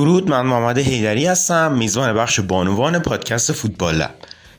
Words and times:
درود 0.00 0.30
من 0.30 0.46
محمد 0.46 0.78
حیدری 0.78 1.26
هستم 1.26 1.72
میزبان 1.72 2.14
بخش 2.14 2.40
بانوان 2.40 2.98
پادکست 2.98 3.52
فوتبال 3.52 3.94
لب. 3.94 4.14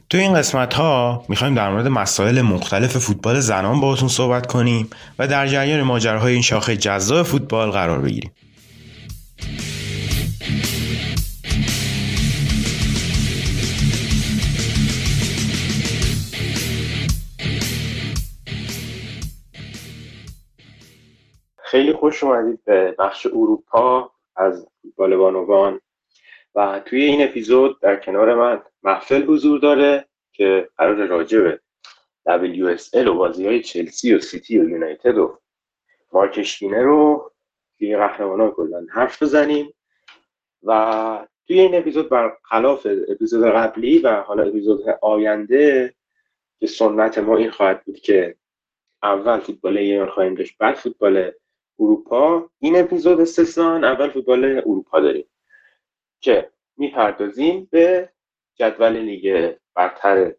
تو 0.09 0.17
این 0.17 0.33
قسمت 0.33 0.73
ها 0.73 1.25
می‌خوایم 1.29 1.55
در 1.55 1.69
مورد 1.69 1.87
مسائل 1.87 2.41
مختلف 2.41 2.97
فوتبال 2.97 3.39
زنان 3.39 3.79
باهاتون 3.79 4.09
صحبت 4.09 4.47
کنیم 4.47 4.89
و 5.19 5.27
در 5.27 5.47
جریان 5.47 5.81
ماجراهای 5.81 6.33
این 6.33 6.41
شاخه 6.41 6.77
جذاب 6.77 7.23
فوتبال 7.23 7.71
قرار 7.71 7.99
بگیریم. 7.99 8.31
خیلی 21.63 21.93
خوش 21.93 22.23
اومدید 22.23 22.59
به 22.65 22.95
بخش 22.99 23.25
اروپا. 23.25 24.11
از 24.35 24.67
فوتبال 24.81 25.15
بانوان. 25.15 25.81
و 26.55 26.81
توی 26.85 27.01
این 27.01 27.23
اپیزود 27.23 27.79
در 27.79 27.95
کنار 27.95 28.35
من 28.35 28.61
محفل 28.83 29.23
حضور 29.23 29.59
داره 29.59 30.05
که 30.31 30.69
قرار 30.77 31.07
راجع 31.07 31.39
به 31.39 31.59
WSL 32.27 33.07
و 33.07 33.13
بازی 33.13 33.47
های 33.47 33.61
چلسی 33.61 34.13
و 34.13 34.19
سیتی 34.19 34.59
و 34.59 34.69
یونایتد 34.69 35.17
و 35.17 35.39
مارکشکینه 36.13 36.81
رو 36.81 37.31
لیگ 37.79 37.97
قهرمانان 37.97 38.51
کلا 38.51 38.85
حرف 38.93 39.23
بزنیم. 39.23 39.73
و 40.63 41.27
توی 41.47 41.59
این 41.59 41.75
اپیزود 41.75 42.09
برخلاف 42.09 42.87
اپیزود 43.07 43.45
قبلی 43.45 43.99
و 43.99 44.21
حالا 44.21 44.43
اپیزود 44.43 44.89
آینده 45.01 45.93
که 46.59 46.67
سنت 46.67 47.17
ما 47.17 47.37
این 47.37 47.51
خواهد 47.51 47.83
بود 47.85 47.99
که 47.99 48.35
اول 49.03 49.39
فوتبال 49.39 49.77
ایران 49.77 50.09
خواهیم 50.09 50.33
داشت 50.33 50.57
بعد 50.57 50.75
فوتبال 50.75 51.31
اروپا. 51.79 52.49
این 52.59 52.79
اپیزود 52.79 53.21
استثنان 53.21 53.83
اول 53.83 54.09
فوتبال 54.09 54.45
اروپا 54.45 54.99
داریم 54.99 55.25
که 56.19 56.49
می‌پردازیم 56.77 57.67
به 57.71 58.09
جدول 58.55 58.97
لیگ 58.97 59.55
برتر 59.75 60.33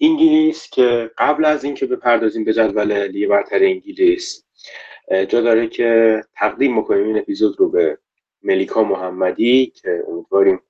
انگلیس 0.00 0.70
که 0.70 1.10
قبل 1.18 1.44
از 1.44 1.64
اینکه 1.64 1.86
بپردازیم 1.86 2.44
به 2.44 2.52
جدول 2.52 3.06
لیگ 3.06 3.28
برتر 3.28 3.58
انگلیس 3.64 4.44
جا 5.28 5.40
داره 5.40 5.68
که 5.68 6.22
تقدیم 6.34 6.76
می‌کنیم 6.76 7.06
این 7.06 7.18
اپیزود 7.18 7.60
رو 7.60 7.68
به 7.68 7.98
ملیکا 8.42 8.84
محمدی 8.84 9.66
که 9.66 10.04
امیدواریم 10.08 10.60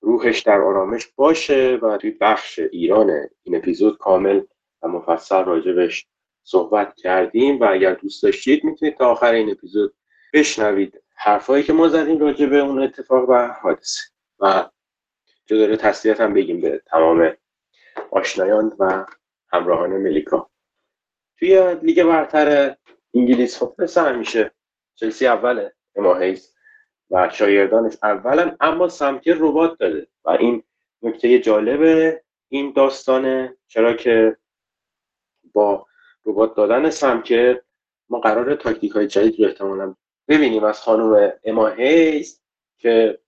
روحش 0.00 0.40
در 0.40 0.60
آرامش 0.60 1.06
باشه 1.06 1.78
و 1.82 1.96
توی 1.96 2.10
بخش 2.10 2.58
ایران 2.58 3.10
این 3.42 3.56
اپیزود 3.56 3.98
کامل 3.98 4.40
و 4.82 4.88
مفصل 4.88 5.44
راجبش 5.44 6.06
صحبت 6.46 6.94
کردیم 6.96 7.60
و 7.60 7.64
اگر 7.64 7.94
دوست 7.94 8.22
داشتید 8.22 8.64
می‌تونید 8.64 8.96
تا 8.96 9.06
آخر 9.06 9.32
این 9.32 9.50
اپیزود 9.50 9.94
بشنوید 10.32 11.02
حرفایی 11.14 11.64
که 11.64 11.72
ما 11.72 11.88
زدیم 11.88 12.18
راجع 12.18 12.46
به 12.46 12.58
اون 12.58 12.82
اتفاق 12.82 13.28
و 13.28 13.48
حادثه. 13.62 14.02
و 14.38 14.70
جا 15.46 15.56
داره 15.56 15.76
تسلیت 15.76 16.20
هم 16.20 16.34
بگیم 16.34 16.60
به 16.60 16.82
تمام 16.86 17.32
آشنایان 18.10 18.76
و 18.78 19.06
همراهان 19.52 19.90
ملیکا. 19.90 20.50
توی 21.38 21.74
لیگ 21.82 22.04
برتر 22.04 22.76
انگلیس 23.14 23.58
خب 23.58 23.74
مثل 23.78 24.06
همیشه 24.06 24.50
چلسی 24.94 25.26
اوله 25.26 25.72
اماهیز 25.96 26.54
و 27.10 27.30
شایردانش 27.32 27.96
اولن 28.02 28.56
اما 28.60 28.88
سمتی 28.88 29.32
ربات 29.32 29.78
داده. 29.78 30.06
و 30.24 30.30
این 30.30 30.62
نکته 31.02 31.38
جالب 31.38 32.14
این 32.48 32.72
داستانه 32.72 33.56
چرا 33.68 33.92
که 33.92 34.36
با 35.52 35.85
ربات 36.26 36.54
دادن 36.54 36.90
سمکر 36.90 37.60
ما 38.08 38.20
قرار 38.20 38.54
تاکتیک 38.54 38.92
های 38.92 39.06
جدید 39.06 39.40
رو 39.40 39.46
احتمالا 39.46 39.94
ببینیم 40.28 40.64
از 40.64 40.80
خانم 40.80 41.32
اما 41.44 41.68
هیز 41.68 42.42
که 42.78 43.18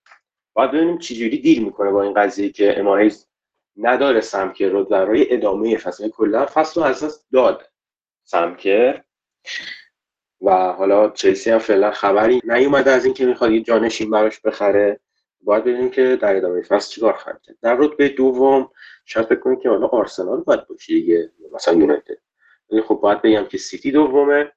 باید 0.53 0.71
ببینیم 0.71 0.99
چجوری 0.99 1.39
دیر 1.39 1.65
می‌کنه 1.65 1.91
با 1.91 2.03
این 2.03 2.15
قضیه 2.15 2.51
که 2.51 2.81
اما 2.81 2.97
هیز 2.97 3.29
نداره 3.77 4.21
سمکر 4.21 4.69
رو 4.69 4.85
برای 4.85 5.35
ادامه 5.35 5.77
فصل. 5.77 6.09
کلا 6.09 6.47
فصل 6.47 6.81
رو 6.81 6.87
از 6.87 7.27
داد 7.33 7.71
سمکر 8.25 9.03
و 10.41 10.51
حالا 10.73 11.11
چلسی 11.11 11.51
هم 11.51 11.59
فعلا 11.59 11.91
خبری 11.91 12.41
نیومده 12.45 12.91
از 12.91 13.05
اینکه 13.05 13.27
می‌خواد 13.27 13.51
یه 13.51 13.63
جانشین 13.63 14.11
براش 14.11 14.41
بخره. 14.41 15.01
باید 15.41 15.65
ببینیم 15.65 15.91
که 15.91 16.17
در 16.17 16.37
ادامه 16.37 16.63
فصل 16.63 16.91
چیکار 16.91 17.13
خواهد 17.13 17.43
کرد. 17.43 17.57
در 17.63 17.77
رتبه 17.79 18.09
دوم 18.09 18.71
شاید 19.05 19.27
فکر 19.27 19.55
که 19.55 19.69
حالا 19.69 19.87
آرسنال 19.87 20.41
باید 20.41 20.67
باشه 20.67 20.93
دیگه. 20.93 21.33
مثلا 21.53 21.75
یونایتد. 21.75 22.28
ولی 22.71 22.83
خب 22.83 22.95
باید 22.95 23.23
بگم 23.23 23.45
که 23.45 23.59
سیتی 23.59 23.91
دومه 23.93 24.53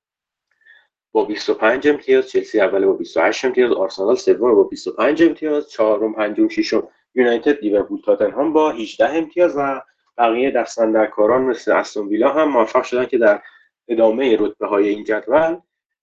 با 1.12 1.26
25 1.26 1.88
امتیاز 1.88 2.30
چلسی 2.30 2.60
اول 2.60 2.86
با 2.86 2.94
28 2.94 3.46
امتیاز 3.46 3.72
آرسنال 3.72 4.16
سوم 4.16 4.56
با 4.56 4.64
25 4.64 5.24
امتیاز 5.24 5.70
چهارم 5.70 6.14
پنجم 6.14 6.48
ششم 6.48 6.88
یونایتد 7.16 7.64
لیورپول 7.64 8.02
تاتنهام 8.02 8.54
با 8.54 8.72
18 8.72 9.10
امتیاز 9.10 9.54
و 9.58 9.82
بقیه 10.18 10.52
دستندرکاران 10.52 11.42
مثل 11.42 11.72
استون 11.72 12.08
ویلا 12.08 12.30
هم 12.30 12.50
موفق 12.50 12.84
شدن 12.84 13.06
که 13.06 13.18
در 13.18 13.42
ادامه 13.88 14.38
رتبه 14.40 14.68
های 14.68 14.90
این 14.90 15.04
جدول 15.04 15.58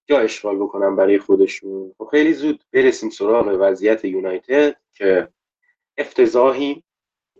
جا 0.07 0.19
اشغال 0.19 0.57
بکنن 0.57 0.97
برای 0.97 1.19
خودشون. 1.19 1.95
خب 1.99 2.09
خیلی 2.11 2.33
زود 2.33 2.65
برسیم 2.73 3.11
سراغ 3.11 3.57
وضعیت 3.61 4.05
یونایتد 4.05 4.77
که 4.95 5.29
افتضاحی 5.99 6.83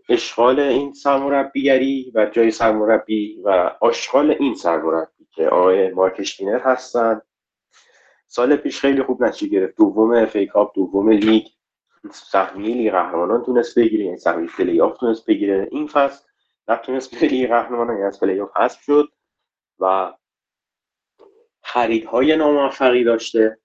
آشغال 0.09 0.59
این 0.59 0.93
سرمربیگری 0.93 2.11
و 2.15 2.25
جای 2.25 2.51
سرمربی 2.51 3.41
و 3.43 3.49
آشغال 3.81 4.31
این 4.39 4.55
سرمربی 4.55 5.27
که 5.31 5.47
آقای 5.47 5.89
مارک 5.89 6.17
اسکینر 6.17 6.59
هستن. 6.59 7.21
سال 8.27 8.55
پیش 8.55 8.79
خیلی 8.79 9.03
خوب 9.03 9.23
نتیجه 9.23 9.51
گرفت. 9.51 9.77
دوم 9.77 10.11
FA 10.11 10.37
Cup 10.37 10.75
دوم 10.75 11.09
لیگ. 11.09 11.47
سهمیه 12.11 12.75
لیگ 12.75 12.91
قهرمانان 12.91 13.43
تونست 13.43 13.79
بگیره 13.79 14.05
یعنی 14.05 14.17
سهمیه 14.17 14.49
پلی 14.57 14.81
آف 14.81 14.97
تونست 14.97 15.25
بگیره. 15.25 15.67
این 15.71 15.87
فصل 15.87 16.25
نتونست 16.67 17.19
به 17.19 17.27
لیگ 17.27 17.49
قهرمانان 17.49 17.95
یعنی 17.95 18.07
از 18.07 18.19
پلی 18.19 18.39
آف 18.39 18.57
حذف 18.57 18.81
شد 18.81 19.09
و 19.79 20.13
خریدهای 21.63 22.35
ناموفقی 22.35 23.03
داشته. 23.03 23.59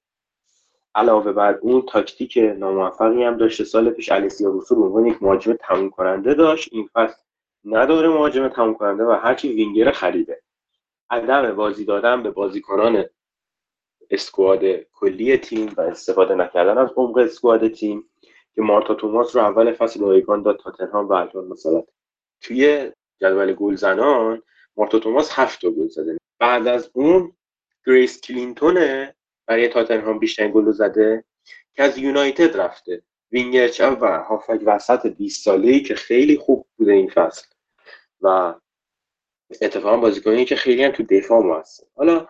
علاوه 0.94 1.32
بر 1.32 1.58
اون 1.62 1.82
تاکتیک 1.82 2.38
ناموفقی 2.56 3.22
هم 3.22 3.36
داشته. 3.36 3.64
سال 3.64 3.90
پیش 3.90 4.12
الیسیا 4.12 4.48
روسو 4.48 4.76
به 4.76 4.82
عنوان 4.82 5.06
یک 5.06 5.22
مهاجم 5.22 5.52
تموم 5.52 5.90
کننده 5.90 6.34
داشت. 6.34 6.68
این 6.72 6.88
فصل 6.92 7.22
نداره 7.64 8.08
مهاجم 8.08 8.48
تموم 8.48 8.74
کننده 8.74 9.04
و 9.04 9.10
هرچی 9.10 9.48
وینگر 9.48 9.90
خریده. 9.90 10.42
عدم 11.10 11.56
بازی 11.56 11.84
دادن 11.84 12.22
به 12.22 12.30
بازیکنان 12.30 13.04
اسکواد 14.10 14.64
کلی 14.66 15.36
تیم 15.36 15.74
و 15.76 15.80
استفاده 15.80 16.34
نکردن 16.34 16.78
از 16.78 16.90
عمق 16.96 17.18
اسکواد 17.18 17.68
تیم 17.68 18.10
که 18.54 18.62
مارتا 18.62 18.94
توماس 18.94 19.36
رو 19.36 19.42
اول 19.42 19.72
فصل 19.72 20.00
رایگان 20.00 20.42
داد 20.42 20.58
تاتنهام 20.58 21.08
و 21.08 21.12
الان 21.12 21.48
مثلا. 21.48 21.82
توی 22.40 22.92
جدول 23.20 23.52
گل 23.52 23.74
زنان 23.74 24.42
مارتا 24.76 24.98
توماس 24.98 25.30
هفت 25.32 25.66
گل 25.66 25.88
زده. 25.88 26.18
بعد 26.38 26.66
از 26.66 26.90
اون 26.92 27.32
گریس 27.86 28.20
کلینتونه 28.20 29.14
برای 29.46 29.68
تاتنهام 29.68 30.18
بیشترین 30.18 30.52
گل 30.52 30.70
زده 30.70 31.24
که 31.74 31.82
از 31.82 31.98
یونایتد 31.98 32.56
رفته. 32.56 33.02
وینگر 33.32 33.68
چپ 33.68 33.98
و 34.00 34.18
هافبک 34.18 34.60
وسط 34.64 35.06
20 35.06 35.44
ساله‌ای 35.44 35.80
که 35.80 35.94
خیلی 35.94 36.36
خوب 36.36 36.66
بوده 36.76 36.92
این 36.92 37.10
فصل. 37.10 37.46
و 38.20 38.54
اتفاقا 39.62 39.96
بازیکنی 39.96 40.44
که 40.44 40.56
خیلی 40.56 40.84
هم 40.84 40.92
تو 40.92 41.02
دفاع 41.02 41.42
ما 41.42 41.58
هست 41.58 41.86
حالا 41.96 42.28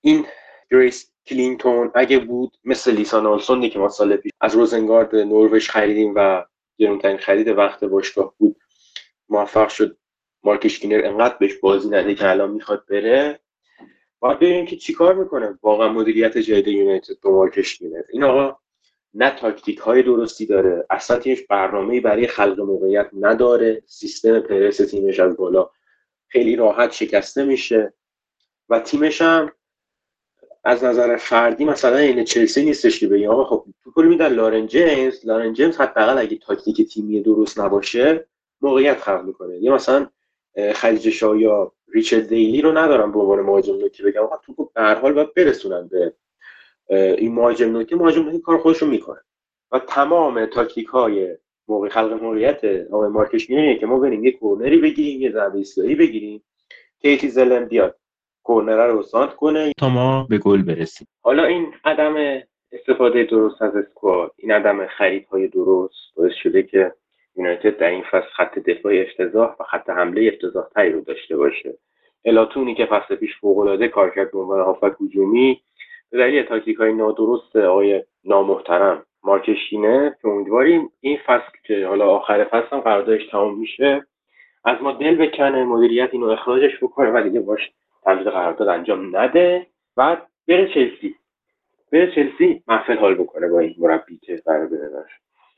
این 0.00 0.26
گریس 0.70 1.12
کلینتون 1.26 1.90
اگه 1.94 2.18
بود 2.18 2.58
مثل 2.64 2.92
لیسا 2.92 3.26
نالسوندی 3.26 3.70
که 3.70 3.78
ما 3.78 3.88
سال 3.88 4.16
پیش 4.16 4.32
از 4.40 4.54
روزنگارد 4.54 5.16
نروژ 5.16 5.68
خریدیم 5.68 6.12
و 6.16 6.44
گرونترین 6.78 7.18
خرید 7.18 7.48
وقت 7.48 7.84
باشگاه 7.84 8.34
بود 8.38 8.56
موفق 9.28 9.68
شد 9.68 9.96
مارک 10.42 10.67
اسکینر 10.67 11.04
انقدر 11.04 11.36
بهش 11.36 11.54
بازی 11.54 11.88
نده 11.88 12.14
که 12.14 12.30
الان 12.30 12.50
می‌خواد 12.50 12.86
بره. 12.90 13.40
باید 14.20 14.38
ببینیم 14.38 14.66
که 14.66 14.76
چیکار 14.76 15.14
می‌کنه. 15.14 15.58
واقعا 15.62 15.92
مدیریت 15.92 16.38
جدید 16.38 16.68
یونایتد 16.68 17.20
با 17.22 17.30
مارک 17.30 17.82
اسکینر 17.82 18.02
این 18.12 18.24
آقا 18.24 18.58
نه 19.14 19.30
تاکتیک 19.30 19.78
های 19.78 20.02
درستی 20.02 20.46
داره 20.46 20.86
اصلا 20.90 21.18
تیمش 21.18 21.42
برنامه 21.42 22.00
برای 22.00 22.26
خلق 22.26 22.60
موقعیت 22.60 23.10
نداره. 23.20 23.82
سیستم 23.86 24.40
پرس 24.40 24.76
تیمش 24.76 25.20
از 25.20 25.36
بالا 25.36 25.70
خیلی 26.28 26.56
راحت 26.56 26.92
شکسته 26.92 27.44
میشه 27.44 27.92
و 28.68 28.80
تیمش 28.80 29.22
هم 29.22 29.52
از 30.64 30.84
نظر 30.84 31.16
فردی 31.16 31.64
مثلا 31.64 31.96
این 31.96 32.24
چلسی 32.24 32.64
نیستش 32.64 33.00
که 33.00 33.08
بگیم 33.08 33.30
آقا 33.30 33.44
خب 33.44 33.64
توپ 33.84 34.02
میدن 34.02 34.32
لارن 34.32 34.66
جیمز. 34.66 35.26
لارن 35.26 35.52
جیمز 35.52 35.76
حداقل 35.76 36.18
اگه 36.18 36.36
تاکتیک 36.36 36.92
تیمی 36.92 37.20
درست 37.20 37.60
نباشه 37.60 38.28
موقعیت 38.60 39.00
خلق 39.00 39.24
می‌کنه. 39.24 39.58
یه 39.58 39.72
مثلا 39.72 40.06
خلیج 40.74 41.10
شاه 41.10 41.40
یا 41.40 41.72
ریچارد 41.94 42.28
دیلی 42.28 42.60
رو 42.62 42.78
ندارم 42.78 43.12
به 43.12 43.18
عنوان 43.18 43.40
مهاجم 43.40 43.76
نوکی 43.76 44.02
بگم. 44.02 44.22
آقا 44.22 44.36
تو 44.36 44.70
به 44.74 44.82
هر 44.82 44.94
حال 44.94 45.12
باید 45.12 45.34
برسونن 45.34 45.88
به 45.88 46.12
این 47.18 47.32
مهاجم 47.32 47.72
نوکی. 47.72 47.94
مهاجم 47.94 48.22
نوکی 48.22 48.40
کار 48.40 48.58
خودش 48.58 48.78
رو 48.78 48.88
می‌کنه. 48.88 49.20
و 49.72 49.78
تمام 49.78 50.46
تاکتیک 50.46 50.86
های 50.86 51.36
موقع 51.68 51.88
خلق 51.88 52.22
موقعیت 52.22 52.64
آقای 52.92 53.08
مارکش 53.08 53.50
اینه 53.50 53.78
که 53.78 53.86
ما 53.86 53.98
بریم 53.98 54.24
یه 54.24 54.32
کورنری 54.32 54.78
بگیریم 54.78 55.20
یه 55.20 55.32
ضربه 55.32 55.58
ایستگاهی 55.58 55.94
بگیریم. 55.94 56.42
کیتی 57.02 57.28
زلن 57.28 57.64
بیاد. 57.64 57.96
کورنر 58.42 58.86
رو 58.86 59.02
سانت 59.02 59.34
کنه. 59.34 59.72
تا 59.78 59.88
ما 59.88 60.26
به 60.30 60.38
گل 60.38 60.62
برسیم. 60.62 61.08
حالا 61.22 61.44
این 61.44 61.74
عدم 61.84 62.42
استفاده 62.72 63.24
درست 63.24 63.62
از 63.62 63.76
اسکواد 63.76 64.32
این 64.36 64.52
عدم 64.52 64.86
خریدهای 64.86 65.48
درست 65.48 66.14
باعث 66.16 66.32
شده 66.42 66.62
که 66.62 66.94
یونایتد 67.36 67.76
در 67.76 67.90
این 67.90 68.02
فصل 68.02 68.28
خط 68.36 68.58
دفاعی 68.58 69.02
افتضاح 69.02 69.56
و 69.60 69.64
خط 69.64 69.90
حمله 69.90 70.30
افتضاح 70.32 70.68
تری 70.74 70.92
رو 70.92 71.00
داشته 71.00 71.36
باشه. 71.36 71.78
الاتونی 72.24 72.74
که 72.74 72.86
فصل 72.86 73.14
پیش 73.14 73.36
فوقالعاده 73.40 73.88
کار 73.88 74.10
کرد 74.10 74.32
به 74.32 74.38
عنوان 74.38 74.60
هافک 74.60 74.92
هجومی 75.00 75.60
به 76.10 76.18
دلیل 76.18 76.42
تاکتیک 76.42 76.76
های 76.76 76.92
نادرست 76.92 77.56
آقای 77.56 78.02
نامحترم 78.24 79.06
مارکشینه 79.22 80.16
که 80.22 80.28
امیدواریم 80.28 80.90
این 81.00 81.18
فصل 81.26 81.52
که 81.64 81.86
حالا 81.86 82.06
آخر 82.06 82.44
فصل 82.44 82.68
هم 82.76 82.80
قراردادش 82.80 83.26
تمام 83.26 83.58
میشه 83.58 84.06
از 84.64 84.82
ما 84.82 84.92
دل 84.92 85.26
بکنه 85.26 85.64
مدیریت 85.64 86.08
اینو 86.12 86.26
اخراجش 86.26 86.72
بکنه 86.82 87.10
و 87.10 87.22
دیگه 87.22 87.40
باش 87.40 87.60
تمدید 88.04 88.26
قرارداد 88.26 88.68
انجام 88.68 89.16
نده. 89.16 89.66
بعد 89.96 90.26
بره 90.48 90.74
چلسی. 90.74 91.14
بره 91.92 92.14
چلسی 92.14 92.62
محفل 92.68 92.98
حال 92.98 93.14
بکنه 93.14 93.48
با 93.48 93.58
این 93.58 93.74
مربی 93.78 94.18
که 94.18 94.42
قرار 94.44 94.66
بره 94.66 94.90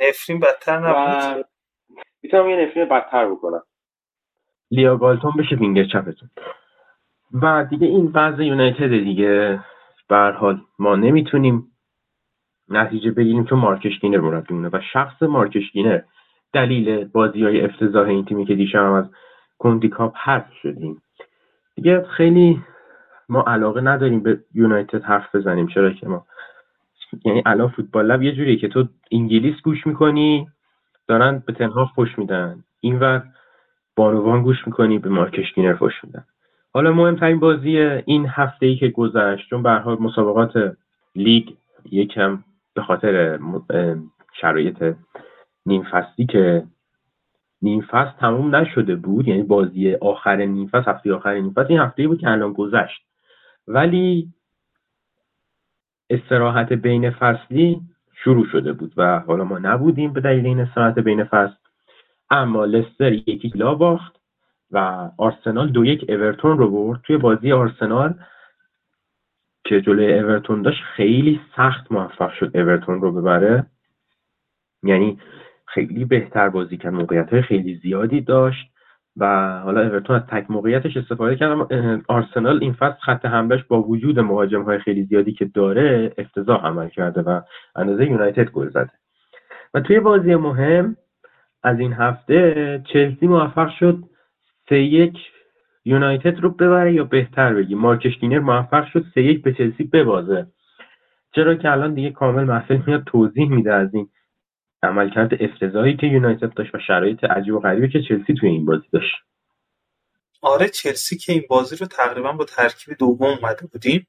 نفرین 0.01 0.41
بدتر 0.41 0.79
نبود. 0.79 1.52
می‌تونم 2.23 2.49
یه 2.49 2.57
نفرین 2.57 2.89
بدتر 2.89 3.31
بکنم. 3.31 3.63
لیا 4.71 4.97
گالتون 4.97 5.33
بشه 5.39 5.57
وینگر 5.57 5.85
چپتون. 5.85 6.31
و 7.43 7.65
دیگه 7.71 7.87
این 7.87 8.11
وضع 8.15 8.43
یونایتد 8.43 8.89
دیگه 8.89 9.61
به 10.09 10.17
حال 10.17 10.61
ما 10.79 10.97
نمی‌تونیم 10.97 11.69
نتیجه 12.69 13.11
بگیریم 13.11 13.45
چون 13.45 13.59
مارک 13.59 14.01
اسکینر 14.01 14.21
مربی 14.21 14.55
و 14.55 14.81
شخص 14.93 15.23
مارک 15.23 15.73
اسکینر 15.73 16.01
دلیل 16.53 17.05
بازی 17.05 17.45
های 17.45 17.61
افتضاح 17.61 18.09
این 18.09 18.25
تیمی 18.25 18.45
که 18.45 18.55
دیشب 18.55 18.93
از 18.93 19.05
کندی 19.59 19.89
کاپ 19.89 20.15
حرف 20.17 20.53
شدیم. 20.63 21.03
دیگه 21.75 22.03
خیلی 22.03 22.63
ما 23.29 23.43
علاقه 23.43 23.81
نداریم 23.81 24.21
به 24.21 24.41
یونایتد 24.55 25.03
حرف 25.03 25.35
بزنیم 25.35 25.67
چرا 25.67 25.93
که 25.93 26.09
ما 26.09 26.27
یعنی 27.25 27.43
الان 27.47 27.69
فوتبال 27.69 28.07
لب 28.07 28.23
یه 28.23 28.33
جوریه 28.33 28.57
که 28.57 28.69
تو 28.69 28.89
انگلیس 29.13 29.55
گوش 29.65 29.87
می‌کنی 29.87 30.49
دارن 31.09 31.43
به 31.47 31.53
تنها 31.53 31.87
خوش 31.87 32.19
میدن. 32.19 32.65
اینور 32.81 33.23
بانوان 33.97 34.43
گوش 34.43 34.67
می‌کنی 34.67 34.99
به 34.99 35.09
مارکش 35.09 35.55
گینر 35.55 35.77
خوش 35.77 36.05
میدن. 36.05 36.25
حالا 36.75 36.93
مهمترین 36.93 37.41
بازی 37.41 37.79
این 37.79 38.27
هفته 38.29 38.67
ای 38.67 38.77
که 38.77 38.89
گذشت 38.89 39.49
چون 39.51 39.63
به 39.63 39.71
حال 39.71 39.97
مسابقات 40.01 40.77
لیگ 41.15 41.51
یکم 41.91 42.45
به 42.75 42.83
خاطر 42.83 43.39
شرایط 44.41 44.95
نیم 45.67 45.83
فصلی 45.83 46.27
که 46.27 46.65
نیم 47.63 47.81
فصل 47.81 48.11
تموم 48.21 48.57
نشده 48.57 48.97
بود 48.97 49.29
یعنی 49.29 49.43
بازی 49.43 49.95
آخر 49.95 50.37
نیم 50.37 50.69
فصل 50.69 50.91
هفته 50.91 51.15
آخر 51.15 51.35
نیم 51.35 51.53
فصل 51.53 51.67
این 51.69 51.79
هفته 51.81 52.09
بود 52.09 52.21
که 52.21 52.31
الان 52.31 52.53
گذشت. 52.53 53.03
ولی 53.69 54.29
استراحت 56.11 56.73
بین 56.73 57.11
فصلی 57.11 57.81
شروع 58.25 58.47
شده 58.47 58.73
بود 58.73 58.93
و 58.97 59.19
حالا 59.19 59.45
ما 59.45 59.59
نبودیم 59.59 60.13
به 60.13 60.21
دلیل 60.21 60.47
این 60.47 60.61
استراحت 60.61 60.99
بین 60.99 61.25
فصل. 61.25 61.55
اما 62.31 62.65
لستر 62.65 63.13
یکی 63.13 63.53
لا 63.55 63.75
باخت 63.75 64.17
و 64.71 65.11
آرسنال 65.19 65.69
دو 65.69 65.85
یک 65.85 66.05
اورتون 66.09 66.59
رو 66.59 66.71
برد. 66.71 67.01
توی 67.03 67.17
بازی 67.17 67.53
آرسنال 67.53 68.15
که 69.65 69.81
جلوی 69.81 70.19
اورتون 70.19 70.63
داشت 70.63 70.83
خیلی 70.97 71.41
سخت 71.57 71.93
موفق 71.93 72.33
شد 72.33 72.57
اورتون 72.57 73.01
رو 73.01 73.13
ببره. 73.13 73.67
یعنی 74.83 75.19
خیلی 75.67 76.05
بهتر 76.05 76.49
بازی 76.49 76.77
کرد 76.77 76.93
موقعیت 76.93 77.33
های 77.33 77.43
خیلی 77.43 77.81
زیادی 77.83 78.21
داشت. 78.21 78.72
و 79.17 79.27
حالا 79.65 79.81
اورتون 79.83 80.17
از 80.17 80.23
تک 80.23 80.51
موقعیتش 80.51 80.97
استفاده 80.97 81.37
کرد 81.37 81.69
آرسنال 82.09 82.59
این 82.63 82.73
فصل 82.73 83.01
خط 83.01 83.27
حملش 83.27 83.65
با 83.65 83.83
وجود 83.83 84.21
مهاجم 84.21 84.63
های 84.63 84.79
خیلی 84.79 85.05
زیادی 85.05 85.33
که 85.33 85.45
داره 85.45 86.15
افتضاح 86.19 86.67
عمل 86.67 86.89
کرده 86.89 87.23
و 87.23 87.41
اندازه 87.77 88.07
یونایتد 88.07 88.51
گل 88.51 88.71
زده. 88.71 88.91
و 89.75 89.81
توی 89.81 90.01
بازی 90.01 90.35
مهم 90.35 90.97
از 91.63 91.81
این 91.81 91.93
هفته 91.93 92.83
چلسی 92.93 93.27
موفق 93.27 93.71
شد 93.79 93.99
سه 94.69 94.79
یک 94.79 95.19
یونایتد 95.85 96.41
رو 96.41 96.51
ببره 96.51 96.93
یا 96.93 97.05
بهتر 97.05 97.55
بگی 97.55 97.75
مارکش 97.75 98.19
دینر 98.21 98.39
موفق 98.39 98.87
شد 98.87 99.05
سه 99.15 99.23
یک 99.23 99.43
به 99.43 99.53
چلسی 99.53 99.85
ببازه. 99.85 100.47
چرا 101.35 101.55
که 101.55 101.71
الان 101.71 101.95
دیگه 101.95 102.11
کامل 102.11 102.45
محفل 102.45 102.79
میاد 102.87 103.05
توضیح 103.05 103.51
میده 103.51 103.75
از 103.75 103.95
این 103.95 104.09
عملکرد 104.83 105.31
افتضاحی 105.41 105.97
که 105.97 106.07
یونایتد 106.07 106.55
داشت 106.55 106.75
و 106.75 106.79
شرایط 106.87 107.25
عجیب 107.25 107.55
و 107.55 107.61
غریبی 107.61 107.89
که 107.89 108.03
چلسی 108.09 108.35
توی 108.41 108.49
این 108.49 108.65
بازی 108.65 108.87
داشت. 108.93 109.15
آره 110.41 110.69
چلسی 110.69 111.17
که 111.17 111.33
این 111.33 111.45
بازی 111.49 111.77
رو 111.77 111.87
تقریبا 111.87 112.33
با 112.33 112.45
ترکیب 112.45 112.99
دوم 112.99 113.39
اومده 113.39 113.67
بودیم 113.67 114.07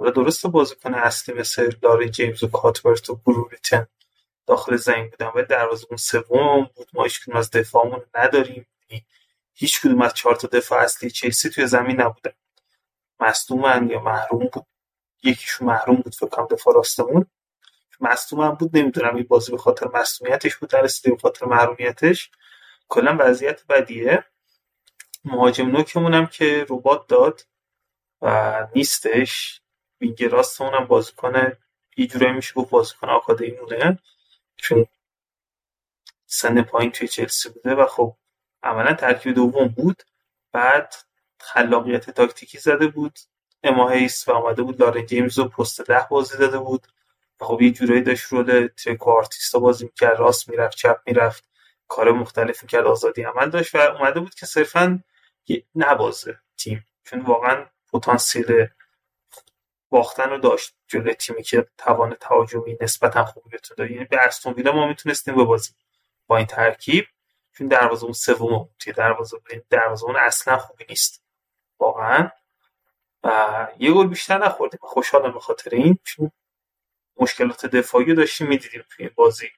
و 0.00 0.10
درست 0.10 0.46
بازیکن 0.46 0.94
اصلی 0.94 1.34
مثل 1.34 1.72
لاری 1.82 2.10
جیمز 2.10 2.42
و 2.42 2.48
کاتورت 2.48 3.10
و 3.10 3.14
بروریتن 3.26 3.86
داخل 4.46 4.76
زمین 4.76 5.10
بودن 5.34 5.62
و 5.64 5.76
اون 5.90 5.96
سوم 5.96 6.70
بود. 6.76 6.88
ما 6.92 7.02
هیچ 7.02 7.20
از 7.34 7.50
دفاعمون 7.50 8.02
نداریم. 8.14 8.66
هیچ 9.54 9.80
کدوم 9.80 10.02
از 10.02 10.14
چهار 10.14 10.36
تا 10.36 10.48
دفاع 10.48 10.82
اصلی 10.82 11.10
چلسی 11.10 11.50
توی 11.50 11.66
زمین 11.66 12.00
نبودن. 12.00 12.32
مصدومن 13.20 13.90
یا 13.90 14.00
محروم 14.00 14.48
بود. 14.52 14.66
یکیشون 15.22 15.66
محروم 15.66 15.96
بود 15.96 16.14
فکر 16.14 16.46
دفاع 16.50 16.74
راستمون. 16.74 17.26
مصدوم 18.00 18.50
بود 18.50 18.76
نمی‌دونم 18.76 19.16
این 19.16 19.26
بازی 19.28 19.52
به 19.52 19.58
خاطر 19.58 19.88
مصدومیتش 19.94 20.56
بود 20.56 20.70
درسته 20.70 21.10
به 21.10 21.16
خاطر 21.16 21.46
محرومیتش. 21.46 22.30
کلا 22.88 23.16
وضعیت 23.20 23.66
بدیه. 23.68 24.24
مهاجم 25.24 25.68
نوکمون 25.70 26.14
هم 26.14 26.26
که 26.26 26.66
ربات 26.70 27.06
داد 27.06 27.46
و 28.22 28.66
نیستش. 28.74 29.60
وینگ 30.00 30.24
راستمون 30.24 30.74
هم 30.74 30.84
بازیکن 30.84 31.52
یه 31.96 32.06
جورایی 32.06 32.32
میشه 32.32 32.54
گفت 32.54 32.70
بازیکن 32.70 33.08
آکادمی 33.08 33.50
مونه 33.50 33.98
چون 34.56 34.86
سن 36.26 36.62
پایین 36.62 36.92
توی 36.92 37.08
چلسی 37.08 37.48
بوده 37.48 37.74
و 37.74 37.86
خب 37.86 38.16
عملا 38.62 38.94
ترکیب 38.94 39.34
دوم 39.34 39.68
بود. 39.68 40.02
بعد 40.52 40.94
خلاقیت 41.40 42.10
تاکتیکی 42.10 42.58
زده 42.58 42.86
بود. 42.86 43.18
اما 43.62 43.90
هیس 43.90 44.28
و 44.28 44.32
آمده 44.32 44.62
بود 44.62 44.80
لارن 44.80 45.06
جیمز 45.06 45.38
رو 45.38 45.48
پست 45.48 45.80
ده 45.80 46.06
بازی 46.10 46.38
داده 46.38 46.58
بود. 46.58 46.86
خب 47.40 47.62
یه 47.62 47.70
جورایی 47.70 48.02
داشت 48.02 48.32
رول 48.32 48.66
تریکو 48.66 49.10
آرتیستا 49.10 49.58
بازی 49.58 49.84
می‌کرد 49.84 50.18
راست 50.18 50.48
می‌رفت 50.48 50.76
چپ 50.76 50.98
می‌رفت 51.06 51.44
کار 51.88 52.12
مختلف 52.12 52.62
می‌کرد 52.62 52.86
آزادی 52.86 53.22
عمل 53.22 53.50
داشت 53.50 53.74
و 53.74 53.78
اومده 53.78 54.20
بود 54.20 54.34
که 54.34 54.46
صرفا 54.46 55.02
نبازه 55.74 56.38
تیم. 56.56 56.86
چون 57.04 57.20
واقعا 57.20 57.66
پتانسیل 57.92 58.66
باختن 59.90 60.30
رو 60.30 60.38
داشت 60.38 60.74
جلوی 60.88 61.14
تیمی 61.14 61.42
که 61.42 61.66
توان 61.78 62.14
تهاجمی 62.20 62.76
نسبتا 62.80 63.24
خوبی 63.24 63.50
بتونه 63.50 63.92
یعنی 63.92 64.04
به 64.04 64.18
استون 64.20 64.52
ویلا 64.52 64.72
ما 64.72 64.86
می‌تونستیم 64.88 65.34
ببازیم 65.34 65.76
با 66.26 66.36
این 66.36 66.46
ترکیب 66.46 67.06
چون 67.52 67.68
دروازه 67.68 68.04
اون 68.04 68.12
سوم 68.12 68.68
توی 68.78 68.92
دروازه 68.92 69.36
دروازه 69.70 70.04
اون 70.04 70.16
اصلا 70.16 70.58
خوبی 70.58 70.84
نیست. 70.88 71.22
واقعا. 71.78 72.30
و 73.24 73.68
یه 73.78 73.92
گل 73.92 74.06
بیشتر 74.06 74.38
نخوردیم. 74.38 74.80
خوشحالم 74.82 75.32
به 75.32 75.40
خاطر 75.40 75.70
این 75.74 75.98
چون 76.04 76.32
مشکلات 77.16 77.66
دفاعی 77.66 78.14
داشتیم 78.14 78.46
می‌دیدیم 78.46 78.84
توی 78.90 79.06
این 79.06 79.14
بازی 79.14 79.48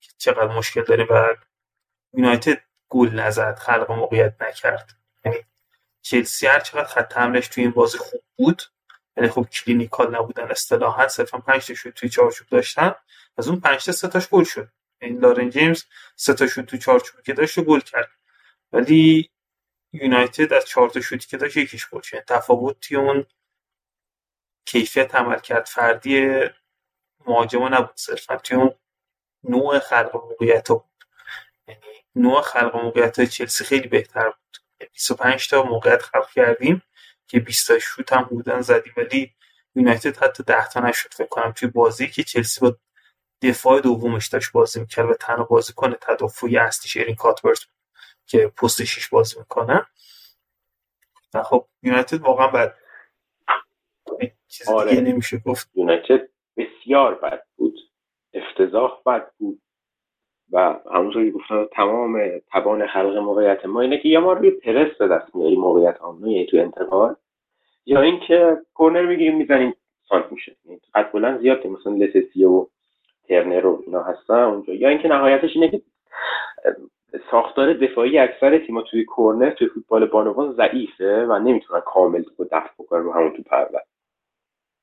که 0.00 0.12
چقدر 0.18 0.56
مشکل 0.56 0.82
داریم 0.82 1.06
و 1.10 1.34
یونایتد 2.12 2.62
گل 2.88 3.08
نزد 3.08 3.58
خلق 3.58 3.92
موقعیت 3.92 4.42
نکرد. 4.42 4.90
یعنی 5.24 5.38
چلسی 6.02 6.46
هر 6.46 6.60
چقدر 6.60 6.84
خط 6.84 7.16
حملش 7.16 7.48
توی 7.48 7.62
این 7.62 7.72
بازی 7.72 7.98
خوب 7.98 8.22
بود 8.36 8.62
یعنی 9.16 9.28
خب 9.28 9.46
clinical 9.52 10.14
نبودن 10.14 10.50
اصطلاحا 10.50 11.08
صرفا 11.08 11.38
5 11.38 11.66
تا 11.66 11.74
شوت 11.74 11.94
توی 11.94 12.08
چارچوب 12.08 12.48
داشتن 12.48 12.94
از 13.38 13.48
اون 13.48 13.60
5 13.60 13.84
تا 13.84 13.92
سه 13.92 14.08
تاش 14.08 14.28
گل 14.28 14.44
شد. 14.44 14.68
این 15.00 15.18
لارن 15.18 15.50
جیمز 15.50 15.84
سه 16.16 16.34
تا 16.34 16.46
شوت 16.46 16.66
توی 16.66 16.78
چارچوب 16.78 17.22
که 17.22 17.32
داشت 17.32 17.60
گل 17.60 17.80
کرد. 17.80 18.10
ولی 18.72 19.30
یونایتد 19.92 20.52
از 20.52 20.64
چهار 20.64 20.90
تا 20.90 21.00
شوتی 21.00 21.26
که 21.26 21.36
داشت 21.36 21.56
یکیش 21.56 21.88
گل 21.88 22.00
شد. 22.00 22.24
تفاوتی 22.24 22.96
اون 22.96 23.26
کیفیت 24.66 25.14
عمل 25.14 25.38
کرد 25.38 25.64
فردی 25.66 26.40
مهاجما 27.26 27.68
نبود 27.68 27.96
صرفا. 27.96 28.36
توی 28.36 28.56
اون 28.56 28.74
نوع 29.44 29.78
خلق 29.78 30.16
موقعیت 30.16 30.68
بود. 30.68 30.84
یعنی 31.68 31.80
نوع 32.16 32.42
خلق 32.42 32.76
موقعیت 32.76 33.18
های 33.18 33.28
چلسی 33.28 33.64
خیلی 33.64 33.88
بهتر 33.88 34.24
بود. 34.24 34.88
25 34.92 35.48
تا 35.48 35.62
موقعیت 35.62 36.02
خلق 36.02 36.30
کردیم 36.30 36.82
که 37.26 37.40
20 37.40 37.68
تا 37.68 37.78
شوت 37.78 38.12
هم 38.12 38.22
بودن 38.22 38.60
زدیم. 38.60 38.92
ولی 38.96 39.34
یونایتد 39.74 40.16
حتی 40.16 40.42
10 40.42 40.68
تا 40.68 40.80
نشد. 40.80 41.14
فکر 41.14 41.28
کنم 41.28 41.52
توی 41.52 41.68
بازی 41.68 42.08
که 42.08 42.22
چلسی 42.22 42.60
با 42.60 42.76
دفاع 43.42 43.80
دومش 43.80 44.28
داشت 44.28 44.52
بازی 44.52 44.80
می‌کرد 44.80 45.10
و 45.10 45.14
تنها 45.14 45.44
بازیکن 45.44 45.94
تدافعی 46.00 46.58
اصلیش 46.58 46.96
ایرین 46.96 47.14
کاتورت 47.14 47.58
که 48.26 48.48
پست 48.48 48.84
6 48.84 49.08
بازی 49.08 49.38
می‌کنه. 49.38 49.86
و 51.34 51.42
خب 51.42 51.68
یونایتد 51.82 52.20
واقعا 52.20 52.48
بعد 52.48 52.78
چیزی 54.48 54.72
آره. 54.72 54.90
دیگه 54.90 55.02
نمیشه 55.02 55.38
گفت. 55.38 55.70
یونایتد 55.74 56.28
بسیار 56.56 57.14
بد 57.14 57.42
بود. 57.56 57.78
افتضاح 58.34 59.00
بد 59.06 59.30
بود. 59.38 59.60
و 60.52 60.76
همونطوری 60.94 61.30
گفتم 61.30 61.68
تمام 61.72 62.20
توان 62.52 62.86
خلق 62.86 63.16
موقعیت 63.16 63.66
ما 63.66 63.80
اینه 63.80 63.98
که 63.98 64.08
یا 64.08 64.20
ما 64.20 64.32
روی 64.32 64.50
پرس 64.50 64.98
به 64.98 65.08
دست 65.08 65.36
میاریم 65.36 65.60
موقعیت 65.60 66.00
آمنو 66.00 66.28
یعنی 66.28 66.46
تو 66.46 66.56
انتقال. 66.56 67.14
یا 67.86 68.00
اینکه 68.00 68.58
کورنر 68.74 69.06
می‌گیریم 69.06 69.36
می‌زنیم 69.36 69.74
سانت 70.08 70.32
میشه. 70.32 70.56
یعنی 70.64 70.80
قد 70.94 71.12
بلند 71.12 71.40
زیاد 71.40 71.66
مثلا 71.66 71.92
لسسیه 71.92 72.48
و 72.48 72.66
ترنر 73.28 73.66
و 73.66 73.82
اینا 73.86 74.02
هستن 74.02 74.34
اونجا. 74.34 74.74
یا 74.74 74.88
اینکه 74.88 75.08
نهایتش 75.08 75.50
اینه 75.54 75.68
که 75.68 75.82
ساختار 77.30 77.72
دفاعی 77.72 78.18
اکثر 78.18 78.58
تیم‌ها 78.58 78.82
توی 78.82 79.04
کورنر 79.04 79.50
توی 79.50 79.68
فوتبال 79.68 80.06
بانوان 80.06 80.52
ضعیفه 80.52 81.26
و 81.26 81.38
نمی‌تونن 81.38 81.80
کامل 81.80 82.22
تو 82.22 82.44
دفع 82.44 82.70
بکنن 82.78 83.02
رو 83.02 83.12
همون 83.12 83.32
تو 83.36 83.42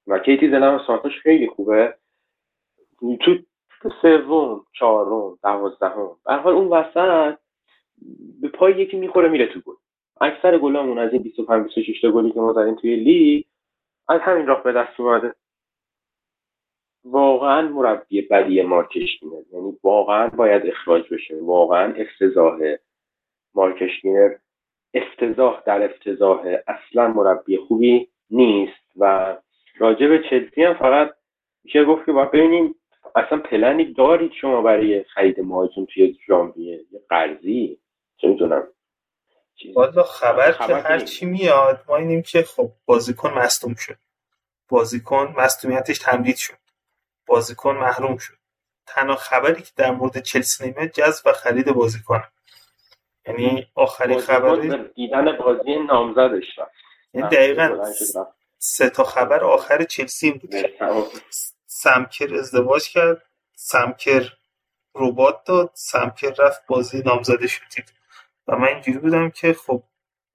و 0.08 0.20
کیتی 0.20 0.50
زلم 0.50 0.81
سانتاش 0.88 1.20
خیلی 1.20 1.48
خوبه. 1.48 1.96
تو 3.81 3.89
سوم 4.01 4.65
چهارم 4.74 5.38
دوازدهم 5.43 6.10
به 6.25 6.34
حال 6.34 6.53
اون 6.53 6.67
وسط 6.67 7.38
به 8.41 8.48
پای 8.48 8.74
یکی 8.74 8.98
می‌خوره 8.98 9.29
میره 9.29 9.46
تو 9.46 9.60
گل. 9.60 9.74
اکثر 10.22 10.58
گلامون 10.58 11.00
از 11.00 11.13
این 11.13 11.22
25 11.22 11.63
26 11.65 12.01
تا 12.01 12.12
گلی 12.12 12.31
که 12.31 12.39
ما 12.39 12.53
زدیم 12.53 12.75
توی 12.75 12.96
لیگ 12.96 13.43
از 14.08 14.22
همین 14.22 14.48
راه 14.48 14.63
به 14.63 14.72
دست 14.72 15.00
اومده. 15.00 15.36
واقعا 17.03 17.67
مربی 17.70 18.22
بدی 18.22 18.62
مارکشگینر 18.62 19.43
یعنی 19.53 19.77
واقعا 19.84 20.27
باید 20.27 20.65
اخراج 20.65 21.13
بشه. 21.13 21.41
واقعا 21.41 21.93
افتضاحه 21.93 22.79
مارکشگینر. 23.55 24.36
افتضاح 24.93 25.63
در 25.65 25.86
افتضاح. 25.86 26.58
اصلا 26.67 27.08
مربی 27.08 27.58
خوبی 27.58 28.10
نیست 28.29 28.91
و 28.98 29.38
راجع 29.77 30.07
به 30.07 30.23
چلسی 30.29 30.63
هم 30.63 30.73
فقط 30.73 31.13
میشه 31.63 31.85
گفت 31.85 32.05
که 32.05 32.11
باید 32.11 32.31
ببینیم 32.31 32.75
اصلا 33.15 33.37
پلنی 33.37 33.93
دارید 33.93 34.31
شما 34.41 34.61
برای 34.61 35.03
خرید 35.03 35.39
مهاجم 35.39 35.85
توی 35.85 36.17
ژانویه؟ 36.27 36.85
یه 36.91 37.01
قرضی؟ 37.09 37.79
چه 38.17 38.27
می‌دونم. 38.27 38.67
والا 39.75 40.03
خبر, 40.03 40.51
که 40.51 40.75
هر 40.75 40.99
چی 40.99 41.25
میاد 41.25 41.85
ما 41.87 41.97
اینیم 41.97 42.21
که 42.21 42.41
خب 42.41 42.71
بازیکن 42.85 43.33
مصدوم 43.33 43.75
شد. 43.75 43.97
بازیکن 44.69 45.33
مصدومیتش 45.37 45.99
تمدید 45.99 46.35
شد. 46.35 46.53
بازیکن 47.25 47.75
محروم 47.75 48.17
شد. 48.17 48.33
تنها 48.87 49.15
خبری 49.15 49.61
که 49.61 49.71
در 49.75 49.91
مورد 49.91 50.21
چلسی 50.21 50.69
نمیاد 50.69 50.89
جذب 50.91 51.27
و 51.27 51.33
خرید 51.33 51.71
بازیکن. 51.71 52.23
یعنی 53.27 53.67
آخرین 53.75 54.19
خبری 54.19 54.89
دیدن 54.95 55.37
بازی 55.37 55.75
نامزدش 55.75 56.59
یعنی 57.13 57.29
دقیقا. 57.29 57.83
سه 58.63 58.89
تا 58.89 59.03
خبر 59.03 59.43
آخر 59.43 59.83
چلسی 59.83 60.31
بود. 60.31 60.55
سمکر 61.65 62.35
ازدواج 62.35 62.89
کرد 62.89 63.21
سمکر 63.55 64.29
ربات 64.95 65.43
داد 65.43 65.71
سمکر 65.73 66.33
رفت 66.39 66.65
بازی 66.67 67.01
نامزده 67.05 67.47
شدید 67.47 67.93
و 68.47 68.55
من 68.55 68.67
اینجوری 68.67 68.97
بودم 68.97 69.29
که 69.29 69.53
خب 69.53 69.83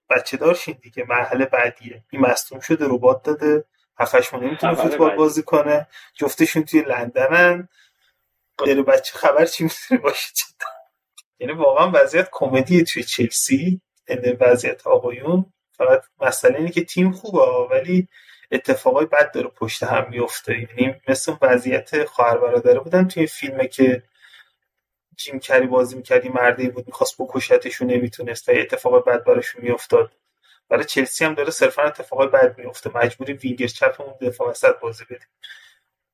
بچه 0.09 0.37
دارشین 0.37 0.77
دیگه 0.81 1.05
مرحله 1.09 1.45
بعدیه. 1.45 2.03
این 2.11 2.21
مصدوم 2.21 2.59
شده 2.59 2.85
ربات 2.85 3.23
داده. 3.23 3.65
هفتش 3.99 4.33
نمی‌تونه 4.33 4.75
فوتبال 4.75 5.15
بازی 5.15 5.43
کنه. 5.43 5.87
جفتشون 6.13 6.63
توی 6.63 6.81
لندنن. 6.81 7.69
غیر 8.57 8.81
بچه 8.81 9.17
خبر 9.17 9.45
چی 9.45 9.63
می‌تونه 9.63 10.01
باشه 10.01 10.33
یعنی 11.39 11.53
واقعا 11.53 11.91
وضعیت 11.93 12.29
کمدی 12.31 12.83
توی 12.83 13.03
چلسی. 13.03 13.81
یعنی 14.09 14.31
وضعیت 14.31 14.87
آقایون. 14.87 15.53
فقط 15.77 16.03
مسئله 16.21 16.57
اینه 16.57 16.71
که 16.71 16.85
تیم 16.85 17.11
خوبه 17.11 17.75
ولی 17.75 18.07
اتفاقای 18.51 19.05
بد 19.05 19.31
داره 19.31 19.47
پشت 19.47 19.83
هم 19.83 20.07
میفته 20.09 20.53
یعنی 20.59 20.95
مثل 21.07 21.33
وضعیت 21.41 22.05
خواهر 22.05 22.37
برادره 22.37 22.79
بودن 22.79 23.07
توی 23.07 23.27
فیلمه 23.27 23.67
که 23.67 24.03
جیم 25.15 25.39
کری 25.39 25.67
بازی 25.67 25.97
می‌کردی 25.97 26.29
مردی 26.29 26.69
بود 26.69 26.87
می‌خواست 26.87 27.21
بکشتشون 27.21 27.87
نمی‌تونست 27.87 28.49
و 28.49 28.51
اتفاق 28.55 29.05
بد 29.05 29.23
براشون 29.23 29.61
میافتاد. 29.63 30.11
برای 30.69 30.83
چلسی 30.83 31.25
هم 31.25 31.33
داره 31.33 31.51
صرفا 31.51 31.81
اتفاق 31.81 32.31
بد 32.31 32.57
میفته 32.57 32.91
مجبوری 32.97 33.33
وینگر 33.33 33.67
چپمون 33.67 34.13
دفاع 34.21 34.49
وسط 34.49 34.79
بازی 34.79 35.05
بدیم. 35.05 35.27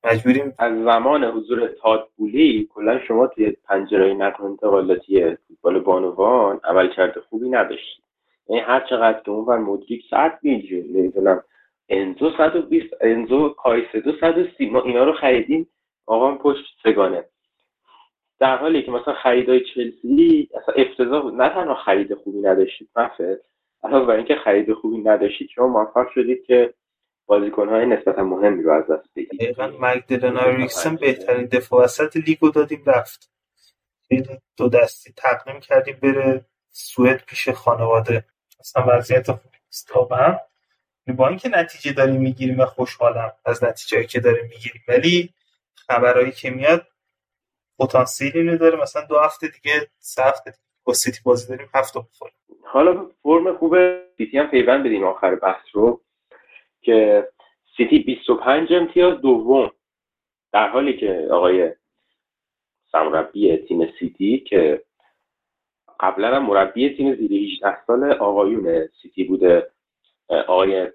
مجبوریم 0.03 0.53
از 0.57 0.73
زمان 0.83 1.23
حضور 1.23 1.67
تاد 1.81 2.09
بولی 2.17 2.69
کلا 2.73 2.99
شما 3.07 3.27
توی 3.27 3.51
پنجره 3.51 4.13
نقل 4.13 4.43
انتقالاتی 4.43 5.35
فوتبال 5.47 5.79
بانوان 5.79 6.59
عمل 6.63 6.93
کرده 6.95 7.21
خوبی 7.21 7.49
نداشتید. 7.49 8.02
یعنی 8.49 8.61
هر 8.61 8.85
چقدر 8.89 9.19
که 9.19 9.31
اون 9.31 9.57
مدریک 9.57 10.03
ساعت 10.09 10.39
میگه 10.41 10.77
نمی‌دونم 10.77 11.43
انزو 11.89 12.31
120 12.37 12.93
انزو 13.01 13.49
کایسدو 13.49 14.11
130 14.21 14.65
ما 14.65 14.81
اینا 14.81 15.03
رو 15.03 15.13
خریدیم 15.13 15.69
آقا 16.05 16.35
پشت 16.35 16.65
سگانه. 16.83 17.25
در 18.39 18.57
حالی 18.57 18.83
که 18.83 18.91
مثلا 18.91 19.13
خریدای 19.13 19.61
چلسی 19.75 20.49
اصلا 20.55 20.75
افتضاح 20.75 21.21
بود. 21.21 21.33
نه 21.33 21.49
تنها 21.49 21.75
خرید 21.75 22.13
خوبی 22.13 22.39
نداشتید 22.39 22.89
مثلا 22.95 23.37
علاوه 23.83 24.05
بر 24.05 24.15
اینکه 24.15 24.35
خرید 24.35 24.73
خوبی 24.73 24.97
نداشتید 24.97 25.49
شما 25.49 25.67
موفق 25.67 26.11
شدید 26.13 26.45
که 26.45 26.73
بازیکنهای 27.25 27.85
نسبتا 27.85 28.23
مهمی 28.23 28.63
رو 28.63 28.71
از 28.71 28.83
دست 28.83 29.09
بدید. 29.11 29.29
دقیقا 29.29 29.71
مگدلن 29.79 30.67
بهترین 31.01 31.45
دفاع 31.45 31.83
وسط 31.83 32.17
لیگو 32.17 32.49
دادیم 32.49 32.83
رفت. 32.85 33.31
دو 34.57 34.69
دستی 34.69 35.13
تقدیم 35.17 35.59
کردیم 35.59 35.99
بره 36.03 36.45
سوئد 36.71 37.23
پیش 37.27 37.49
خانواده. 37.49 38.25
اصلا 38.63 38.85
وضعیت 38.87 39.31
خوبی 39.31 39.57
نیست 39.65 39.95
واقعا 39.95 40.37
با 41.07 41.29
نتیجه 41.29 41.93
داریم 41.93 42.21
می‌گیریم 42.21 42.59
و 42.59 42.65
خوشحالم 42.65 43.31
از 43.45 43.63
نتیجه 43.63 44.03
که 44.03 44.19
داریم 44.19 44.45
می‌گیریم. 44.45 44.81
ولی 44.87 45.29
خبرهایی 45.75 46.31
که 46.31 46.49
میاد 46.49 46.87
پتانسیلی 47.79 48.57
داره. 48.57 48.81
مثلا 48.81 49.05
دو 49.05 49.19
هفته 49.19 49.47
دیگه 49.47 49.87
سه 49.99 50.23
هفته 50.23 50.53
با 50.83 50.93
سیتی 50.93 51.19
بازی 51.25 51.47
داریم 51.47 51.69
هفت 51.73 51.93
تا 51.93 51.99
بخوریم 51.99 52.35
حالا 52.65 53.09
فرم 53.23 53.57
خوب 53.57 53.75
سیتی 54.17 54.37
هم 54.37 54.47
پیوند 54.47 54.85
بدیم 54.85 55.03
آخر 55.03 55.35
بحث 55.35 55.65
رو 55.73 56.01
که 56.81 57.27
سیتی 57.77 57.99
25 57.99 58.73
امتیاز 58.73 59.21
دوم 59.21 59.71
در 60.53 60.69
حالی 60.69 60.97
که 60.97 61.27
آقای 61.31 61.71
سمربی 62.91 63.57
تیم 63.57 63.93
سیتی 63.99 64.39
که 64.39 64.83
قبلا 66.03 66.35
هم 66.35 66.45
مربی 66.45 66.89
تیم 66.89 67.15
زیر 67.15 67.33
18 67.33 67.85
سال 67.85 68.11
آقایون 68.11 68.87
سیتی 69.01 69.23
بوده. 69.23 69.69
آقای 70.47 70.87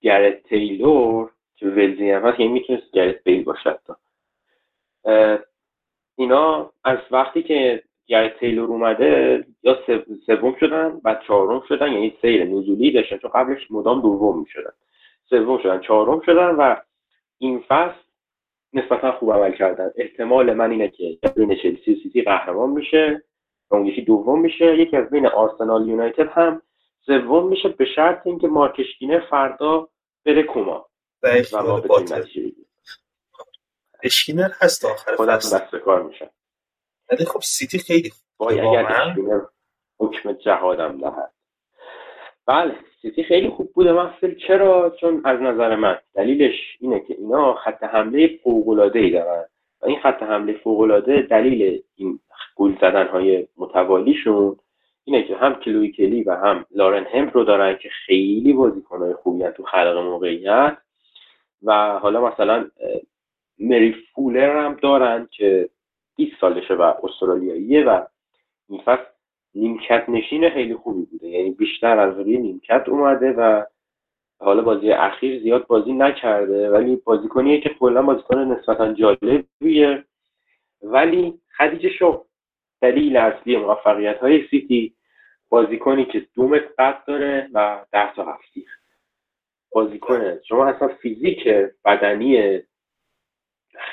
گرت 0.00 0.42
تیلور 0.42 1.30
که 1.56 1.66
ولزی 1.66 2.10
هم 2.10 2.22
هست 2.22 2.40
یعنی 2.40 2.52
می‌تونست 2.52 2.92
گرت 2.92 3.24
بیل 3.24 3.44
باشد 3.44 3.80
اینا 6.16 6.72
از 6.84 6.98
وقتی 7.10 7.42
که 7.42 7.82
گرت 8.06 8.38
تیلور 8.38 8.68
اومده 8.68 9.44
یا 9.62 9.78
سوم 10.26 10.56
شدن 10.60 11.00
بعد 11.04 11.22
چهارم 11.26 11.62
شدن 11.68 11.92
یعنی 11.92 12.16
سیر 12.22 12.44
نزولی 12.44 12.90
داشتن 12.90 13.16
چون 13.16 13.30
قبلش 13.34 13.70
مدام 13.70 14.00
دوم 14.00 14.40
می‌شدن. 14.40 14.72
سوم 15.30 15.58
شدن 15.58 15.80
چهارم 15.80 16.20
شدن 16.20 16.50
و 16.50 16.76
این 17.38 17.64
فصل 17.68 18.00
نسبتا 18.72 19.12
خوب 19.12 19.32
عمل 19.32 19.52
کردن. 19.52 19.90
احتمال 19.96 20.52
من 20.52 20.70
اینه 20.70 20.88
که 20.88 21.18
بین 21.36 21.54
چلسی 21.54 21.94
و 21.94 21.96
سیتی 22.02 22.22
قهرمان 22.22 22.70
میشه 22.70 23.12
و 23.14 23.18
اون 23.70 23.86
یکی 23.86 24.02
دوم 24.02 24.40
میشه. 24.40 24.78
یکی 24.78 24.96
از 24.96 25.10
بین 25.10 25.26
آرسنال 25.26 25.88
یونایتد 25.88 26.28
هم. 26.28 26.62
سوم 27.06 27.48
میشه 27.48 27.68
به 27.68 27.84
شرط 27.96 28.26
اینکه 28.26 28.48
مارکشکینه 28.48 29.20
فردا 29.30 29.88
بره 30.24 30.42
کوما. 30.42 30.86
و 31.22 31.62
ما 31.62 31.82
اشکینر 34.02 34.50
هست 34.60 34.84
آخر 34.84 35.16
خودت 35.16 35.36
دست 35.36 35.76
کار 35.76 36.02
میشه 36.02 36.30
ولی 37.10 37.24
خب 37.24 37.40
سیتی 37.40 37.78
خیلی 37.78 38.10
باید 38.36 38.86
اشکینر 38.86 39.40
حکم 39.98 40.32
جهادم 40.32 40.98
دهد. 40.98 41.32
بله 42.46 42.74
سیتی 43.02 43.24
خیلی 43.24 43.48
خوب 43.48 43.72
بوده. 43.72 43.92
محفل 43.92 44.34
چرا؟ 44.46 44.96
چون 45.00 45.22
از 45.24 45.40
نظر 45.40 45.76
من 45.76 45.98
دلیلش 46.14 46.76
اینه 46.80 47.00
که 47.00 47.14
اینا 47.18 47.54
خط 47.54 47.82
حمله 47.82 48.40
فوق 48.44 48.68
العاده 48.68 48.98
ای 48.98 49.10
دارن. 49.10 49.48
این 49.86 50.00
خط 50.00 50.22
حمله 50.22 50.52
فوق 50.52 50.80
العاده 50.80 51.22
دلیل 51.22 51.82
این 51.96 52.18
گل 52.56 52.74
زدن 52.80 53.06
های 53.06 53.48
متوالیشون 53.56 54.56
اینه 55.04 55.22
که 55.22 55.36
هم 55.36 55.54
کلوی 55.54 55.92
کلی 55.92 56.22
و 56.22 56.34
هم 56.34 56.66
لارن 56.70 57.04
هم 57.04 57.28
رو 57.28 57.44
دارن 57.44 57.76
که 57.76 57.88
خیلی 57.88 58.52
بازیکنهای 58.52 59.14
خوبی 59.14 59.44
تو 59.56 59.62
خلق 59.62 59.96
موقعیت 59.96 60.76
و 61.62 61.98
حالا 61.98 62.26
مثلا 62.26 62.70
مری 63.58 63.94
فولر 64.14 64.64
هم 64.64 64.74
دارن 64.82 65.28
که 65.30 65.68
20 66.16 66.32
سالشه 66.40 66.74
و 66.74 66.92
استرالیاییه 67.02 67.84
و 67.84 68.04
این 68.68 68.80
فصل 68.80 69.04
نیمکت 69.54 70.08
نشین 70.08 70.50
خیلی 70.50 70.74
خوبی 70.74 71.04
بوده. 71.04 71.28
یعنی 71.28 71.50
بیشتر 71.50 71.98
از 71.98 72.18
روی 72.18 72.38
نیمکت 72.38 72.88
اومده 72.88 73.32
و 73.32 73.64
حالا 74.38 74.62
بازی 74.62 74.92
اخیر 74.92 75.42
زیاد 75.42 75.66
بازی 75.66 75.92
نکرده 75.92 76.70
ولی 76.70 76.96
بازیکنیه 76.96 77.60
که 77.60 77.68
کلا 77.68 78.02
بازیکن 78.02 78.38
نسبتا 78.38 78.92
جالبیه. 78.92 80.04
ولی 80.82 81.40
خدیجه 81.58 81.90
شو 81.90 82.24
دلیل 82.80 83.16
اصلی 83.16 83.56
موفقیت 83.56 84.18
های 84.18 84.46
سیتی 84.48 84.94
بازیکنی 85.48 86.04
که 86.04 86.26
دو 86.34 86.48
متر 86.48 86.68
قد 86.78 87.04
داره 87.06 87.48
و 87.52 87.84
ده 87.92 88.14
تا 88.14 88.24
هفتی 88.24 88.66
بازیکن 89.70 90.38
شما 90.48 90.66
اصلا 90.66 90.88
فیزیک 90.88 91.48
بدنی 91.84 92.62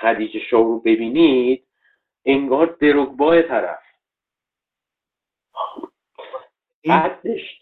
خدیجه 0.01 0.39
شو 0.39 0.57
رو 0.57 0.79
ببینید 0.79 1.63
انگار 2.25 2.77
دروگبای 2.79 3.43
طرف. 3.43 3.79
قدش 6.85 7.59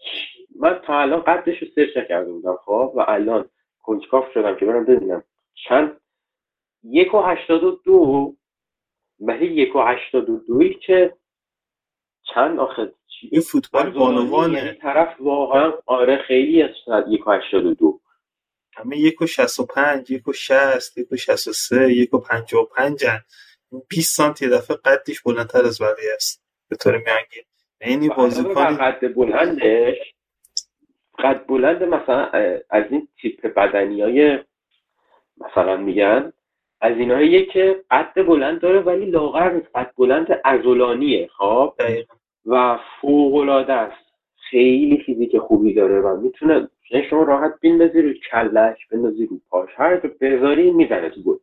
من 0.62 0.82
تا 0.88 1.00
الان 1.00 1.22
قدش 1.22 1.62
رو 1.62 1.68
سرچ 1.76 2.08
کرده 2.08 2.32
بودم 2.32 2.56
خب 2.66 2.94
و 2.96 3.06
الان 3.08 3.50
کنجکاف 3.82 4.32
شدم 4.34 4.56
که 4.56 4.66
برم 4.66 4.86
ببینم. 4.86 5.24
چند؟ 5.68 6.02
یک 6.84 7.14
و 7.14 7.22
هشتاد 7.22 7.64
و 7.64 7.82
دو 7.86 8.36
ولی 9.20 9.46
یک 9.46 9.76
و 9.76 9.82
هشتاد 9.82 10.30
و 10.30 10.38
دوی 10.38 10.74
که 10.74 11.14
چند 12.34 12.60
آخه؟ 12.60 12.94
این 13.32 13.42
فوتبال 13.42 13.90
بانوانه 13.90 14.58
یعنی 14.58 14.74
طرف 14.74 15.22
واقعا 15.22 15.74
آره 15.86 16.18
خیلی 16.28 16.64
از 16.64 16.72
یک 17.08 17.28
و 17.28 17.32
هشتاد 17.32 17.66
و 17.66 17.74
دو. 17.74 18.02
همه 18.74 18.98
یک 18.98 19.22
و 19.22 19.28
شست 19.28 19.60
و 19.60 19.66
پنج 19.66 20.12
یک 20.12 20.28
و 20.28 20.34
شست 20.34 20.98
یک 20.98 21.12
و 21.12 21.18
شست 21.18 21.48
و 21.48 21.54
سه 21.54 21.94
یک 21.94 22.14
و 22.14 22.18
پنج 22.18 22.54
و 22.54 22.64
پنج 22.64 23.06
بیست 23.90 24.16
سانتی 24.16 24.50
دفعه 24.50 24.78
قدش 24.78 25.22
بلندتر 25.22 25.66
از 25.66 25.82
بقیه 25.82 26.14
است. 26.16 26.44
به 26.70 26.76
طور 26.76 26.92
میانگین. 26.98 27.44
یعنی 27.82 28.10
بازیکن 28.10 28.78
قد 28.78 29.14
بلندش 29.16 29.98
قد 31.22 31.46
بلند 31.48 31.84
مثلا 31.84 32.26
از 32.70 32.86
این 32.90 33.08
تیپ 33.22 33.54
بدنی 33.54 34.02
های 34.02 34.40
مثلا 35.38 35.78
میگن 35.78 36.34
از 36.82 36.98
اینایی 36.98 37.46
که 37.46 37.84
قد 37.92 38.26
بلند 38.28 38.62
داره 38.62 38.80
ولی 38.80 39.06
لاغر 39.06 39.52
نیست. 39.52 39.76
قد 39.76 39.92
بلند 39.98 40.42
ازولانیه 40.46 41.28
خب؟ 41.28 41.74
و 42.46 42.80
فوق 43.02 43.36
العاده 43.36 43.74
است. 43.74 44.12
خیلی 44.36 45.04
فیزیک 45.06 45.38
خوبی 45.38 45.74
داره 45.74 46.02
و 46.02 46.22
می‌تونه 46.22 46.70
یعنی 46.92 47.08
شما 47.10 47.24
راحت 47.24 47.60
بندازی 47.64 48.02
رو 48.02 48.14
کلش 48.14 48.88
بندازی 48.92 49.26
رو 49.26 49.40
پاش 49.50 49.70
هر 49.76 49.98
جا 49.98 50.10
بذاری 50.22 50.72
می‌زنه 50.72 51.10
تو 51.10 51.22
گل. 51.22 51.38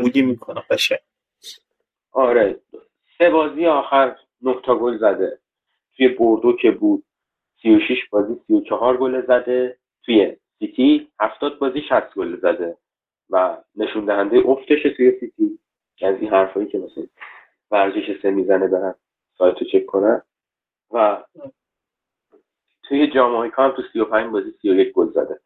بودی 0.00 0.22
می‌کنه 0.22 0.62
باشه. 0.70 1.02
آره. 2.12 2.60
سه 3.18 3.30
بازی 3.30 3.66
آخر 3.66 4.16
تا 4.64 4.78
گل 4.78 4.98
زده. 4.98 5.38
توی 5.96 6.08
بوردو 6.08 6.56
که 6.56 6.70
بود. 6.70 7.04
36 7.66 8.08
بازی 8.10 8.40
34 8.46 8.96
گل 8.96 9.26
زده. 9.26 9.78
توی 10.02 10.36
سیتی 10.58 11.08
70 11.20 11.58
بازی 11.58 11.82
60 11.88 12.14
گل 12.14 12.36
زده. 12.36 12.76
و 13.30 13.56
نشون 13.76 14.04
دهنده 14.04 14.38
افتش 14.38 14.82
توی 14.82 15.12
سیتی. 15.20 15.58
از 16.02 16.16
این 16.20 16.30
حرفایی 16.30 16.66
که 16.66 16.78
مثلا 16.78 17.04
ورزش 17.70 18.20
سه 18.22 18.30
می‌زنه 18.30 18.68
برن 18.68 18.94
سایتو 19.38 19.64
چک 19.64 19.86
کنن. 19.86 20.22
و 20.92 21.24
توی 22.82 23.06
جامایکا 23.06 23.64
هم 23.64 23.70
تو 23.70 23.82
35 23.92 24.32
بازی 24.32 24.50
31 24.62 24.92
گل 24.92 25.10
زده. 25.10 25.40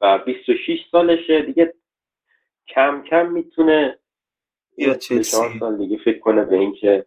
و 0.00 0.18
26 0.18 0.78
سالشه. 0.90 1.42
دیگه 1.42 1.74
کم 2.68 3.02
کم 3.02 3.32
می‌تونه 3.32 3.98
یا 4.78 4.94
چلسی. 4.94 5.58
سال 5.58 5.78
دیگه 5.78 5.96
فکر 5.96 6.18
کنه 6.18 6.44
به 6.44 6.56
اینکه 6.56 7.06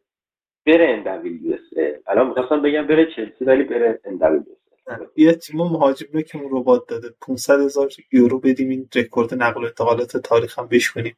بره 0.66 1.04
ان 1.08 1.60
الان 2.08 2.28
می‌خواستم 2.28 2.62
بگم 2.62 2.88
بره 2.88 3.06
چلسی 3.06 3.46
ولی 3.46 3.64
بره 3.64 4.00
ان 4.06 4.57
یه 5.16 5.34
تیم 5.34 5.58
مهاجم 5.58 6.08
رو 6.14 6.22
که 6.22 6.38
اون 6.38 6.48
ربات 6.52 6.88
داده. 6.88 7.10
500 7.22 7.60
هزار 7.60 7.90
یورو 8.12 8.40
بدیم 8.40 8.70
این 8.70 8.90
رکورد 8.96 9.34
نقل 9.34 9.62
و 9.62 9.66
انتقالات 9.66 10.18
تاریخ 10.18 10.60
هم 10.60 10.68
بشکنیم. 10.68 11.18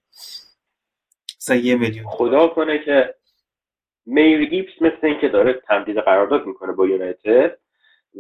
مثلا 1.41 1.55
یه 1.55 1.75
میلیون 1.75 2.05
خدا 2.07 2.47
کنه 2.47 2.83
که 2.85 3.15
میری 4.05 4.49
گیپس 4.49 4.81
مثل 4.81 5.07
این 5.07 5.19
که 5.21 5.29
داره 5.29 5.53
تمدید 5.53 5.97
قرارداد 5.97 6.45
می‌کنه 6.45 6.73
با 6.73 6.87
یونایتد 6.87 7.57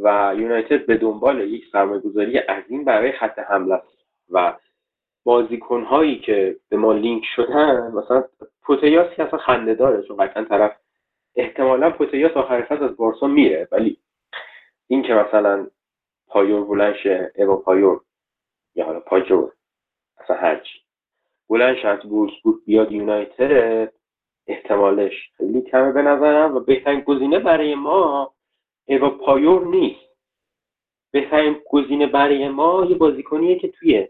و 0.03 0.33
یونایتد 0.37 0.85
به 0.85 0.97
دنبال 0.97 1.41
یک 1.41 1.63
سرمایه 1.71 2.01
گذاری 2.01 2.37
عظیم 2.37 2.85
برای 2.85 3.11
خط 3.11 3.39
حمله 3.39 3.73
است. 3.73 3.99
و 4.29 4.57
بازیکن 5.23 5.83
هایی 5.83 6.19
که 6.19 6.55
به 6.69 6.77
ما 6.77 6.93
لینک 6.93 7.23
شدن 7.35 7.91
مثلا 7.91 8.23
پوتیاس 8.61 9.15
که 9.15 9.23
اصلا 9.23 9.39
خنده 9.39 9.73
داره 9.73 10.07
چون 10.07 10.17
قطعا 10.17 10.43
طرف 10.43 10.71
احتمالا 11.35 11.89
پوتیاس 11.89 12.31
آخر 12.31 12.61
فصل 12.61 12.83
از 12.83 12.97
بارسا 12.97 13.27
میره 13.27 13.67
ولی 13.71 13.97
این 14.89 15.01
که 15.01 15.13
مثلا 15.13 15.67
پایور 16.27 16.65
بلند 16.65 16.95
شه 16.95 17.33
پایور 17.65 18.01
یا 18.75 18.85
حالا 18.85 18.99
پاجور 18.99 19.53
اصلا 20.17 20.35
هرچی 20.35 20.79
بلند 21.49 21.75
شه 21.75 21.87
از 21.87 21.99
بود 22.43 22.65
بیاد 22.65 22.91
یونایتد 22.91 23.93
احتمالش 24.47 25.13
خیلی 25.37 25.61
کمه 25.61 25.91
به 25.91 26.01
نظرم 26.01 26.55
و 26.55 26.59
بهترین 26.59 26.99
گزینه 26.99 27.39
برای 27.39 27.75
ما 27.75 28.33
ایوا 28.85 29.09
پایور 29.09 29.67
نیست. 29.67 30.09
بهترین 31.11 31.61
گزینه 31.69 32.07
برای 32.07 32.49
ما 32.49 32.85
یه 32.85 32.95
بازیکنیه 32.95 33.59
که 33.59 33.67
توی 33.67 34.07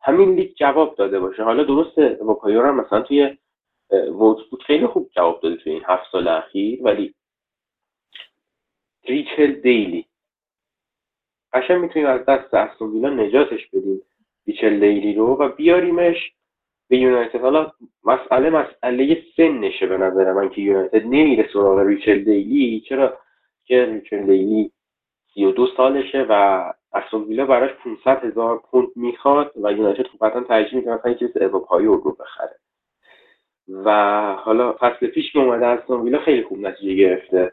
همین 0.00 0.34
لیگ 0.34 0.54
جواب 0.54 0.94
داده 0.96 1.20
باشه. 1.20 1.42
حالا 1.42 1.64
درسته 1.64 2.16
ایوا 2.20 2.34
پایور 2.34 2.66
هم 2.66 2.80
مثلا 2.80 3.00
توی 3.00 3.38
بود 4.50 4.62
خیلی 4.66 4.86
خوب 4.86 5.10
جواب 5.14 5.40
داده 5.40 5.56
توی 5.56 5.72
این 5.72 5.82
هفت 5.86 6.10
سال 6.12 6.28
اخیر 6.28 6.82
ولی 6.82 7.14
ریچل 9.04 9.52
دیلی. 9.52 10.06
قشنگ 11.52 11.78
می‌تونیم 11.78 12.08
از 12.08 12.24
دست 12.24 12.54
استون 12.54 13.20
نجاتش 13.20 13.66
بدیم 13.66 14.02
ریچل 14.46 14.80
دیلی 14.80 15.14
رو 15.14 15.26
و 15.26 15.48
بیاریمش 15.48 16.32
به 16.88 16.96
یونایتد. 16.96 17.40
حالا 17.40 17.72
مسئله 18.04 18.50
مسئله 18.50 19.22
سنشه 19.36 19.86
به 19.86 19.96
نظر 19.96 20.32
من 20.32 20.50
که 20.50 20.60
یونایتد 20.60 21.06
نمیره 21.06 21.48
سراغ 21.52 21.78
ریچل 21.78 22.18
دیلی. 22.18 22.80
چرا؟ 22.88 23.18
که 23.64 23.84
ریچل 23.84 24.26
دیلی 24.26 24.72
32 25.34 25.66
سالشه 25.76 26.26
و 26.28 26.72
استون 26.92 27.22
ویلا 27.22 27.46
براش 27.46 27.70
500 27.70 28.24
هزار 28.24 28.58
پوند 28.58 28.88
می‌خواد 28.96 29.52
و 29.62 29.72
یونایتد 29.72 30.06
خب 30.06 30.26
قطعا 30.26 30.40
ترجیح 30.40 30.74
می‌کنه 30.74 30.94
مثلا 30.94 31.16
ایوا 31.40 31.58
پایور 31.58 32.02
رو 32.04 32.12
بخره. 32.12 32.56
و 33.68 33.90
حالا 34.34 34.72
فصل 34.72 35.06
پیش 35.06 35.32
که 35.32 35.38
اومده 35.38 35.66
استون 35.66 36.00
ویلا 36.00 36.18
خیلی 36.18 36.42
خوب 36.42 36.58
نتیجه 36.58 36.94
گرفته. 36.94 37.52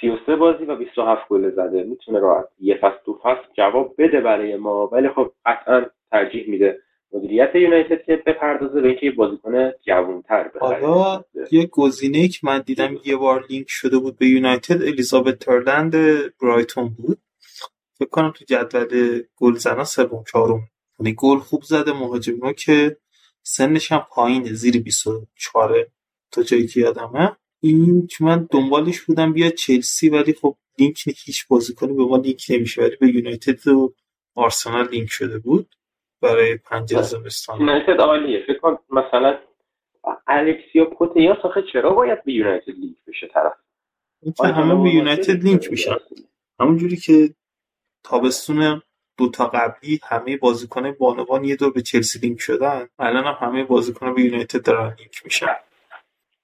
33 0.00 0.36
بازی 0.36 0.64
و 0.64 0.76
27 0.76 1.28
گل 1.28 1.50
زده. 1.50 1.82
می‌تونه 1.82 2.18
راحت. 2.18 2.48
یه 2.60 2.76
فصل 2.76 2.98
دو 3.06 3.20
فصل 3.22 3.52
جواب 3.56 3.94
بده 3.98 4.20
برای 4.20 4.56
ما. 4.56 4.86
ولی 4.86 5.08
خب 5.08 5.32
قطعا 5.46 5.86
ترجیح 6.10 6.48
میده 6.48 6.78
مدیریت 7.12 7.54
یونایتد 7.54 8.02
که 8.02 8.22
بپردازه 8.26 8.80
به 8.80 8.88
اینکه 8.88 9.06
یه 9.06 9.12
بازیکن 9.12 9.70
جوانتر 9.86 10.48
بخره 10.48 10.86
حالا 10.86 11.24
یه 11.50 11.66
گزینه 11.66 12.28
که 12.28 12.38
من 12.42 12.62
دیدم 12.66 12.96
یه 13.04 13.16
بار 13.16 13.44
لینک 13.50 13.66
شده 13.68 13.98
بود 13.98 14.18
به 14.18 14.26
یونایتد 14.26 14.82
الیزابت 14.82 15.38
ترلند 15.38 15.92
برایتون 16.42 16.88
بود. 16.88 17.18
فکر 17.98 18.08
کنم 18.08 18.32
تو 18.36 18.44
جدول 18.48 19.22
گل 19.36 19.54
زنا 19.54 19.84
سوم 19.84 20.24
چهارم. 20.32 20.60
یعنی 21.00 21.14
گل 21.18 21.38
خوب 21.38 21.62
زده. 21.62 21.92
مهاجم 21.92 22.52
که 22.52 22.96
سنش 23.42 23.92
هم 23.92 24.06
پایینه. 24.10 24.52
زیر 24.52 24.82
24 24.82 25.74
تا 26.32 26.42
جایی 26.42 26.66
که 26.66 26.80
یادمه. 26.80 27.36
این 27.68 28.06
که 28.06 28.24
من 28.24 28.48
دنبالش 28.50 29.00
بودم 29.00 29.32
بیاد 29.32 29.52
چلسی 29.52 30.08
ولی 30.08 30.32
خب 30.32 30.56
لینک 30.78 31.04
هیچ 31.06 31.48
بازیکنی 31.48 31.92
به 31.92 32.04
ما 32.04 32.16
لینک 32.16 32.46
نمیشه 32.50 32.82
ولی 32.82 32.96
به 32.96 33.08
یونایتد 33.08 33.68
و 33.68 33.94
آرسنال 34.34 34.88
لینک 34.88 35.10
شده 35.10 35.38
بود 35.38 35.76
برای 36.22 36.56
پنجره 36.56 37.00
زمستان. 37.00 37.60
یونایتد 37.60 38.00
عالیه. 38.00 38.44
فکر 38.46 38.58
کن 38.58 38.78
مثلا 38.90 39.38
الکسیا 40.26 40.84
پوتیاس 40.84 41.38
آخه 41.44 41.62
چرا 41.72 41.90
باید 41.90 42.24
به 42.24 42.32
یونایتد 42.32 42.68
لینک 42.68 42.96
بشه 43.06 43.26
طرف؟ 43.26 43.52
این 44.22 44.32
که 44.32 44.46
همه 44.46 44.82
به 44.82 44.90
یونایتد 44.90 45.44
لینک 45.44 45.70
میشن. 45.70 45.96
همونجوری 46.60 46.96
که 46.96 47.34
تابستون 48.04 48.82
دوتا 49.18 49.46
قبلی 49.46 50.00
همه 50.02 50.36
بازیکن 50.36 50.92
بانوان 50.92 51.44
یه 51.44 51.56
دور 51.56 51.72
به 51.72 51.82
چلسی 51.82 52.18
لینک 52.18 52.40
شدن 52.40 52.88
الان 52.98 53.24
هم 53.24 53.48
همه 53.48 53.64
بازیکن 53.64 54.14
به 54.14 54.22
یونایتد 54.22 54.62
دارن 54.62 54.96
لینک 54.98 55.24
میشن. 55.24 55.46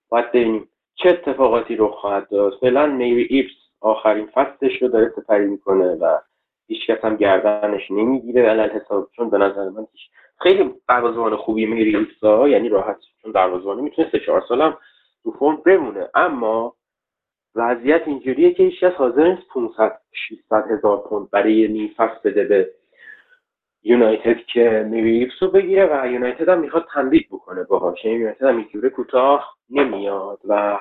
باید 0.09 0.29
ببینیم 0.29 0.69
چه 1.03 1.09
اتفاقاتی 1.09 1.77
رو 1.77 1.89
خواهد 1.89 2.29
داشت؟ 2.29 2.59
فعلا 2.59 2.87
مری 2.87 3.27
ارپس 3.31 3.53
آخرین 3.81 4.27
فصلش 4.27 4.83
رو 4.83 4.89
داره 4.89 5.13
سپری 5.17 5.47
می‌کنه 5.47 5.95
و 5.95 6.19
هیچ 6.67 6.87
کس 6.87 7.05
هم 7.05 7.17
گردنش 7.17 7.91
نمی‌گیره 7.91 8.43
علل 8.43 8.71
حساب 8.71 9.09
چون 9.17 9.31
به 9.31 9.39
نظر 9.39 9.69
من 9.69 9.87
خیلی 10.39 10.75
دروازه‌بان 10.89 11.37
خوبی 11.37 11.67
میری 11.67 11.97
ایپسا 11.97 12.49
یعنی 12.49 12.69
راحت 12.69 12.97
چون 13.23 13.33
دروازه‌بانی 13.33 13.83
می‌تونه 13.83 14.09
سه 14.13 14.19
چهار 14.19 14.45
سالم 14.49 14.79
تو 15.23 15.31
فرم 15.31 15.57
بمونه. 15.57 16.09
اما 16.15 16.75
وضعیت 17.55 18.03
اینجوریه 18.07 18.55
که 18.55 18.63
هیچ 18.63 18.85
حاضر 18.85 19.29
نیست 19.29 19.49
500 19.55 20.01
600 20.13 20.71
هزار 20.71 21.05
پوند 21.09 21.31
برای 21.31 21.69
نیم 21.69 21.95
فصل 21.97 22.31
بده 22.31 22.45
به 22.45 22.71
یونایتد 23.83 24.37
که 24.37 24.87
میریفس 24.91 25.43
رو 25.43 25.49
بگیره 25.49 25.87
و 25.93 26.07
یونایتد 26.07 26.49
هم 26.49 26.61
می‌خواد 26.61 26.87
تمدید 26.95 27.29
بکنه 27.31 27.65
باهاش. 27.65 28.05
یعنی 28.05 28.19
یونایتد 28.19 28.43
هم 28.43 28.57
اینجوره 28.57 28.91
کوتاه 28.91 29.57
نمیاد 29.71 30.41
و 30.49 30.79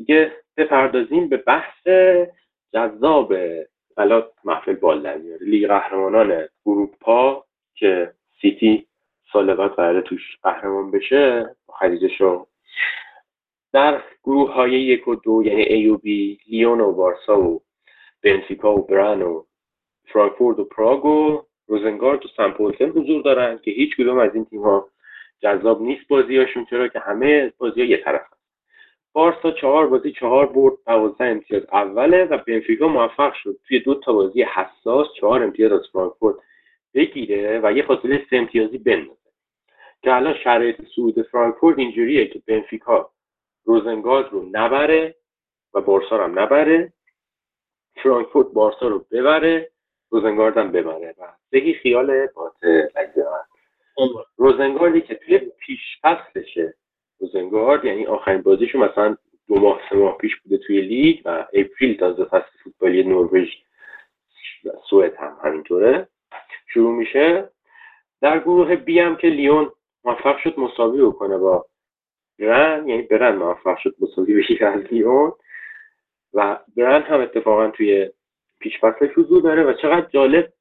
دیگه 0.00 0.32
بپردازیم 0.56 1.28
به 1.28 1.36
بحث 1.36 1.88
جذاب 2.72 3.34
حالا 3.96 4.28
محفل 4.44 4.74
بال 4.74 5.18
لیگ 5.40 5.68
قهرمانان 5.68 6.48
اروپا 6.66 7.44
که 7.74 8.12
سیتی 8.40 8.86
سال 9.32 9.54
بعد 9.54 9.70
قراره 9.70 10.00
توش 10.00 10.38
قهرمان 10.42 10.90
بشه 10.90 11.56
با 11.66 11.74
خریدشو 11.74 12.46
در 13.72 14.02
گروه 14.24 14.52
های 14.52 14.72
یک 14.72 15.08
و 15.08 15.14
دو 15.14 15.42
یعنی 15.44 15.62
ای 15.62 15.88
و 15.88 15.96
بی 15.96 16.38
لیون 16.48 16.80
و 16.80 16.92
بارسا 16.92 17.40
و 17.40 17.62
بنفیکا 18.22 18.74
و 18.74 18.86
بران 18.86 19.22
و 19.22 19.44
فرانکفورت 20.12 20.58
و 20.58 20.64
پراگ 20.64 21.04
و 21.04 21.42
روزنگارد 21.66 22.26
و 22.26 22.28
سمپولتن 22.36 22.88
حضور 22.88 23.22
دارن 23.22 23.58
که 23.58 23.70
هیچ 23.70 23.96
کدوم 23.96 24.18
از 24.18 24.34
این 24.34 24.44
تیم 24.44 24.62
ها 24.62 24.88
جذاب 25.40 25.82
نیست 25.82 26.08
بازیهاشون 26.08 26.66
چرا 26.70 26.88
که 26.88 26.98
همه 26.98 27.52
بازی 27.58 27.80
ها 27.80 27.86
یه 27.86 27.96
طرف 27.96 28.20
هست. 28.20 28.39
بارسا 29.12 29.50
چهار 29.50 29.86
بازی 29.86 30.12
چهار 30.12 30.46
برد 30.46 30.74
دوازده 30.86 31.24
امتیاز 31.24 31.62
اوله 31.72 32.24
و 32.24 32.38
بنفیکا 32.38 32.88
موفق 32.88 33.32
شد. 33.34 33.56
توی 33.68 33.80
دو 33.80 33.94
تا 33.94 34.12
بازی 34.12 34.42
حساس 34.42 35.06
چهار 35.20 35.42
امتیاز 35.42 35.72
از 35.72 35.88
فرانکفورت 35.92 36.36
بگیره 36.94 37.60
و 37.62 37.72
یه 37.72 37.86
فاصله 37.86 38.26
سه 38.30 38.36
امتیازی 38.36 38.78
بندازه. 38.78 39.16
که 40.02 40.14
الان 40.14 40.34
شرایط 40.34 40.76
صعود 40.96 41.22
فرانکفورت 41.22 41.78
اینجوریه 41.78 42.26
که 42.26 42.42
بنفیکا 42.46 43.10
روزنگارد 43.64 44.32
رو 44.32 44.48
نبره 44.52 45.14
و 45.74 45.80
بارسا 45.80 46.24
هم 46.24 46.38
نبره. 46.38 46.92
فرانکفورت 48.02 48.46
بارسا 48.46 48.88
رو 48.88 49.06
ببره 49.10 49.70
روزنگارد 50.10 50.58
هم 50.58 50.72
ببره. 50.72 51.14
و 51.18 51.32
خیال 51.82 52.26
باطل 52.26 52.88
روزنگاردی 54.36 55.00
که 55.00 55.14
توی 55.14 55.38
پیش 55.38 55.80
فصلشه 56.02 56.74
روزنگارد 57.20 57.84
یعنی 57.84 58.06
آخرین 58.06 58.42
بازیشو 58.42 58.78
مثلا 58.78 59.16
دو 59.48 59.60
ماه 59.60 59.80
سه 59.90 59.96
ماه 59.96 60.18
پیش 60.18 60.36
بوده 60.36 60.58
توی 60.58 60.80
لیگ 60.80 61.20
و 61.24 61.46
اپریل 61.52 61.96
تازه 61.96 62.24
فصل 62.24 62.50
فوتبالی 62.64 63.02
نروژ 63.02 63.48
سوئد 64.90 65.14
هم 65.16 65.36
همینطوره. 65.44 66.08
شروع 66.66 66.94
میشه. 66.94 67.48
در 68.20 68.38
گروه 68.38 68.76
بی 68.76 68.98
هم 68.98 69.16
که 69.16 69.28
لیون 69.28 69.72
موفق 70.04 70.38
شد 70.38 70.60
مساوی 70.60 71.02
بکنه 71.02 71.38
با 71.38 71.66
برن 72.38 72.88
یعنی 72.88 73.02
برن 73.02 73.36
موفق 73.36 73.78
شد 73.78 73.94
مساوی 74.00 74.34
بشه 74.34 74.66
از 74.66 74.82
لیون. 74.92 75.32
و 76.34 76.58
برن 76.76 77.02
هم 77.02 77.20
اتفاقا 77.20 77.70
توی 77.70 78.10
پیش 78.58 78.80
فصلش 78.80 79.10
حضور 79.16 79.42
داره 79.42 79.62
و 79.62 79.72
چقدر 79.72 80.06
جالب 80.10 80.52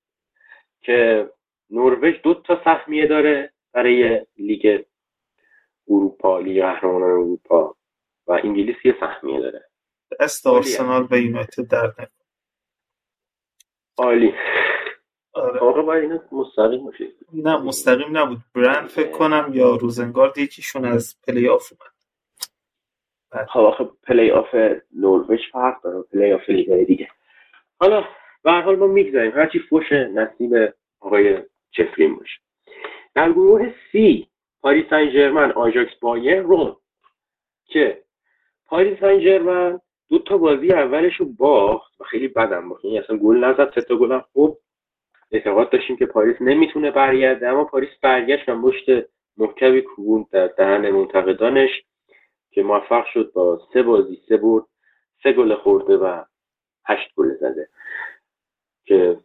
که 0.81 1.29
نروژ 1.71 2.15
دو 2.23 2.33
تا 2.33 2.61
سهمیه 2.63 3.07
داره 3.07 3.51
برای 3.73 4.21
لیگ 4.37 4.83
اروپا 5.89 6.39
لیگ 6.39 6.61
قهرمانان 6.61 7.11
اروپا 7.11 7.75
و 8.27 8.31
انگلیس 8.43 8.75
یه 8.85 8.95
سهمیه 8.99 9.39
داره. 9.39 9.65
دست 10.19 10.47
آرسنال 10.47 11.07
به 11.07 11.21
یونایتد 11.21 11.67
درد 11.67 12.11
عالی. 13.97 14.33
آره. 15.33 15.59
آقا 15.59 15.81
باید 15.81 16.21
مستقیم 16.31 16.85
باشه. 16.85 17.07
نه 17.33 17.57
مستقیم 17.57 18.17
نبود. 18.17 18.37
برند 18.55 18.87
فکر 18.87 19.11
کنم 19.11 19.51
یا 19.53 19.75
روزنگارد 19.75 20.37
یکیشون 20.37 20.85
از 20.85 21.21
پلی 21.27 21.47
آف 21.47 21.71
اومد 21.71 23.47
خب 23.47 23.59
آخه 23.59 23.89
پلی 24.03 24.31
آف 24.31 24.55
نروژ 24.95 25.39
فرق 25.51 25.81
داره. 25.83 26.01
پلی 26.01 26.33
آف 26.33 26.49
لیگ 26.49 26.83
دیگه. 26.83 27.07
حالا 27.79 28.03
به 28.43 28.51
حال 28.51 28.75
ما 28.75 28.87
می‌گذاریم. 28.87 29.31
هرچی 29.31 29.59
فوش 29.59 29.91
نصیب 29.91 30.73
آقای 30.99 31.43
چفرین 31.71 32.15
باشه. 32.15 32.39
در 33.15 33.31
گروه 33.31 33.73
سی 33.91 34.28
پاریس 34.61 34.85
سن 34.89 35.09
ژرمن 35.09 35.51
آژاکس 35.51 35.95
بایرن 36.01 36.41
روم 36.41 36.77
که 37.65 38.03
پاریس 38.65 38.99
سن 38.99 39.19
ژرمن 39.19 39.79
دو 40.09 40.19
تا 40.19 40.37
بازی 40.37 40.73
اولش 40.73 41.15
رو 41.15 41.25
باخت 41.25 42.01
و 42.01 42.03
خیلی 42.03 42.27
بدم 42.27 42.69
باخت. 42.69 42.85
یعنی 42.85 42.99
اصلا 42.99 43.17
گل 43.17 43.43
نزد 43.43 43.71
سه 43.75 43.81
تا 43.81 43.95
گل 43.95 44.19
خوب 44.19 44.57
اعتقاد 45.31 45.69
داشتیم 45.69 45.97
که 45.97 46.05
پاریس 46.05 46.35
نمی‌تونه 46.41 46.91
برگرده 46.91 47.47
اما 47.47 47.63
پاریس 47.63 47.89
برگشت 48.01 48.49
و 48.49 48.55
مشت 48.55 48.85
محکمی 49.37 49.81
کوبوند 49.81 50.25
در 50.31 50.47
دهن 50.47 50.89
منتقدانش 50.89 51.69
که 52.51 52.63
موفق 52.63 53.05
شد 53.13 53.31
با 53.33 53.61
سه 53.73 53.83
بازی 53.83 54.21
سه 54.29 54.37
برد 54.37 54.63
سه 55.23 55.33
گل 55.33 55.55
خورده 55.55 55.97
و 55.97 56.23
هشت 56.85 57.15
گل 57.15 57.35
زده. 57.35 57.69
که 58.85 59.17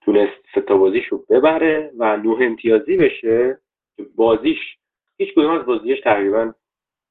تونست 0.00 0.44
سه 0.54 0.60
تا 0.60 0.76
بازیش 0.76 1.06
رو 1.06 1.24
ببره 1.30 1.92
و 1.98 2.16
نه 2.16 2.36
امتیازی 2.40 2.96
بشه. 2.96 3.58
که 3.96 4.06
بازیش 4.16 4.58
هیچ 5.18 5.32
کدوم 5.34 5.50
از 5.50 5.66
بازیش 5.66 6.00
تقریبا 6.00 6.52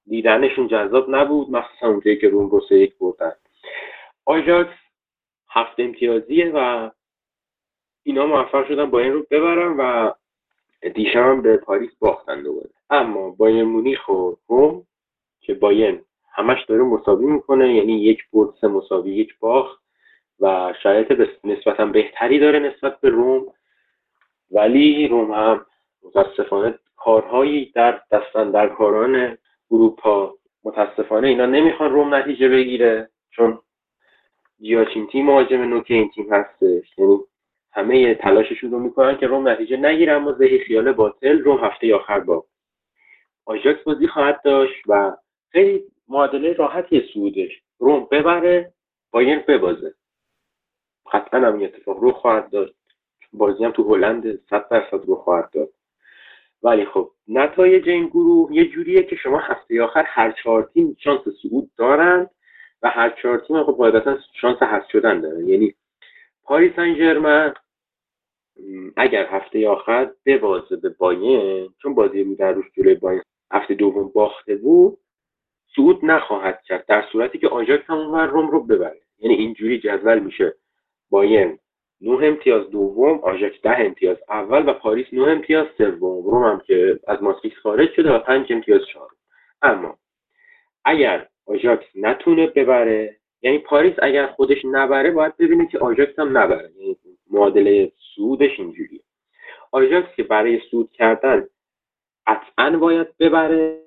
دیدنشون 0.08 0.68
جذاب 0.68 1.16
نبود 1.16 1.50
مخصوصا 1.50 1.88
اونجایی 1.88 2.18
که 2.18 2.30
روم 2.30 2.50
رو 2.50 2.62
سه 2.70 2.80
یک 2.80 2.98
بردن. 2.98 3.34
آژاکس 4.26 4.76
هفت 5.50 5.80
امتیازیه 5.80 6.52
و 6.52 6.90
اینا 8.04 8.26
موفق 8.26 8.68
شدن 8.68 8.86
با 8.86 9.00
این 9.00 9.14
رو 9.14 9.26
ببرن 9.32 9.78
و 9.78 10.12
دیشب 10.94 11.42
به 11.42 11.58
پاریس 11.58 11.92
باختن 12.00 12.44
دوباره. 12.44 12.70
اما 12.90 13.30
بایر 13.30 13.64
مونیخ 13.64 14.10
و 14.10 14.36
روم 14.48 14.86
که 15.40 15.54
باین 15.54 16.02
همش 16.34 16.66
داره 16.66 16.84
مساوی 16.84 17.26
می‌کنه 17.26 17.76
یعنی 17.76 17.94
یک 17.94 18.20
برد 18.34 18.54
سه 18.62 18.68
مساوی 18.68 19.16
یک 19.16 19.40
باخت 19.40 19.84
و 20.40 20.74
شرایط 20.84 21.30
نسبتا 21.44 21.86
بهتری 21.86 22.40
داره 22.40 22.60
نسبت 22.60 23.02
به 23.02 23.10
روم. 23.10 23.46
ولی 24.52 25.08
روم 25.08 25.32
هم 25.32 25.66
متاسفانه 26.06 26.80
کارهایی 26.98 27.72
در 27.76 28.02
دستن 28.12 28.52
در 28.52 28.68
کاران 28.70 29.38
اروپا 29.72 30.34
متاسفانه 30.64 31.28
اینا 31.28 31.46
نمی‌خوان 31.46 31.92
روم 31.92 32.14
نتیجه 32.14 32.50
بگیره 32.50 33.10
چون 33.32 33.60
تیم 35.12 35.26
مهاجم 35.26 35.62
نوک 35.62 35.86
این 35.88 36.10
تیم 36.10 36.34
هستش. 36.34 36.98
یعنی 36.98 37.20
همه 37.72 38.16
تلاششون 38.16 38.72
رو 38.72 38.80
می‌کنن 38.80 39.18
که 39.18 39.28
روم 39.28 39.48
نتیجه 39.48 39.78
نگیره 39.78 40.14
اما 40.14 40.32
زهی 40.32 40.60
خیال 40.60 40.92
باطل 40.92 41.40
روم 41.40 41.58
هفته 41.58 41.96
آخر 41.96 42.20
با 42.20 42.46
آژاکس 43.46 43.84
بازی 43.84 44.08
خواهد 44.08 44.42
داشت 44.44 44.84
و 44.88 45.18
خیلی 45.50 45.84
معادله 46.08 46.54
راحتی 46.54 47.02
سودش 47.14 47.62
روم 47.80 48.08
ببره 48.12 48.74
باین 49.12 49.44
ببازه. 49.48 49.94
قطعا 51.12 51.48
هم 51.48 51.58
این 51.58 51.66
اتفاق 51.66 51.98
رو 51.98 52.12
خواهد 52.12 52.50
داشت. 52.50 52.74
بازی 53.34 53.66
هم 53.66 53.72
تو 53.72 53.96
هلند 53.96 54.40
صد 54.50 54.70
درصد 54.70 55.06
رو 55.06 55.16
خواهد 55.16 55.50
داد 55.54 55.70
ولی 56.66 56.86
خب 56.86 57.12
نتایج 57.28 57.90
این 57.90 58.08
گروه 58.08 58.54
یه 58.54 58.66
جوریه 58.66 59.04
که 59.04 59.16
شما 59.16 59.40
هفته 59.40 59.84
آخر 59.84 60.04
هر 60.08 60.32
چهار 60.32 60.70
تیم 60.74 60.98
شانس 61.00 61.22
صعود 61.42 61.72
دارند 61.78 62.30
و 62.82 62.90
هر 62.90 63.10
چهار 63.10 63.38
تیم 63.38 63.64
خب 63.64 63.72
قاعدتا 63.72 64.18
شانس 64.42 64.64
حذف 64.64 64.90
شدن 64.92 65.22
دارن. 65.22 65.48
یعنی 65.48 65.74
پاریس 66.44 66.76
سن 66.76 67.54
اگر 68.98 69.26
هفته 69.26 69.70
آخر 69.70 70.12
ببازه 70.26 70.76
به 70.76 70.90
بایرن 70.90 71.70
چون 71.82 71.96
بازی 71.96 72.24
رو 72.24 72.36
در 72.36 72.52
روش 72.52 72.66
جلوی 72.78 72.96
بایرن 72.96 73.22
هفته 73.52 73.74
دوم 73.74 74.12
باخته 74.16 74.56
بود 74.56 74.98
صعود 75.76 76.00
نخواهد 76.06 76.62
کرد 76.66 76.86
در 76.86 77.06
صورتی 77.12 77.38
که 77.38 77.48
آژاکس 77.48 77.84
هم 77.90 77.98
اونور 77.98 78.26
روم 78.26 78.48
رو 78.48 78.64
ببره. 78.64 79.02
یعنی 79.20 79.36
اینجوری 79.36 79.80
جدول 79.80 80.20
میشه 80.20 80.56
بایرن 81.10 81.60
9 82.02 82.28
امتیاز 82.28 82.70
دوم 82.70 83.20
آژاکس 83.20 83.62
ده 83.62 83.80
امتیاز 83.80 84.18
اول 84.30 84.70
و 84.70 84.74
پاریس 84.74 85.08
9 85.14 85.32
امتیاز 85.32 85.68
سوم. 85.78 86.24
روم 86.24 86.44
هم 86.44 86.60
که 86.60 87.00
از 87.08 87.24
ماتریکس 87.24 87.58
خارج 87.58 87.92
شده 87.92 88.12
و 88.12 88.20
5 88.20 88.54
امتیاز 88.54 88.82
چهارم. 88.94 89.16
اما 89.62 89.98
اگر 90.86 91.28
آژاکس 91.46 91.86
نتونه 91.96 92.48
ببره 92.48 93.18
یعنی 93.42 93.58
پاریس 93.58 93.94
اگر 94.02 94.28
خودش 94.28 94.58
نبره 94.66 95.12
باید 95.12 95.38
ببینه 95.38 95.68
که 95.68 95.80
آژاکس 95.80 96.20
هم 96.20 96.38
نبره. 96.38 96.70
یعنی 96.78 96.98
معادله 97.32 97.92
سودش 98.16 98.60
اینجوریه. 98.60 99.02
آژاکس 99.72 100.16
که 100.16 100.24
برای 100.24 100.60
سود 100.72 100.92
کردن 100.92 101.48
قطعا 102.28 102.78
باید 102.78 103.18
ببره 103.18 103.82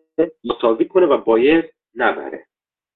مساوی 0.44 0.85
کنه 0.85 1.07
و 1.07 1.18
باید 1.18 1.64
نبره. 1.94 2.47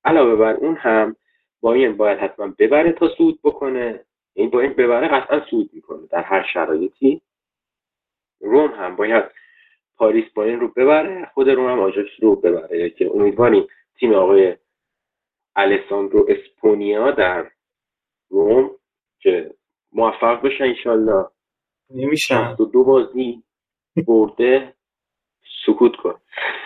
علاوه 0.05 0.37
بر 0.37 0.55
اون 0.55 0.75
هم 0.75 1.17
باین 1.61 1.97
باید 1.97 2.19
حتما 2.19 2.55
ببره 2.59 2.93
تا 2.93 3.09
سود 3.09 3.39
بکنه. 3.45 4.05
این 4.35 4.51
با 4.51 4.61
این 4.61 4.73
ببره 4.73 5.09
قطعا 5.09 5.47
سود 5.51 5.71
می‌کنه. 5.75 6.07
در 6.11 6.23
هر 6.23 6.47
شرایطی 6.55 7.23
روم 8.41 8.73
هم 8.73 8.97
باید 8.97 9.25
پاریس 9.97 10.31
با 10.35 10.45
این 10.45 10.61
رو 10.61 10.69
ببره 10.69 11.31
خود 11.35 11.51
روم 11.51 11.71
هم 11.73 11.81
آجاکس 11.81 12.11
رو 12.23 12.37
ببره. 12.37 12.91
که 12.91 13.11
امیدواریم 13.15 13.69
تیم 14.01 14.15
آقای 14.15 14.57
الساندرو 15.57 16.27
اسپونیا 16.29 17.11
در 17.11 17.51
روم 18.31 18.71
که 19.21 19.55
موفق 19.93 20.43
بشه 20.43 20.65
انشالله 20.65 21.27
نمیشن. 21.91 22.55
دو 22.57 22.85
بازی 22.85 23.43
برده 24.09 24.75
سکوت 25.67 25.97
کن 25.97 26.21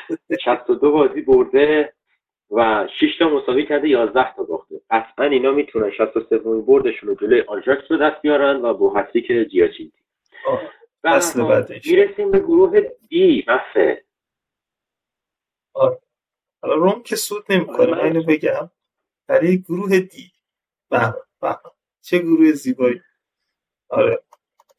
دو 0.83 0.93
بازی 0.93 1.23
برده 1.23 1.95
و 2.51 2.89
6 3.01 3.19
تا 3.19 3.29
مساوی 3.29 3.67
کرده 3.67 3.89
11 3.89 4.35
تا 4.37 4.43
باخته. 4.43 4.81
قطعا 4.91 5.27
اینا 5.27 5.53
می‌تونن 5.53 5.91
63 5.91 6.39
بردشون 6.39 7.09
رو 7.09 7.15
جلوی 7.15 7.41
آژاکس 7.41 7.91
رو 7.91 7.97
دست 7.97 8.23
بیارن 8.23 8.57
و 8.57 8.75
با 8.75 8.95
هستیک 8.95 9.27
جیاچینتی. 9.27 10.03
اصل 11.05 11.43
می‌رسیم 11.85 12.31
به 12.31 12.39
گروه 12.39 12.81
دی 13.09 13.45
مفه 13.49 14.05
حالا 16.63 16.75
روم 16.75 17.03
که 17.03 17.17
سود 17.17 17.45
نمی‌کنه 17.49 17.87
من 17.87 18.01
اینو 18.01 18.23
بگم. 18.23 18.71
برای 19.27 19.59
گروه 19.59 20.01
دی 20.01 20.33
به 20.91 21.15
چه 22.01 22.19
گروه 22.19 22.53
زیبایی. 22.53 23.01
آره. 23.89 24.23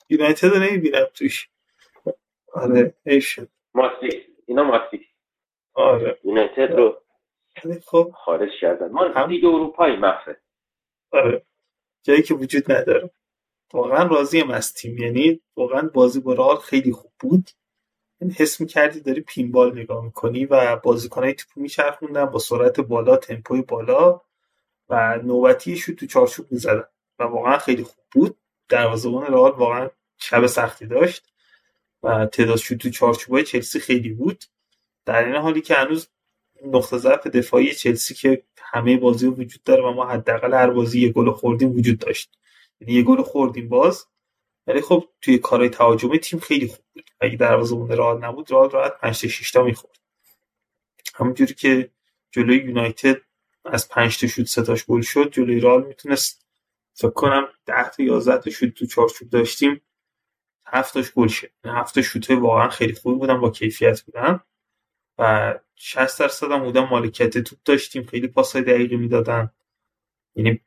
یونایتد 0.10 0.47
رو 0.47 0.60
نمی‌بینم 0.60 1.08
توش. 1.13 1.49
آره 2.53 2.93
ایشون 3.06 3.47
اینا 4.45 4.63
ماسیک 4.63 5.08
آره. 5.73 6.19
یونایتد 6.23 6.71
رو 6.75 7.01
خب 7.85 8.13
خارج 8.25 8.49
کردن. 8.61 8.87
ما 8.87 9.07
هم 9.15 9.29
دیگه 9.29 9.47
اروپایی 9.47 9.95
مخفه 9.95 10.37
آره. 11.11 11.45
جایی 12.03 12.21
که 12.21 12.33
وجود 12.33 12.71
نداره. 12.71 13.11
واقعا 13.73 14.07
راضیم 14.07 14.51
از 14.51 14.73
تیم 14.73 14.97
یعنی 14.97 15.41
واقعا 15.55 15.89
بازی 15.93 16.19
با 16.19 16.33
رئال 16.33 16.55
خیلی 16.55 16.91
خوب 16.91 17.11
بود. 17.19 17.49
این 18.21 18.31
حس 18.31 18.61
می‌کردی 18.61 19.01
داری 19.01 19.21
پینبال 19.21 19.79
نگاه 19.79 20.05
می‌کنی 20.05 20.45
و 20.45 20.75
بازیکنهای 20.75 21.33
توپو 21.33 21.61
میچرخوندن 21.61 22.25
با 22.25 22.39
سرعت 22.39 22.79
بالا 22.79 23.17
تمپوی 23.17 23.61
بالا 23.61 24.21
و 24.89 25.19
نوبتیش 25.23 25.83
رو 25.83 25.95
تو 25.95 26.05
چارچوب 26.05 26.51
می‌زدن. 26.51 26.83
و 27.19 27.23
واقعا 27.23 27.57
خیلی 27.57 27.83
خوب 27.83 28.03
بود. 28.11 28.37
دروازه‌بان 28.69 29.27
رئال 29.27 29.51
واقعا 29.51 29.89
شب 30.17 30.45
سختی 30.45 30.87
داشت. 30.87 31.33
و 32.03 32.25
تعداد 32.25 32.57
شد 32.57 32.75
تو 32.75 32.89
چارچوبای 32.89 33.43
چلسی 33.43 33.79
خیلی 33.79 34.09
بود. 34.09 34.43
در 35.05 35.25
این 35.25 35.35
حالی 35.35 35.61
که 35.61 35.73
هنوز 35.73 36.09
نقطه 36.65 36.97
ضعف 36.97 37.27
دفاعی 37.27 37.73
چلسی 37.73 38.13
که 38.13 38.43
همه 38.57 38.97
بازی 38.97 39.27
وجود 39.27 39.63
داره 39.63 39.83
و 39.83 39.91
ما 39.91 40.05
حداقل 40.05 40.53
هر 40.53 40.69
بازی 40.69 41.01
یه 41.01 41.09
گل 41.09 41.31
خوردیم 41.31 41.71
وجود 41.71 41.99
داشت. 41.99 42.37
یعنی 42.79 42.93
یه 42.93 43.03
گل 43.03 43.21
خوردیم 43.21 43.69
باز. 43.69 44.05
ولی 44.67 44.81
خب 44.81 45.09
توی 45.21 45.37
کارهای 45.37 45.69
تهاجمی 45.69 46.19
تیم 46.19 46.39
خیلی 46.39 46.67
خوب 46.67 46.85
بود. 46.93 47.09
اگه 47.19 47.37
دروازه‌بان 47.37 47.91
رئال 47.91 48.25
نبود 48.25 48.51
رئال 48.51 48.69
راحت 48.69 48.97
5 48.97 49.21
تا 49.21 49.27
6 49.27 49.51
تا 49.51 49.63
می‌خورد. 49.63 49.99
همونجوری 51.15 51.53
که 51.53 51.91
جلوی 52.31 52.57
یونایتد 52.57 53.21
از 53.65 53.89
5 53.89 54.19
تا 54.19 54.27
شوت 54.27 54.45
ستاش 54.45 54.85
گل 54.85 55.01
شد 55.01 55.31
جلوی 55.31 55.59
رئال 55.59 55.85
می‌تونست 55.85 56.45
فکر 56.93 57.09
کنم 57.09 57.47
10 57.65 57.89
تا 57.89 58.03
11 58.03 58.37
تا 58.37 58.49
شوت 58.49 58.73
تو 58.73 58.85
چارچوب 58.85 59.29
داشتیم. 59.29 59.81
هفتاش 60.65 61.11
گل 61.11 61.27
شد. 61.27 61.49
هفت 61.65 62.01
شوت 62.01 62.31
واقعا 62.31 62.69
خیلی 62.69 62.93
خوب 62.93 63.19
بودن 63.19 63.39
با 63.41 63.49
کیفیت 63.49 64.01
بودن. 64.01 64.39
و 65.17 65.53
60 65.75 66.19
درصد 66.19 66.51
هم 66.51 66.63
بودن 66.63 66.82
مالکیت 66.89 67.38
توپ 67.38 67.60
داشتیم 67.65 68.03
خیلی 68.03 68.27
پاسای 68.27 68.62
دقیقی 68.62 68.97
می‌دادن. 68.97 69.51
یعنی 70.36 70.62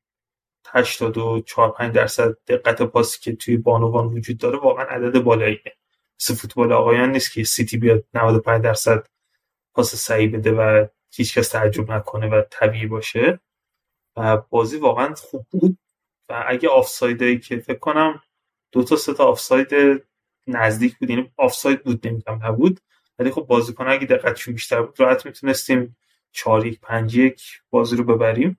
84 0.69 1.73
5 1.73 1.95
درصد 1.95 2.37
دقت 2.47 2.83
پاسی 2.83 3.21
که 3.21 3.37
توی 3.37 3.57
بانوان 3.57 4.07
وجود 4.07 4.39
داره 4.39 4.59
واقعا 4.59 4.85
عدد 4.85 5.19
بالاییه. 5.19 5.77
مثل 6.21 6.35
فوتبال 6.35 6.73
آقایان 6.73 7.13
نیست 7.13 7.33
که 7.33 7.45
سیتی 7.45 7.77
بیاد 7.77 8.05
95 8.15 8.65
درصد 8.65 9.07
پاس 9.75 9.95
صحیح 9.95 10.37
بده 10.37 10.53
و 10.53 10.87
هیچکس 11.11 11.49
تعجب 11.49 11.91
نکنه 11.93 12.29
و 12.29 12.43
طبیعی 12.51 12.87
باشه. 12.87 13.41
و 14.17 14.37
بازی 14.37 14.79
واقعا 14.79 15.15
خوب 15.15 15.47
بود. 15.51 15.79
و 16.29 16.45
اگه 16.49 16.69
آفسایدی 16.69 17.39
که 17.39 17.59
فکر 17.59 17.79
کنم 17.79 18.23
دو 18.73 18.85
تا 18.85 18.97
سه 18.97 19.15
تا 19.15 19.25
آفساید 19.25 19.69
نزدیک 20.47 20.99
بود. 20.99 21.11
یعنی 21.11 21.33
آفساید 21.37 21.85
بود 21.85 22.07
نمیگم 22.07 22.47
نبود. 22.47 22.81
ولی 23.21 23.31
خب 23.31 23.43
بازیکن 23.43 23.89
اگه 23.89 24.07
دقتشون 24.07 24.55
بیشتر 24.55 24.83
بود 24.83 25.01
راحت 25.01 25.27
می‌تونستیم 25.27 25.97
4 26.33 26.67
1 26.67 26.81
5 26.81 27.17
1 27.17 27.43
بازی 27.71 27.97
رو 27.97 28.05
ببریم. 28.05 28.59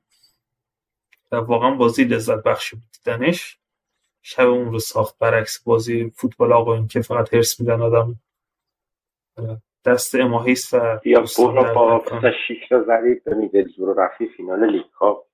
و 1.32 1.36
واقعا 1.36 1.71
بازی 1.71 2.04
لذت 2.04 2.43
بخشی 2.43 2.76
بود 2.76 2.86
دیدنش. 2.91 3.60
شب 4.21 4.47
اون 4.50 4.71
رو 4.71 4.80
ساخت 4.80 5.17
برعکس 5.19 5.63
بازی 5.63 6.10
فوتبال 6.10 6.54
آقایون 6.54 6.88
که 6.88 7.02
فقط 7.02 7.34
هرس 7.34 7.60
میدن 7.60 7.82
آدم 7.82 8.15
دست 9.86 10.15
اماهیس 10.15 10.74
و 10.74 11.00
یا 11.06 11.26
برو 11.38 11.74
با 11.74 12.04
6 12.47 12.69
تا 12.69 12.84
زدید 12.84 13.24
به 13.24 13.36
میدلزبرو 13.36 13.93
رو 13.93 14.00
رفتی 14.00 14.28
فینال 14.28 14.71
لیگ 14.71 14.86
کاپ 14.91 15.26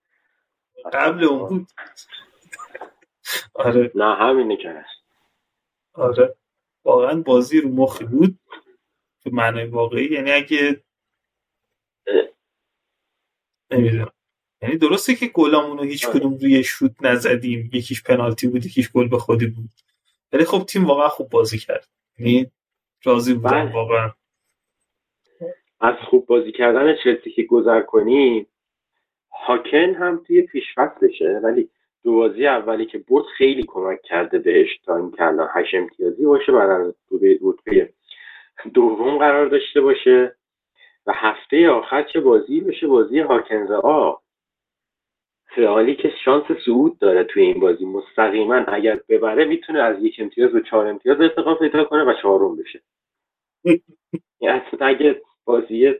قبل 0.94 1.24
اون 1.24 1.50
بود. 1.50 1.68
آره. 3.54 3.92
نه 3.96 4.16
همینه 4.16 4.58
که 4.58 4.70
هست. 4.70 5.04
آره. 5.94 6.36
واقعا 6.84 7.22
بازی 7.22 7.62
رو 7.62 7.70
مخی 7.70 8.06
بود. 8.06 8.40
به 9.30 9.36
معنای 9.36 9.66
واقعی؟ 9.66 10.06
یعنی 10.06 10.32
اگه 10.32 10.84
نمی‌دونم. 13.72 14.12
یعنی 14.62 14.78
درسته 14.78 15.16
که 15.16 15.28
گلامونو 15.28 15.84
هیچ 15.84 16.06
آره. 16.06 16.20
کدوم 16.20 16.38
روی 16.38 16.64
شوت 16.64 16.92
نزدیم. 17.02 17.70
یکیش 17.74 18.04
پنالتی 18.04 18.48
بود 18.48 18.66
یکیش 18.66 18.92
گل 18.92 19.08
به 19.08 19.18
خودی 19.18 19.46
بود. 19.46 19.70
ولی 20.34 20.46
خب 20.46 20.66
تیم 20.66 20.86
واقعا 20.86 21.08
خوب 21.08 21.30
بازی 21.30 21.58
کرد. 21.58 21.88
یعنی 22.20 22.52
راضی 23.04 23.34
بودم 23.34 23.50
بله. 23.50 23.74
واقعا. 23.74 24.12
از 25.80 25.96
خوب 26.10 26.26
بازی 26.26 26.52
کردن 26.52 26.96
چلسی 27.04 27.32
که 27.32 27.44
گذر 27.44 27.82
کنیم 27.82 28.48
هاکن 29.32 29.94
هم 30.00 30.24
توی 30.28 30.42
پیشفصلشه 30.42 31.40
ولی 31.44 31.70
دو 32.04 32.14
بازی 32.14 32.48
اولی 32.48 32.86
که 32.86 32.98
بود 32.98 33.26
خیلی 33.38 33.64
کمک 33.68 34.02
کرده 34.02 34.40
بهش 34.40 34.68
تا 34.86 34.98
اینکه 34.98 35.24
الان 35.24 35.50
هشت 35.54 35.76
امتیازی 35.76 36.26
باشه 36.26 36.52
بعد 36.52 36.70
از 36.70 36.94
رتبه 37.42 37.94
دوم 38.74 39.18
قرار 39.18 39.46
داشته 39.46 39.82
باشه 39.82 40.36
و 41.06 41.14
هفته 41.16 41.70
آخر 41.70 42.04
چه 42.04 42.20
بازی 42.20 42.62
بشه 42.62 42.88
بازی 42.88 43.20
هاکنز 43.20 43.72
آ. 43.72 44.14
رئالی 45.58 45.96
که 45.96 46.14
شانس 46.26 46.44
صعود 46.66 47.00
داره 47.00 47.24
توی 47.24 47.44
این 47.44 47.60
بازی. 47.60 47.86
مستقیما 47.86 48.56
اگر 48.56 49.00
ببره 49.10 49.46
می‌تونه 49.46 49.82
از 49.82 50.04
یک 50.04 50.16
امتیاز 50.20 50.52
به 50.52 50.62
چهار 50.62 50.88
امتیاز 50.88 51.22
ارتقا 51.22 51.56
پیدا 51.56 51.84
کنه 51.84 52.04
و 52.04 52.14
چهارم 52.22 52.56
بشه. 52.56 52.82
یعنی 54.42 54.62
اگه 54.82 55.22
بازی 55.46 55.96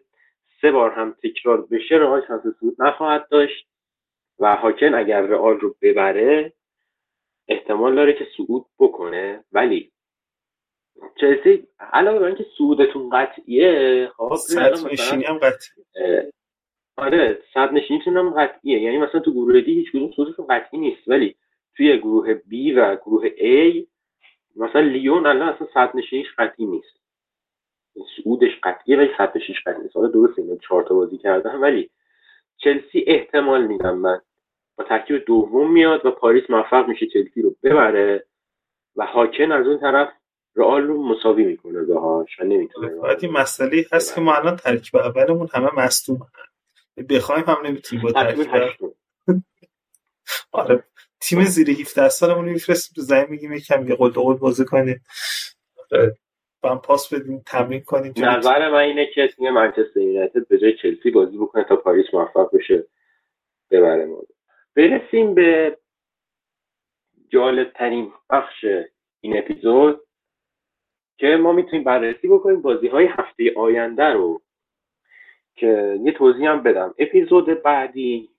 سه 0.62 0.72
بار 0.72 0.92
هم 0.92 1.16
تکرار 1.24 1.62
بشه 1.62 1.96
رئال 1.96 2.28
شانس 2.28 2.42
صعود 2.60 2.76
نخواهد 2.80 3.28
داشت 3.30 3.68
و 4.40 4.56
هاکن 4.56 4.94
اگر 4.94 5.22
رئال 5.22 5.60
رو 5.60 5.76
ببره 5.82 6.54
احتمال 7.48 7.96
داره 7.96 8.14
که 8.14 8.28
صعود 8.38 8.66
بکنه. 8.80 9.44
ولی 9.52 9.92
چلسی 11.16 11.68
علاوه 11.80 12.20
بر 12.20 12.26
اینکه 12.26 12.46
صعودتون 12.58 13.10
قطعیه 13.10 14.12
خب 14.18 14.36
صد 14.36 14.88
نشینی 14.92 15.24
هم 15.24 15.38
قطعیه. 15.38 16.34
آره 16.98 17.40
صد 17.54 17.74
نشینیتون 17.74 18.18
هم 18.18 18.30
قطعیه. 18.30 18.82
یعنی 18.82 18.98
مثلا 18.98 19.22
تو 19.22 19.32
گروه 19.32 19.62
دی 19.62 19.74
هیچ 19.74 19.92
کدوم 19.92 20.12
صعودتون 20.16 20.48
قطعی 20.48 20.80
نیست. 20.80 21.08
ولی 21.08 21.36
توی 21.76 21.98
گروه 21.98 22.34
B 22.34 22.54
و 22.76 22.96
گروه 22.96 23.30
A 23.30 23.86
مثلا 24.56 24.82
لیون 24.82 25.26
الان 25.26 25.50
اصلا 25.50 25.68
صد 25.74 25.92
نشینیش 25.96 26.28
قطعی 26.38 26.66
نیست. 26.66 26.98
صعودش 28.18 28.52
قطعیه 28.64 28.98
ولی 28.98 29.10
صد 29.18 29.38
نشینیش 29.38 29.64
قطعی 29.66 29.82
نیست. 29.82 29.96
حالا 29.96 30.08
درست 30.08 30.40
اینو 30.40 30.58
چهار 30.58 30.84
تا 30.84 30.96
بازی 30.96 31.18
کردن 31.18 31.56
ولی 31.56 31.90
چلسی 32.58 33.04
احتمال 33.08 33.68
میدم 33.68 33.98
من 33.98 34.22
با 34.78 34.84
ترکیب 34.84 35.26
دوم 35.26 35.72
میاد 35.72 36.06
و 36.06 36.12
پاریس 36.12 36.50
موفق 36.50 36.88
میشه 36.88 37.06
چلسی 37.06 37.42
رو 37.42 37.56
ببره 37.64 38.26
و 38.96 39.06
هاکن 39.06 39.52
از 39.52 39.68
اون 39.68 39.80
طرف 39.80 40.10
رئال 40.58 40.82
رو 40.82 41.04
مساوی 41.04 41.44
می‌کنه 41.44 41.84
باهاش 41.84 42.40
و 42.40 42.44
نمی‌تونه 42.44 42.96
باید 42.96 43.20
این 43.22 43.32
مسئله 43.32 43.86
هست 43.92 44.16
که 44.16 44.22
ما 44.22 44.36
الان 44.36 44.56
ترکیب 44.56 44.96
اولمون 44.96 45.48
همه 45.54 45.70
مصدوم 45.76 46.20
بخوایم 47.10 47.46
هم 47.46 47.58
نمی‌تونیم 47.66 48.04
با 48.04 48.12
ترکیب 48.12 48.48
آره 50.52 50.84
تیم 51.20 51.44
زیر 51.44 51.70
17 51.70 52.10
سالمون 52.10 52.46
میفرستیم 52.46 52.94
تو 52.96 53.02
زمین 53.02 53.26
میگیم 53.30 53.54
یکم 53.54 53.88
یه 53.88 53.96
قول 53.96 54.12
قول 54.12 54.38
بازی 54.38 54.66
کنید 54.66 55.02
آره. 55.92 56.18
هم 56.64 56.80
پاس 56.80 57.14
بدیم 57.14 57.44
تمرین 57.46 57.82
کنیم 57.82 58.14
نظر 58.18 58.70
من 58.70 58.80
اینه 58.80 59.08
که 59.16 59.28
تیم 59.28 59.50
منچستر 59.50 60.00
یونایتد 60.00 60.48
به 60.48 60.58
جای 60.58 60.78
چلسی 60.78 61.12
بازی 61.12 61.38
بکنه 61.38 61.64
تا 61.64 61.76
پاریس 61.76 62.06
موفق 62.14 62.56
بشه 62.56 62.88
ببره 63.72 64.06
ما. 64.06 64.22
برسیم 64.76 65.34
به 65.34 65.78
جالب 67.30 67.74
ترین 67.74 68.12
بخش 68.30 68.66
این 69.22 69.38
اپیزود. 69.38 70.07
که 71.18 71.28
ما 71.28 71.52
می‌تونیم 71.52 71.84
بررسی 71.84 72.28
بکنیم 72.28 72.62
بازی 72.62 72.88
های 72.88 73.06
هفته 73.06 73.54
آینده 73.56 74.04
رو. 74.04 74.42
که 75.56 76.00
یه 76.04 76.12
توضیح 76.12 76.50
هم 76.50 76.64
بدم. 76.64 76.96
اپیزود 77.00 77.64
بعدی 77.64 78.30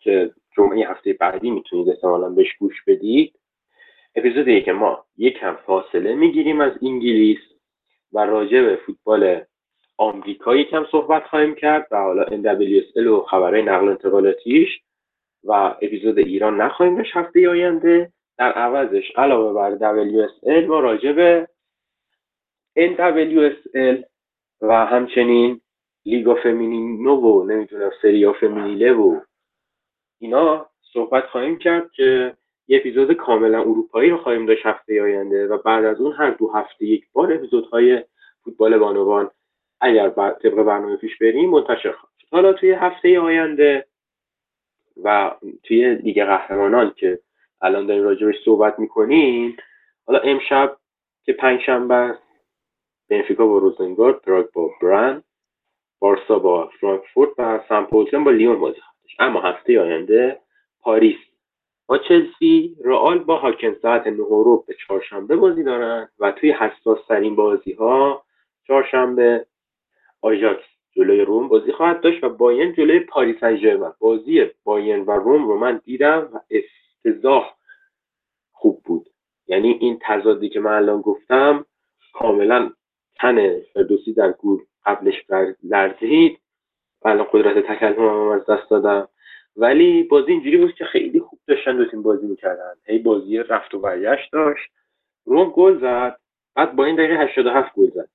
که 0.00 0.30
جمعه 0.56 0.88
هفته 0.88 1.12
بعدی 1.12 1.50
می‌تونید 1.50 1.88
احتمالا 1.88 2.28
بهش 2.28 2.54
گوش 2.54 2.82
بدید. 2.86 3.38
اپیزودی 4.14 4.62
که 4.62 4.72
ما 4.72 5.04
یکم 5.16 5.56
فاصله 5.66 6.14
می‌گیریم 6.14 6.60
از 6.60 6.72
انگلیس 6.82 7.38
و 8.12 8.18
راجع 8.18 8.62
به 8.62 8.76
فوتبال 8.76 9.44
آمریکا 9.96 10.56
یکم 10.56 10.86
صحبت 10.90 11.24
خواهیم 11.24 11.54
کرد 11.54 11.88
و 11.90 11.96
حالا 11.96 12.24
NWSL 12.24 13.06
و 13.06 13.20
خبرهای 13.22 13.62
نقل 13.62 13.88
انتقالاتیش 13.88 14.80
و 15.44 15.52
اپیزود 15.52 16.18
ایران 16.18 16.60
نخواهیم 16.60 16.96
داشت 16.96 17.16
هفته 17.16 17.48
آینده. 17.48 18.12
در 18.38 18.52
عوضش 18.52 19.10
علاوه 19.16 19.52
بر 19.52 19.76
WSL 19.76 20.66
ما 20.68 20.80
راجع 20.80 21.12
به 21.12 21.48
NWSL 22.78 24.04
و 24.60 24.86
همچنین 24.86 25.60
لیگا 26.04 26.34
فمینینو 26.34 27.16
و 27.16 27.44
نمی‌دونم 27.44 27.90
سریا 28.02 28.32
فمینیله 28.32 28.92
و 28.92 29.20
اینا 30.18 30.68
صحبت 30.92 31.26
خواهیم 31.26 31.58
کرد 31.58 31.90
که 31.92 32.36
یه 32.68 32.78
اپیزود 32.78 33.12
کاملا 33.12 33.60
اروپایی 33.60 34.10
رو 34.10 34.18
خواهیم 34.18 34.46
داشت 34.46 34.66
هفته 34.66 35.02
آینده 35.02 35.46
و 35.46 35.58
بعد 35.58 35.84
از 35.84 36.00
اون 36.00 36.12
هر 36.12 36.30
دو 36.30 36.48
هفته 36.48 36.84
یک 36.84 37.04
بار 37.12 37.32
اپیزودهای 37.32 38.04
فوتبال 38.44 38.78
بانوان 38.78 39.30
اگر 39.80 40.08
طبق 40.08 40.54
برنامه 40.54 40.96
پیش 40.96 41.18
بریم 41.18 41.50
منتشر 41.50 41.92
خواهد 41.92 42.14
حالا 42.30 42.52
توی 42.52 42.72
هفته 42.72 43.20
آینده 43.20 43.86
و 45.04 45.36
توی 45.62 45.94
لیگ 45.94 46.24
قهرمانان 46.24 46.92
که 46.96 47.20
الان 47.60 47.86
داریم 47.86 48.02
راجبش 48.02 48.34
صحبت 48.44 48.78
می‌کنیم. 48.78 49.56
حالا 50.06 50.18
امشب 50.18 50.76
که 51.24 51.32
پنج 51.32 51.60
شنبه 51.60 52.18
بنفیکا 53.10 53.46
با 53.46 53.58
روزنگارد 53.58 54.20
پراگ 54.20 54.46
با 54.52 54.70
برند 54.82 55.24
بارسا 55.98 56.38
با 56.38 56.70
فرانکفورت 56.80 57.30
و 57.38 57.60
سمپولتن 57.68 58.24
با 58.24 58.30
لیون 58.30 58.60
بازی 58.60 58.80
اما 59.18 59.40
هفته 59.40 59.80
آینده 59.80 60.40
پاریس 60.80 61.16
با 61.86 61.98
چلسی 61.98 62.76
رئال 62.84 63.18
با 63.18 63.36
هاکن 63.36 63.74
ساعت 63.82 64.06
9 64.06 64.16
رو 64.16 64.64
به 64.66 64.74
چهارشنبه 64.74 65.36
بازی 65.36 65.62
دارن 65.62 66.08
و 66.18 66.32
توی 66.32 66.52
حساس 66.52 66.98
ترین 67.08 67.36
بازی 67.36 67.72
ها 67.72 68.24
چهارشنبه 68.66 69.46
آژاکس 70.22 70.64
جلوی 70.92 71.20
روم 71.20 71.48
بازی 71.48 71.72
خواهد 71.72 72.00
داشت 72.00 72.24
و 72.24 72.28
بایرن 72.28 72.72
جلوی 72.72 73.00
پاریس 73.00 73.40
سن 73.40 73.92
بازی 73.98 74.46
بایرن 74.64 75.04
و 75.04 75.10
روم 75.10 75.48
رو 75.48 75.58
من 75.58 75.80
دیدم 75.84 76.28
و 76.32 76.38
افتضاح 77.06 77.56
خوب 78.52 78.82
بود. 78.84 79.10
یعنی 79.46 79.68
این 79.68 79.98
تضادی 80.02 80.48
که 80.48 80.60
من 80.60 80.72
الان 80.72 81.00
گفتم 81.00 81.66
کاملا 82.12 82.70
تن 83.16 83.60
فردوسی 83.60 84.12
در 84.12 84.32
گور 84.32 84.66
قبلش 84.84 85.24
لرزید 85.62 86.38
الان 87.04 87.26
قدرت 87.32 87.66
تکلمم 87.66 88.28
از 88.28 88.46
دست 88.46 88.70
دادم. 88.70 89.08
ولی 89.56 90.02
بازی 90.02 90.32
اینجوری 90.32 90.56
بود 90.56 90.74
که 90.74 90.84
خیلی 90.84 91.20
خوب 91.20 91.38
داشتن 91.46 91.76
دو 91.76 91.84
تیم 91.84 92.02
بازی 92.02 92.26
می‌کردن. 92.26 92.74
هی 92.84 92.98
بازی 92.98 93.38
رفت 93.38 93.74
و 93.74 93.78
برگشت 93.78 94.32
داشت. 94.32 94.70
روم 95.24 95.50
گل 95.50 95.80
زد. 95.80 96.20
بعد 96.54 96.76
با 96.76 96.84
این 96.84 96.96
دقیقه 96.96 97.14
87 97.14 97.74
گل 97.74 97.90
زد. 97.90 98.08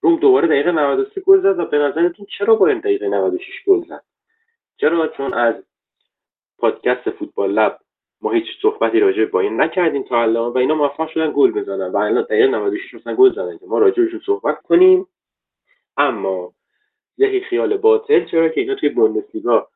روم 0.00 0.16
دوباره 0.16 0.48
دقیقه 0.48 0.72
93 0.72 1.20
گل 1.20 1.40
زد 1.40 1.58
و 1.58 1.64
به 1.64 1.78
نظرتون 1.78 2.26
چرا 2.38 2.54
با 2.54 2.66
این 2.66 2.78
دقیقه 2.78 3.08
96 3.08 3.64
گل 3.66 3.84
زد؟ 3.84 4.04
چرا؟ 4.76 5.08
چون 5.08 5.34
از 5.34 5.54
پادکست 6.58 7.10
فوتبال 7.10 7.52
لب 7.52 7.78
ما 8.24 8.32
هیچ 8.32 8.44
صحبتی 8.62 9.00
راجع 9.00 9.24
با 9.24 9.40
این 9.40 9.60
نکردیم 9.60 10.02
تا 10.02 10.22
الان 10.22 10.52
و 10.52 10.58
اینا 10.58 10.74
موفق 10.74 11.08
شدن 11.08 11.32
گل 11.36 11.52
بزنن. 11.52 11.92
و 11.92 11.96
الان 11.96 12.22
دقیقه 12.22 12.46
96 12.46 12.94
مثلا 12.94 13.14
گل 13.14 13.32
زدن 13.32 13.58
که 13.58 13.66
ما 13.66 13.78
راجع 13.78 14.02
صحبت 14.26 14.62
کنیم. 14.62 15.06
اما 15.96 16.52
یه 17.18 17.40
خیال 17.40 17.76
باطل 17.76 18.24
چرا 18.24 18.48
که 18.48 18.60
اینا 18.60 18.74
توی 18.74 18.88
بوندسلیگا 18.88 19.68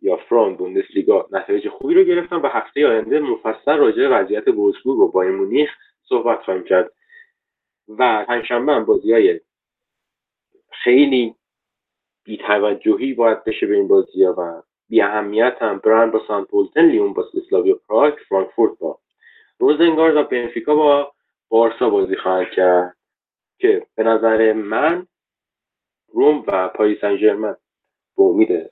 یا 0.00 0.16
فران 0.16 0.56
بوندسلیگا 0.56 1.28
نتایج 1.32 1.68
خوبی 1.68 1.94
رو 1.94 2.04
گرفتن 2.04 2.36
و 2.36 2.48
هفته 2.48 2.86
آینده 2.86 3.20
مفصل 3.20 3.76
راجع 3.76 3.96
به 3.96 4.08
وضعیت 4.08 4.48
وولفسبورگ 4.48 4.98
و 4.98 5.08
بایر 5.08 5.30
مونیخ 5.30 5.70
صحبت 6.08 6.42
خواهیم 6.42 6.64
کرد. 6.64 6.92
و 7.88 8.24
پنجشنبه 8.24 8.72
هم 8.72 8.84
بازی 8.84 9.12
های 9.12 9.40
خیلی 10.84 11.34
بیتوجهی 12.24 13.14
باید 13.14 13.44
بشه 13.44 13.66
به 13.66 13.74
این 13.74 13.88
بازی 13.88 14.24
ها 14.24 14.34
و 14.38 14.62
بی 14.88 15.02
اهمیت 15.02 15.56
هم 15.60 15.78
برن 15.78 16.10
با 16.10 16.22
سانپولتن 16.28 16.84
لیون 16.84 17.12
با 17.12 17.28
سلسلاویا 17.32 17.80
پراگ 17.88 18.14
فرانکفورت 18.28 18.78
با. 18.78 18.98
روزنگارد 19.58 20.16
و 20.16 20.22
بنفیکا 20.22 20.74
با 20.74 21.12
بارسا 21.48 21.90
بازی 21.90 22.16
خواهد 22.16 22.50
کرد. 22.50 22.96
که 23.58 23.86
به 23.94 24.02
نظر 24.02 24.52
من 24.52 25.06
روم 26.08 26.44
و 26.46 26.68
پاریس 26.68 27.00
سن 27.00 27.40
به 28.16 28.22
امید 28.22 28.70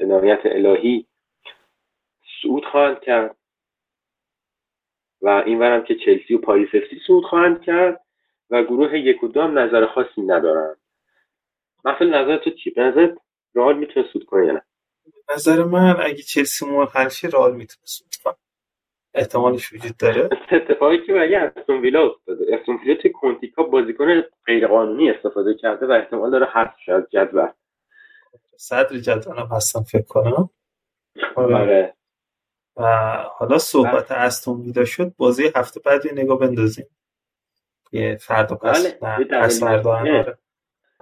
عنایت 0.00 0.40
الهی 0.44 1.06
صعود 2.42 2.64
خواهند 2.64 3.00
کرد. 3.00 3.36
و 5.22 5.28
این 5.28 5.84
که 5.84 5.94
چلسی 5.94 6.34
و 6.34 6.38
پاریس 6.38 6.68
افسی 6.74 7.00
صعود 7.06 7.24
خواهند 7.24 7.62
کرد 7.62 8.04
و 8.50 8.62
گروه 8.62 8.98
یک 8.98 9.24
و 9.24 9.28
دو 9.28 9.42
هم 9.42 9.58
نظر 9.58 9.86
خاصی 9.86 10.22
ندارن 10.22 10.76
مثلا 11.84 12.22
نظر 12.22 12.36
تو 12.36 12.50
چی؟ 12.50 12.70
به 12.70 12.82
نظر 12.82 13.16
رئال 13.54 13.78
می‌تونه 13.78 14.08
صعود 14.12 14.24
کنه 14.24 14.46
یا 14.46 14.52
نه؟ 14.52 14.62
نظر 15.34 15.64
من 15.64 15.96
اگه 16.00 16.22
چلسی 16.22 16.66
منحل 16.66 17.08
شه 17.08 17.28
رئال 17.28 17.56
می‌تونه 17.56 17.86
احتمالش 19.14 19.72
وجود 19.72 19.96
داره. 19.96 20.28
اتفاقی 20.52 21.06
که 21.06 21.12
برای 21.12 21.34
استون 21.34 21.80
ویلا 21.80 22.06
افتاده 22.06 22.44
استون 22.58 22.78
ویلا 22.84 23.02
توی 23.02 23.10
کونتیکا 23.10 23.62
بازیکن 23.62 24.22
غیر 24.46 24.66
قانونی 24.66 25.10
استفاده 25.10 25.54
کرده 25.54 25.86
و 25.86 25.90
احتمال 25.90 26.30
داره 26.30 26.46
حذف 26.46 26.74
شه 26.84 27.06
جدول. 27.10 27.48
صدر 28.56 28.98
جدول 28.98 29.38
هم 29.38 29.48
هستم 29.52 29.82
فکر 29.82 30.02
کنم. 30.02 30.50
آره. 31.36 31.56
آره. 31.56 31.94
و 32.76 32.82
حالا 33.32 33.58
صحبت 33.58 34.10
استون 34.10 34.60
ویلا 34.60 34.84
شد 34.84 35.14
بازی 35.16 35.50
هفته 35.56 35.80
بعد 35.80 36.06
یه 36.06 36.12
نگاه 36.12 36.38
بندازیم. 36.38 36.86
یه 37.92 38.16
فردا 38.16 38.56
پس 38.56 38.94
بله. 38.94 39.24
پس 39.24 39.60
فردا 39.60 40.36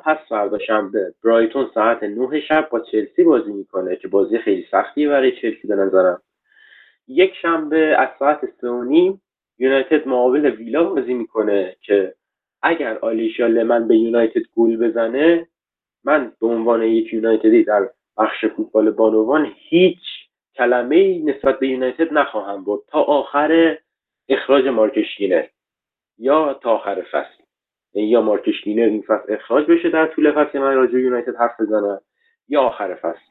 پس 0.04 0.18
فردا 0.28 0.58
شنبه 0.58 1.14
برایتون 1.24 1.70
ساعت 1.74 2.02
9 2.02 2.40
شب 2.40 2.68
با 2.70 2.80
چلسی 2.80 3.24
بازی 3.24 3.52
می‌کنه 3.52 3.96
که 3.96 4.08
بازی 4.08 4.38
خیلی 4.38 4.66
سختی 4.70 5.08
برای 5.08 5.32
چلسی 5.32 5.68
به 5.68 5.74
نظرم. 5.74 6.22
یک 7.08 7.34
شنبه 7.42 7.96
از 7.98 8.08
ساعت 8.18 8.40
سه 8.60 8.68
و 8.68 8.84
نیم 8.84 9.22
یونایتد 9.58 10.08
مقابل 10.08 10.44
ویلا 10.46 10.84
بازی 10.84 11.14
می‌کنه 11.14 11.76
که 11.80 12.14
اگر 12.62 12.98
آلیشا 12.98 13.46
لمن 13.46 13.88
به 13.88 13.96
یونایتد 13.96 14.42
گول 14.54 14.76
بزنه 14.76 15.48
من 16.04 16.32
به 16.40 16.46
عنوان 16.46 16.82
یک 16.82 17.12
یونایتدی 17.12 17.64
در 17.64 17.90
بخش 18.18 18.44
فوتبال 18.44 18.90
بانوان 18.90 19.52
هیچ 19.56 19.98
کلمه 20.54 21.22
نسبت 21.24 21.58
به 21.58 21.68
یونایتد 21.68 22.12
نخواهم 22.12 22.64
برد 22.64 22.80
تا 22.88 23.00
آخر 23.00 23.78
اخراج 24.28 24.66
مارکشینر 24.66 25.46
یا 26.18 26.54
تا 26.54 26.70
آخر 26.70 27.02
فصل. 27.12 27.47
یعنی 27.94 28.08
یا 28.08 28.20
مارکشینر 28.20 28.82
این 28.82 29.02
فصل 29.02 29.32
اخراج 29.32 29.66
بشه 29.66 29.90
در 29.90 30.06
طول 30.06 30.32
فصل 30.32 30.58
من 30.58 30.74
راجع 30.74 30.98
یونایتد 30.98 31.36
حرف 31.36 31.60
بزنم 31.60 32.00
یا 32.48 32.60
آخر 32.60 32.94
فصل. 32.94 33.28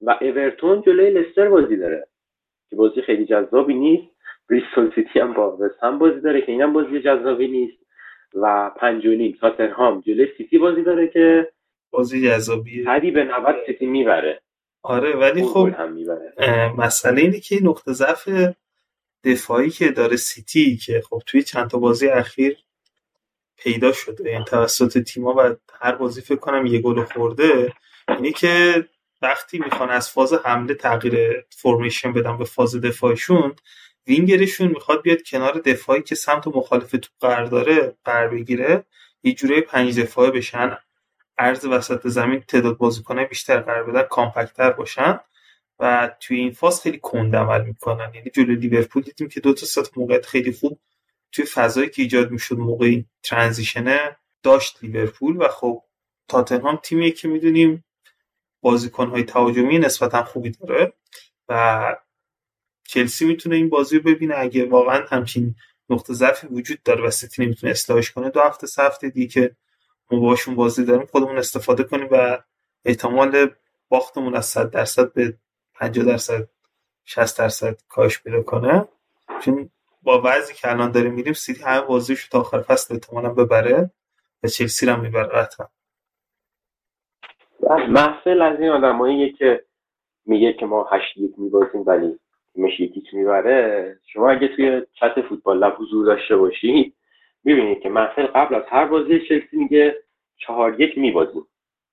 و 0.00 0.18
اورتون 0.20 0.82
جلوی 0.82 1.10
لستر 1.10 1.48
بازی 1.48 1.76
داره 1.76 2.08
که 2.70 2.76
بازی 2.76 3.02
خیلی 3.02 3.26
جذابی 3.26 3.74
نیست. 3.74 4.16
بریستول 4.50 4.92
سیتی 4.94 5.20
هم 5.20 5.32
با 5.32 5.56
وستهم 5.56 5.98
بازی 5.98 6.20
داره 6.20 6.40
که 6.40 6.52
اینم 6.52 6.72
بازی 6.72 7.00
جذابی 7.00 7.48
نیست. 7.48 7.86
و 8.34 8.70
پنج 8.76 9.06
و 9.06 9.10
نیم 9.10 9.38
تاتنهام 9.40 10.00
جلوی 10.00 10.28
سیتی 10.38 10.58
بازی 10.58 10.82
داره 10.82 11.08
که 11.08 11.52
بازی 11.90 12.28
جذابیه. 12.28 12.90
حدی 12.90 13.10
به 13.10 13.24
90 13.24 13.56
سیتی 13.66 13.86
می‌بره. 13.86 14.40
آره 14.82 15.16
ولی 15.16 15.42
خب 15.42 15.68
مسئله 16.78 17.20
اینه 17.20 17.40
که 17.40 17.56
نقطه 17.62 17.92
ضعف 17.92 18.28
دفاعی 19.24 19.70
که 19.70 19.88
داره 19.88 20.16
سیتی 20.16 20.76
که 20.76 21.00
خب 21.00 21.22
توی 21.26 21.42
چند 21.42 21.70
تا 21.70 21.78
بازی 21.78 22.08
اخیر 22.08 22.56
پیدا 23.56 23.92
شده. 23.92 24.24
این 24.24 24.32
یعنی 24.32 24.44
توسط 24.44 24.98
تیما 24.98 25.34
و 25.38 25.56
هر 25.80 25.92
بازی 25.92 26.20
فکر 26.20 26.36
کنم 26.36 26.66
یه 26.66 26.80
گل 26.80 27.04
خورده 27.04 27.72
اینی 28.08 28.32
که 28.32 28.84
وقتی 29.22 29.58
می‌خوان 29.58 29.90
از 29.90 30.10
فاز 30.10 30.32
حمله 30.32 30.74
تغییر 30.74 31.44
فرمیشن 31.50 32.12
بدن 32.12 32.38
به 32.38 32.44
فاز 32.44 32.80
دفاعشون 32.80 33.56
وینگرشون 34.06 34.68
می‌خواد 34.68 35.02
بیاد 35.02 35.22
کنار 35.22 35.52
دفاعی 35.52 36.02
که 36.02 36.14
سمت 36.14 36.46
مخالف 36.46 36.90
تو 36.90 37.08
قرار 37.20 37.44
داره 37.44 37.96
قرار 38.04 38.28
بگیره 38.28 38.84
یه 39.22 39.34
جوره 39.34 39.60
پنج 39.60 40.00
دفاعه 40.00 40.30
بشن. 40.30 40.76
عرض 41.38 41.64
وسط 41.64 42.06
زمین 42.08 42.40
تعداد 42.40 42.76
بازیکنه 42.76 43.24
بیشتر 43.24 43.60
قرار 43.60 43.84
بدن 43.84 44.02
کامپکتر 44.02 44.70
باشن 44.70 45.20
و 45.78 46.10
توی 46.20 46.38
این 46.38 46.50
فاز 46.50 46.82
خیلی 46.82 46.98
کند 46.98 47.36
عمل 47.36 47.64
می‌کنن. 47.64 48.12
یعنی 48.14 48.30
جلو 48.30 48.54
لیورپول 48.54 49.02
دیدیم 49.02 49.28
که 49.28 49.40
دو 49.40 49.54
تا 49.54 49.66
سات 49.66 49.98
موقعیت 49.98 50.26
خیلی 50.26 50.52
خوب 50.52 50.78
توی 51.32 51.44
فضایی 51.44 51.88
که 51.88 52.02
ایجاد 52.02 52.30
می‌شد 52.30 52.58
موقع 52.58 53.00
ترانزیشنه 53.22 54.16
داشت 54.42 54.84
لیورپول 54.84 55.36
و 55.36 55.48
خب 55.48 55.82
تاتنهام 56.28 56.80
تیمیه 56.82 57.10
که 57.10 57.28
می‌دونیم 57.28 57.84
های 58.98 59.22
تهاجمی 59.22 59.78
نسبتا 59.78 60.24
خوبی 60.24 60.50
داره 60.50 60.92
و 61.48 61.96
چلسی 62.84 63.24
می‌تونه 63.24 63.56
این 63.56 63.68
بازی 63.68 63.98
رو 63.98 64.02
ببینه. 64.02 64.34
اگه 64.38 64.64
واقعا 64.66 65.04
همچین 65.08 65.54
نقطه 65.90 66.14
ضعفی 66.14 66.46
وجود 66.46 66.82
داره 66.82 67.06
و 67.06 67.10
سیتی 67.10 67.44
نمی‌تونه 67.44 67.70
اصلاحش 67.70 68.10
کنه 68.10 68.30
دو 68.30 68.40
هفته 68.40 68.66
سه 68.66 68.82
هفته 68.82 69.10
دیگه 69.10 69.26
که 69.26 69.56
ما 70.10 70.20
باشون 70.20 70.54
بازی 70.54 70.84
داریم 70.84 71.06
خودمون 71.06 71.38
استفاده 71.38 71.84
کنیم 71.84 72.08
و 72.10 72.38
احتمال 72.84 73.50
باختمون 73.88 74.34
از 74.36 74.46
100 74.46 74.70
درصد 74.70 75.12
به 75.12 75.36
50 75.74 76.04
درصد 76.06 76.48
60 77.04 77.38
درصد 77.38 77.78
کاهش 77.88 78.18
پیدا 78.18 78.42
کنه. 78.42 78.88
چون 79.42 79.70
با 80.06 80.22
وضعی 80.24 80.54
که 80.56 80.70
الان 80.70 80.90
داریم 80.90 81.14
میریم 81.14 81.32
سیتی 81.32 81.62
همه 81.62 81.80
بازیشو 81.80 82.28
تا 82.32 82.40
آخر 82.40 82.60
فصل 82.60 82.94
احتمالا 82.94 83.28
ببره 83.28 83.90
و 84.42 84.48
چلسی 84.48 84.88
هم 84.88 85.00
می‌بره 85.00 85.28
قطعا 85.28 85.66
محفل 87.88 88.42
از 88.42 88.60
این 88.60 88.70
آدماییه 88.70 89.32
که 89.32 89.64
میگه 90.26 90.52
که 90.52 90.66
ما 90.66 90.88
هشت 90.92 91.16
یک 91.16 91.32
میبازیم 91.38 91.80
ولی 91.86 92.18
تیمش 92.54 92.80
یکیچ 92.80 93.04
می‌بره. 93.12 93.98
شما 94.12 94.30
اگه 94.30 94.48
توی 94.48 94.82
چت 94.92 95.20
فوتبال 95.28 95.58
لب 95.58 95.76
حضور 95.78 96.06
داشته 96.06 96.36
باشید 96.36 96.94
می‌بینید 97.44 97.80
که 97.80 97.88
محفل 97.88 98.26
قبل 98.26 98.54
از 98.54 98.62
هر 98.68 98.84
بازی 98.84 99.20
چلسی 99.28 99.56
میگه 99.56 99.96
چهار 100.36 100.80
یک 100.80 100.98
میبازیم 100.98 101.46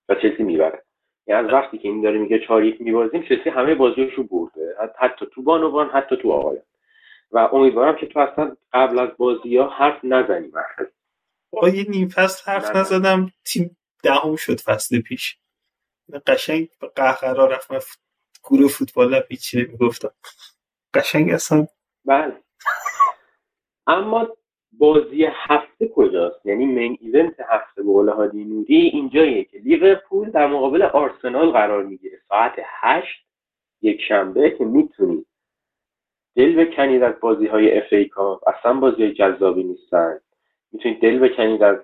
و 0.10 0.16
چلسی 0.16 0.44
می‌بره. 0.44 0.84
یعنی 1.28 1.48
از 1.48 1.54
وقتی 1.54 1.78
که 1.78 1.88
این 1.88 2.02
داره 2.02 2.20
میگه 2.20 2.40
چهار 2.40 2.64
یک 2.64 2.82
میبازیم 2.82 3.24
چلسی 3.24 3.50
همه 3.50 3.76
بازیشو 3.76 4.24
برده. 4.24 4.76
حتی 5.00 5.26
تو 5.32 5.42
بانوان 5.42 5.90
حتی 5.90 6.18
تو 6.18 6.32
آقایان. 6.32 6.64
و 7.34 7.38
امیدوارم 7.38 7.96
که 7.96 8.08
تو 8.08 8.20
اصلا 8.20 8.56
قبل 8.74 9.00
از 9.00 9.10
بازی 9.18 9.58
ها 9.58 9.70
حرف 9.70 10.00
نزنی 10.04 10.48
محفل 10.48 10.86
یه 11.76 11.86
نیم 11.90 12.08
فصل 12.08 12.52
حرف 12.52 12.76
نزدم 12.76 13.32
تیم 13.46 13.78
دهم 14.04 14.36
شد 14.36 14.60
فصل 14.60 15.02
پیش. 15.02 15.38
قشنگ 16.28 16.70
به 16.82 16.88
قهقرا 16.88 17.46
رفت 17.46 17.72
من 17.72 17.80
گروه 18.44 18.68
فوتبال 18.68 19.10
لب 19.10 19.26
هیچی 19.30 19.58
نمی‌گفتم 19.58 20.12
قشنگ 20.94 21.32
اصلا. 21.32 21.68
بله. 22.06 22.44
اما 23.88 24.28
بازی 24.72 25.26
هفته 25.30 25.88
کجاست؟ 25.88 26.46
یعنی 26.46 26.66
من 26.66 26.98
ایونت 27.00 27.40
هفته 27.50 27.84
به 27.84 27.92
قول 27.92 28.10
هادی 28.10 28.44
نوری 28.44 28.76
اینجاییه 28.76 29.44
که 29.44 29.58
لیورپول 29.58 30.32
در 30.32 30.48
مقابل 30.48 30.82
آرسنال 30.82 31.52
قرار 31.52 31.84
می‌گیره. 31.84 32.22
ساعت 32.30 32.54
هشت 32.82 33.26
یک 33.82 34.02
شنبه 34.08 34.52
که 34.58 34.66
می‌تونید 34.66 35.28
دل 36.36 36.66
بکنید 36.66 37.04
از 37.04 37.14
بازی 37.20 37.48
های 37.48 37.78
اف 37.78 37.94
ای 37.94 38.06
کاپ. 38.06 38.48
اصلا 38.48 38.74
بازی 38.74 39.12
جذابی 39.12 39.64
نیستن. 39.64 40.20
می‌تونید 40.72 41.02
دل 41.02 41.20
بکنید 41.20 41.64
از 41.64 41.78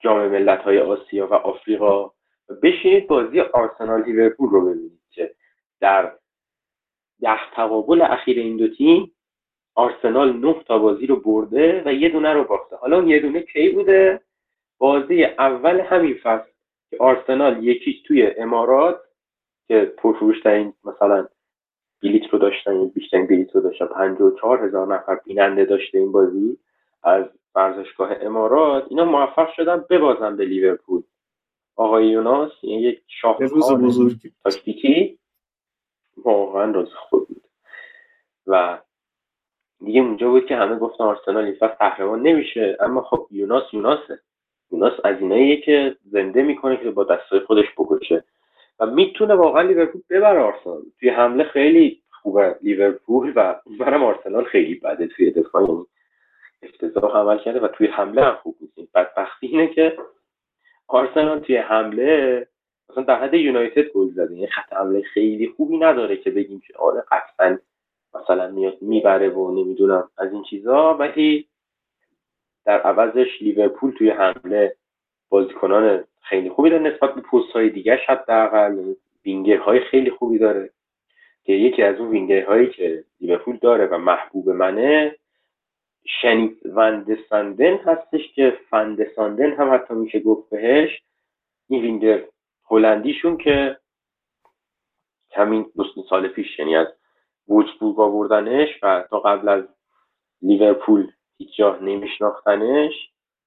جام 0.00 0.28
ملت 0.28 0.60
های 0.60 0.78
آسیا 0.78 1.26
و 1.26 1.34
آفریقا 1.34 2.10
بشینید 2.62 3.06
بازی 3.06 3.40
آرسنال 3.40 4.02
لیورپول 4.02 4.50
رو 4.50 4.66
ببینید 4.66 5.00
که 5.10 5.34
در 5.80 6.12
ده 7.20 7.50
تقابل 7.54 8.02
اخیر 8.02 8.38
این 8.38 8.56
دو 8.56 8.68
تیم 8.68 9.12
آرسنال 9.74 10.32
نه 10.32 10.56
تا 10.66 10.78
بازی 10.78 11.06
رو 11.06 11.16
برده 11.16 11.82
و 11.86 11.92
یه 11.92 12.08
دونه 12.08 12.32
رو 12.32 12.44
باخته. 12.44 12.76
حالا 12.76 13.02
یه 13.02 13.20
دونه 13.20 13.42
کی 13.42 13.68
بوده؟ 13.68 14.20
بازی 14.78 15.24
اول 15.24 15.80
همین 15.80 16.14
فصل 16.14 16.50
که 16.90 16.96
آرسنال 17.00 17.64
یکیش 17.64 18.02
توی 18.02 18.26
امارات 18.26 19.00
که 19.68 19.94
پرفروشترین 19.96 20.74
مثلا 20.84 21.28
بلیت 22.04 22.30
رو 22.30 22.38
داشتن 22.38 22.88
بیشترین 22.88 23.26
بلیت 23.26 23.54
رو 23.54 23.60
داشتن 23.60 23.86
54 23.86 24.64
هزار 24.64 24.94
نفر 24.94 25.20
بیننده 25.24 25.64
داشته 25.64 25.98
این 25.98 26.12
بازی 26.12 26.58
از 27.02 27.24
ورزشگاه 27.54 28.10
امارات. 28.20 28.86
اینا 28.90 29.04
موفق 29.04 29.52
شدن 29.56 29.84
ببازن 29.90 30.36
به 30.36 30.44
لیورپول. 30.44 31.02
آقای 31.76 32.06
یوناس 32.06 32.52
یعنی 32.62 32.82
یک 32.82 33.02
روز 33.40 33.72
بزرگی. 33.72 34.32
تاکتیکی 34.44 35.18
واقعا 36.24 36.70
روز 36.70 36.94
خود 36.94 37.28
بود. 37.28 37.42
و 38.46 38.78
دیگه 39.84 40.00
اونجا 40.00 40.30
بود 40.30 40.46
که 40.46 40.56
همه 40.56 40.78
گفتن 40.78 41.04
آرسنال 41.04 41.44
این 41.44 41.54
فصل 41.54 41.74
قهرمان 41.74 42.22
نمیشه. 42.22 42.76
اما 42.80 43.02
خب 43.02 43.26
یوناس 43.30 43.64
یوناسه. 43.72 44.20
یوناس 44.70 44.92
از 45.04 45.20
ایناییه 45.20 45.60
که 45.60 45.96
زنده 46.04 46.42
می‌کنه 46.42 46.76
که 46.76 46.90
با 46.90 47.04
دستای 47.04 47.40
خودش 47.40 47.66
بکشه. 47.78 48.24
و 48.80 48.86
می‌تونه 48.86 49.34
واقعا 49.34 49.62
لیورپول 49.62 50.02
ببره 50.10 50.40
آرسنال. 50.40 50.82
توی 51.00 51.08
حمله 51.08 51.44
خیلی 51.44 52.02
خوبه 52.10 52.56
لیورپول 52.62 53.32
و 53.36 53.60
برم 53.80 54.04
آرسنال 54.04 54.44
خیلی 54.44 54.74
بده 54.74 55.06
توی 55.06 55.30
دفاع. 55.30 55.62
یعنی 55.62 55.86
افتضاح 56.62 57.16
عمل 57.16 57.38
کرده 57.38 57.60
و 57.60 57.68
توی 57.68 57.86
حمله 57.86 58.22
هم 58.22 58.34
خوب 58.34 58.56
نیست. 58.60 58.92
بدبختی 58.92 59.46
اینه 59.46 59.66
که 59.66 59.96
آرسنال 60.88 61.40
توی 61.40 61.56
حمله 61.56 62.46
مثلا 62.90 63.04
در 63.04 63.22
حد 63.22 63.34
یونایتد 63.34 63.88
گل 63.88 64.08
زده. 64.08 64.34
یعنی 64.34 64.46
خط 64.46 64.72
حمله 64.72 65.02
خیلی 65.02 65.48
خوبی 65.56 65.78
نداره 65.78 66.16
که 66.16 66.30
بگیم 66.30 66.60
که 66.66 66.74
آره 66.78 67.04
قطعا 67.10 67.58
مثلا 68.14 68.50
میاد 68.50 68.82
می‌بره 68.82 69.28
و 69.28 69.64
نمی‌دونم 69.64 70.10
از 70.18 70.32
این 70.32 70.42
چیزا. 70.42 70.94
ولی 70.94 71.48
در 72.64 72.80
عوضش 72.80 73.42
لیورپول 73.42 73.90
توی 73.90 74.10
حمله 74.10 74.76
بازیکنان 75.34 76.04
خیلی 76.22 76.50
خوبی 76.50 76.70
داره 76.70 76.82
نسبت 76.82 77.14
به 77.14 77.20
پست 77.20 77.52
های 77.52 77.70
دیگه 77.70 77.96
حداقل 78.08 78.78
یعنی 78.78 78.96
وینگرهای 79.24 79.80
خیلی 79.80 80.10
خوبی 80.10 80.38
داره. 80.38 80.70
که 81.44 81.52
یکی 81.52 81.82
از 81.82 81.96
اون 81.96 82.10
وینگرهایی 82.10 82.70
که 82.70 83.04
لیورپول 83.20 83.58
داره 83.62 83.86
و 83.86 83.98
محبوب 83.98 84.50
منه 84.50 85.16
شنیس 86.06 86.52
ون‌دساندن 86.64 87.76
هستش 87.76 88.32
که 88.34 88.58
فندساندن 88.70 89.52
هم 89.52 89.74
حتی 89.74 89.94
میشه 89.94 90.20
گفت 90.20 90.50
بهش. 90.50 91.02
این 91.68 91.82
وینگر 91.82 92.24
هلندیشون 92.70 93.36
که 93.36 93.76
همین 95.32 95.66
دو 95.76 95.84
سال 96.10 96.28
پیش 96.28 96.58
یعنی 96.58 96.76
از 96.76 96.86
وولفسبورگ 97.48 98.00
آوردنش 98.00 98.68
و 98.82 99.04
تا 99.10 99.20
قبل 99.20 99.48
از 99.48 99.64
لیورپول 100.42 101.10
هیچ 101.38 101.56
جا 101.56 101.76
نمیشناختنش. 101.76 102.92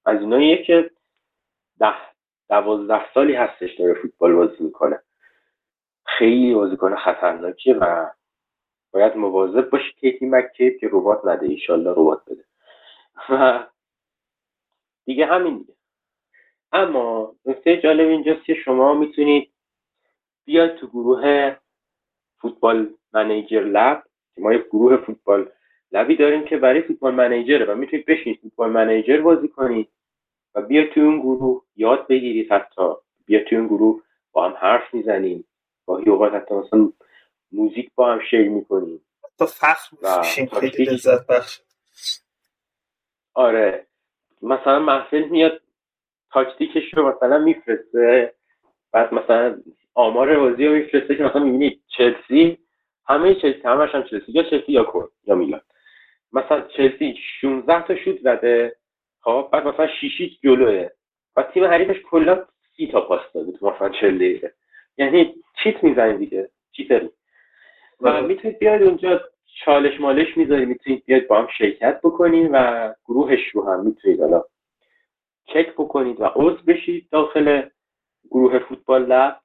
از 0.06 0.20
ایناییه 0.20 0.62
که 0.62 0.90
ده 1.80 1.94
دوازده 2.48 3.12
سالی 3.14 3.34
هستش 3.34 3.74
داره 3.74 3.94
فوتبال 3.94 4.34
بازی 4.34 4.64
می‌کنه. 4.64 5.02
خیلی 6.06 6.54
بازیکن 6.54 6.96
خطرناکیه 6.96 7.74
و 7.74 8.10
باید 8.92 9.16
مواظب 9.16 9.70
باشی 9.70 9.92
کیتی 9.92 10.26
مکیب 10.26 10.78
که 10.78 10.88
ربات 10.92 11.20
نده. 11.24 11.46
ایشالله 11.46 11.90
ربات 11.90 12.22
بده. 12.26 12.44
و 13.30 13.66
دیگه 15.04 15.26
همین 15.26 15.58
دیگه. 15.58 15.74
اما 16.72 17.34
نکته 17.46 17.76
جالب 17.76 18.08
اینجاست 18.08 18.44
که 18.44 18.54
شما 18.54 18.94
می‌تونید 18.94 19.52
بیاید 20.44 20.74
تو 20.74 20.86
گروه 20.86 21.56
فوتبال 22.40 22.94
منیجر 23.12 23.60
لب. 23.60 24.02
ما 24.38 24.52
یک 24.52 24.66
گروه 24.66 24.96
فوتبال 24.96 25.50
لبی 25.92 26.16
داریم 26.16 26.44
که 26.44 26.56
برای 26.56 26.82
فوتبال 26.82 27.14
منیجره 27.14 27.64
و 27.64 27.74
می‌تونید 27.74 28.06
بشینید 28.06 28.40
فوتبال 28.40 28.70
منیجر 28.70 29.20
بازی 29.20 29.48
کنید. 29.48 29.88
و 30.58 30.62
بیاید 30.62 30.92
توی 30.92 31.02
اون 31.02 31.20
گروه 31.20 31.62
یاد 31.76 32.06
بگیرید 32.06 32.52
حتی. 32.52 32.82
بیاید 33.26 33.46
توی 33.46 33.58
اون 33.58 33.66
گروه 33.66 34.02
با 34.32 34.48
هم 34.48 34.56
حرف 34.60 34.94
می‌زنیم. 34.94 35.44
گاهی 35.86 36.10
اوقات 36.10 36.32
حتی 36.32 36.54
مثلا 36.54 36.92
موزیک 37.52 37.90
با 37.94 38.12
هم 38.12 38.20
شیر 38.30 38.48
می‌کنیم. 38.48 39.00
تا 39.38 39.46
فخر 39.46 40.22
خیلی 40.60 40.84
لذت 40.84 41.26
بخش 41.26 41.60
آره. 43.34 43.86
مثلا 44.42 44.78
محفل 44.78 45.24
میاد 45.24 45.60
تاکتیکش 46.30 46.94
رو 46.94 47.16
مثلا 47.16 47.38
میفرسته. 47.38 48.34
بعد 48.92 49.14
مثلا 49.14 49.62
آمار 49.94 50.36
بازی 50.38 50.66
رو 50.66 50.72
میفرسته 50.72 51.16
که 51.16 51.22
مثلا 51.22 51.44
می‌بینید 51.44 51.82
چلسی 51.96 52.58
همه 53.06 53.34
چلسی 53.34 53.60
همش 53.64 53.94
هم 53.94 54.02
چلسی 54.02 54.32
یا 54.32 54.42
چلسی 54.42 54.72
یا 54.72 54.84
کن 54.84 55.08
یا 55.24 55.34
میلان. 55.34 55.60
مثلا 56.32 56.60
چلسی 56.60 57.14
16 57.40 57.86
تا 57.86 57.96
شوت 57.96 58.20
زده. 58.20 58.76
خب 59.28 59.48
بعد 59.52 59.66
مثلا 59.66 59.86
شیشیک 59.86 60.40
جلوه. 60.42 60.88
و 61.36 61.42
تیم 61.42 61.64
حریفش 61.64 62.02
کلا 62.02 62.46
سی 62.76 62.86
تا 62.86 63.00
پاس 63.00 63.20
داده 63.34 63.52
تو 63.52 63.70
مثلا 63.70 63.88
40 63.88 64.16
دقیقه. 64.16 64.52
یعنی 64.98 65.34
چیت 65.62 65.84
می‌زنی 65.84 66.18
دیگه 66.18 66.50
چیتری 66.72 67.10
و 68.00 68.08
آره. 68.08 68.26
می‌تونید 68.26 68.58
بیاید 68.58 68.82
اونجا 68.82 69.20
چالش 69.64 70.00
مالش 70.00 70.36
می‌ذارید 70.36 70.68
می‌تونید 70.68 71.04
بیاید 71.04 71.28
با 71.28 71.38
هم 71.38 71.48
شرکت 71.58 72.00
بکنید 72.04 72.50
و 72.52 72.94
گروهش 73.04 73.48
رو 73.48 73.70
هم 73.70 73.86
می‌تونید 73.86 74.20
حالا 74.20 74.44
چک 75.46 75.72
بکنید 75.72 76.20
و 76.20 76.24
عضو 76.24 76.62
بشید 76.66 77.08
داخل 77.10 77.62
گروه 78.30 78.58
فوتبال 78.58 79.06
لب 79.06 79.40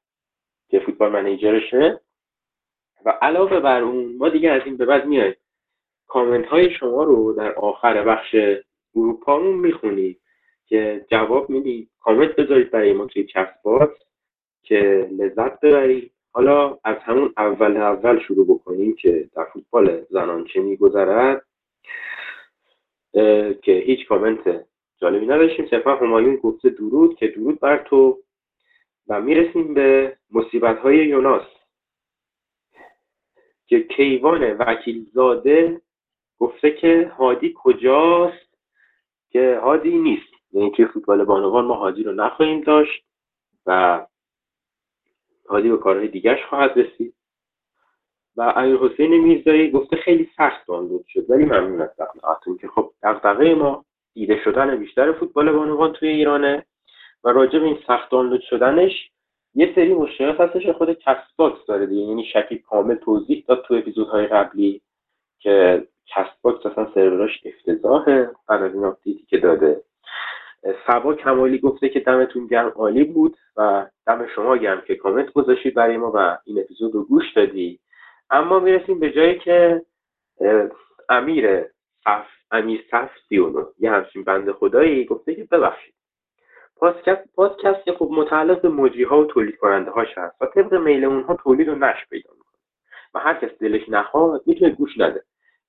که 0.69 0.79
فوتبال 0.79 1.11
منیجرشه. 1.11 1.99
و 3.05 3.09
علاوه 3.09 3.59
بر 3.59 3.81
اون 3.81 4.15
ما 4.17 4.29
دیگه 4.29 4.51
از 4.51 4.61
این 4.65 4.77
به 4.77 4.85
بعد 4.85 5.05
میایم. 5.05 5.35
کامنت 6.07 6.45
های 6.45 6.71
شما 6.71 7.03
رو 7.03 7.33
در 7.33 7.53
آخر 7.53 8.03
بخش 8.03 8.35
گروپامون 8.95 9.55
می‌خونید 9.55 10.19
که 10.65 11.05
جواب 11.11 11.49
می‌دید 11.49 11.89
کامنت 11.99 12.35
بذارید 12.35 12.71
برای 12.71 12.93
ما 12.93 13.05
توی 13.05 13.23
کست 13.23 13.63
باکس 13.63 13.97
که 14.63 15.09
لذت 15.11 15.59
ببرید. 15.59 16.11
حالا 16.31 16.79
از 16.83 16.97
همون 16.97 17.33
اول 17.37 17.77
اول 17.77 18.19
شروع 18.19 18.45
بکنیم 18.45 18.95
که 18.95 19.29
در 19.35 19.45
فوتبال 19.53 20.05
زنان 20.09 20.45
چه 20.45 20.59
میگذرد 20.61 21.45
که 23.61 23.83
هیچ 23.85 24.07
کامنت 24.07 24.65
جالبی 25.01 25.25
نداشتیم. 25.25 25.67
صرفا 25.67 25.95
همایون 25.95 26.35
گفته 26.35 26.69
درود 26.69 27.15
که 27.15 27.27
درود 27.27 27.59
بر 27.59 27.77
تو. 27.77 28.19
و 29.07 29.21
می‌رسیم 29.21 29.73
به 29.73 30.17
مصیبت 30.31 30.79
های 30.79 30.97
یوناس. 30.97 31.47
که 33.67 33.79
کیوان 33.83 34.53
وکیل 34.53 35.05
زاده 35.13 35.81
گفته 36.39 36.71
که 36.71 37.11
هادی 37.17 37.53
کجاست؟ 37.57 38.42
که 39.33 39.59
هادی 39.63 39.97
نیست. 39.97 40.33
یعنی 40.51 40.71
توی 40.71 40.85
فوتبال 40.85 41.23
بانوان 41.23 41.65
ما 41.65 41.75
هادی 41.75 42.03
رو 42.03 42.11
نخواهیم 42.11 42.61
داشت 42.61 43.03
و 43.65 44.01
هادی 45.49 45.69
به 45.69 45.77
کارهای 45.77 46.07
دیگرش 46.07 46.45
خواهد 46.45 46.79
رسید. 46.79 47.13
و 48.37 48.53
امیر 48.55 48.75
حسین 48.75 49.17
میرزایی 49.17 49.71
گفته 49.71 49.95
خیلی 49.95 50.29
سخت 50.37 50.67
دانلود 50.67 51.05
شد 51.07 51.29
ولی 51.29 51.45
ممنون 51.45 51.81
از 51.81 51.89
دقیقاتون 51.99 52.57
که 52.57 52.67
خب 52.67 52.91
دقدقه 53.03 53.55
ما 53.55 53.85
دیده 54.13 54.43
شدن 54.43 54.75
بیشتر 54.75 55.11
فوتبال 55.11 55.51
بانوان 55.51 55.93
توی 55.93 56.09
ایرانه 56.09 56.65
و 57.23 57.29
راجع 57.29 57.59
به 57.59 57.65
این 57.65 57.77
سخت 57.87 58.11
دانلود 58.11 58.41
شدنش 58.41 59.11
یه 59.55 59.75
سری 59.75 59.93
مشکلات 59.93 60.39
هستش 60.39 60.69
خود 60.69 60.93
کست 60.93 61.37
باکس 61.37 61.65
داره 61.67 61.85
دیگه. 61.85 62.01
یعنی 62.01 62.25
شکیب 62.33 62.61
کامل 62.69 62.95
توضیح 62.95 63.43
داد 63.47 63.65
تو 63.67 63.73
اپیزودهای 63.73 64.27
قبلی 64.27 64.81
که 65.39 65.87
کست 66.07 66.41
باکس 66.41 66.65
اصلا 66.65 66.87
سروراش 66.93 67.43
افتضاحه. 67.45 68.29
از 68.47 68.73
این 68.73 68.85
update 68.85 69.20
ی 69.20 69.25
که 69.25 69.37
داده. 69.37 69.81
سبا 70.87 71.13
کمالی 71.13 71.59
گفته 71.59 71.89
که 71.89 71.99
دمتون 71.99 72.47
گرم 72.47 72.69
عالی 72.75 73.03
بود 73.03 73.37
و 73.57 73.85
دم 74.07 74.27
شما 74.35 74.57
گرم 74.57 74.81
که 74.81 74.95
کامنت 74.95 75.31
گذاشتید 75.31 75.73
برای 75.73 75.97
ما 75.97 76.11
و 76.15 76.37
این 76.45 76.59
اپیزود 76.59 76.93
رو 76.93 77.03
گوش 77.03 77.33
دادی. 77.35 77.79
اما 78.29 78.59
می‌رسیم 78.59 78.99
به 78.99 79.11
جایی 79.11 79.39
که 79.39 79.81
امیر 81.09 81.63
صف 82.03 82.27
امیر 82.51 82.85
صف 82.91 83.09
سیونو 83.29 83.65
یه 83.79 83.91
همچین 83.91 84.23
بند 84.23 84.51
خدایی 84.51 85.05
گفته 85.05 85.35
که 85.35 85.43
ببخشید. 85.43 85.93
پادکست 86.75 87.35
پادکست 87.35 87.91
خب 87.91 88.09
متعلق 88.11 88.61
به 88.61 88.69
مجری 88.69 89.03
ها 89.03 89.21
و 89.21 89.25
تولید 89.25 89.57
کننده 89.57 89.91
هاش 89.91 90.17
هست 90.17 90.41
و 90.41 90.45
طبق 90.45 90.73
میل 90.73 91.05
اونها 91.05 91.35
تولید 91.35 91.69
و 91.69 91.75
نشر 91.75 92.05
پیدا 92.09 92.29
می‌کنه. 92.33 92.59
و 93.13 93.19
هر 93.19 93.33
کس 93.33 93.57
دلش 93.59 93.89
نخواد 93.89 94.43
می‌تونه 94.45 94.71
گوش 94.71 94.97
نده. 94.97 95.23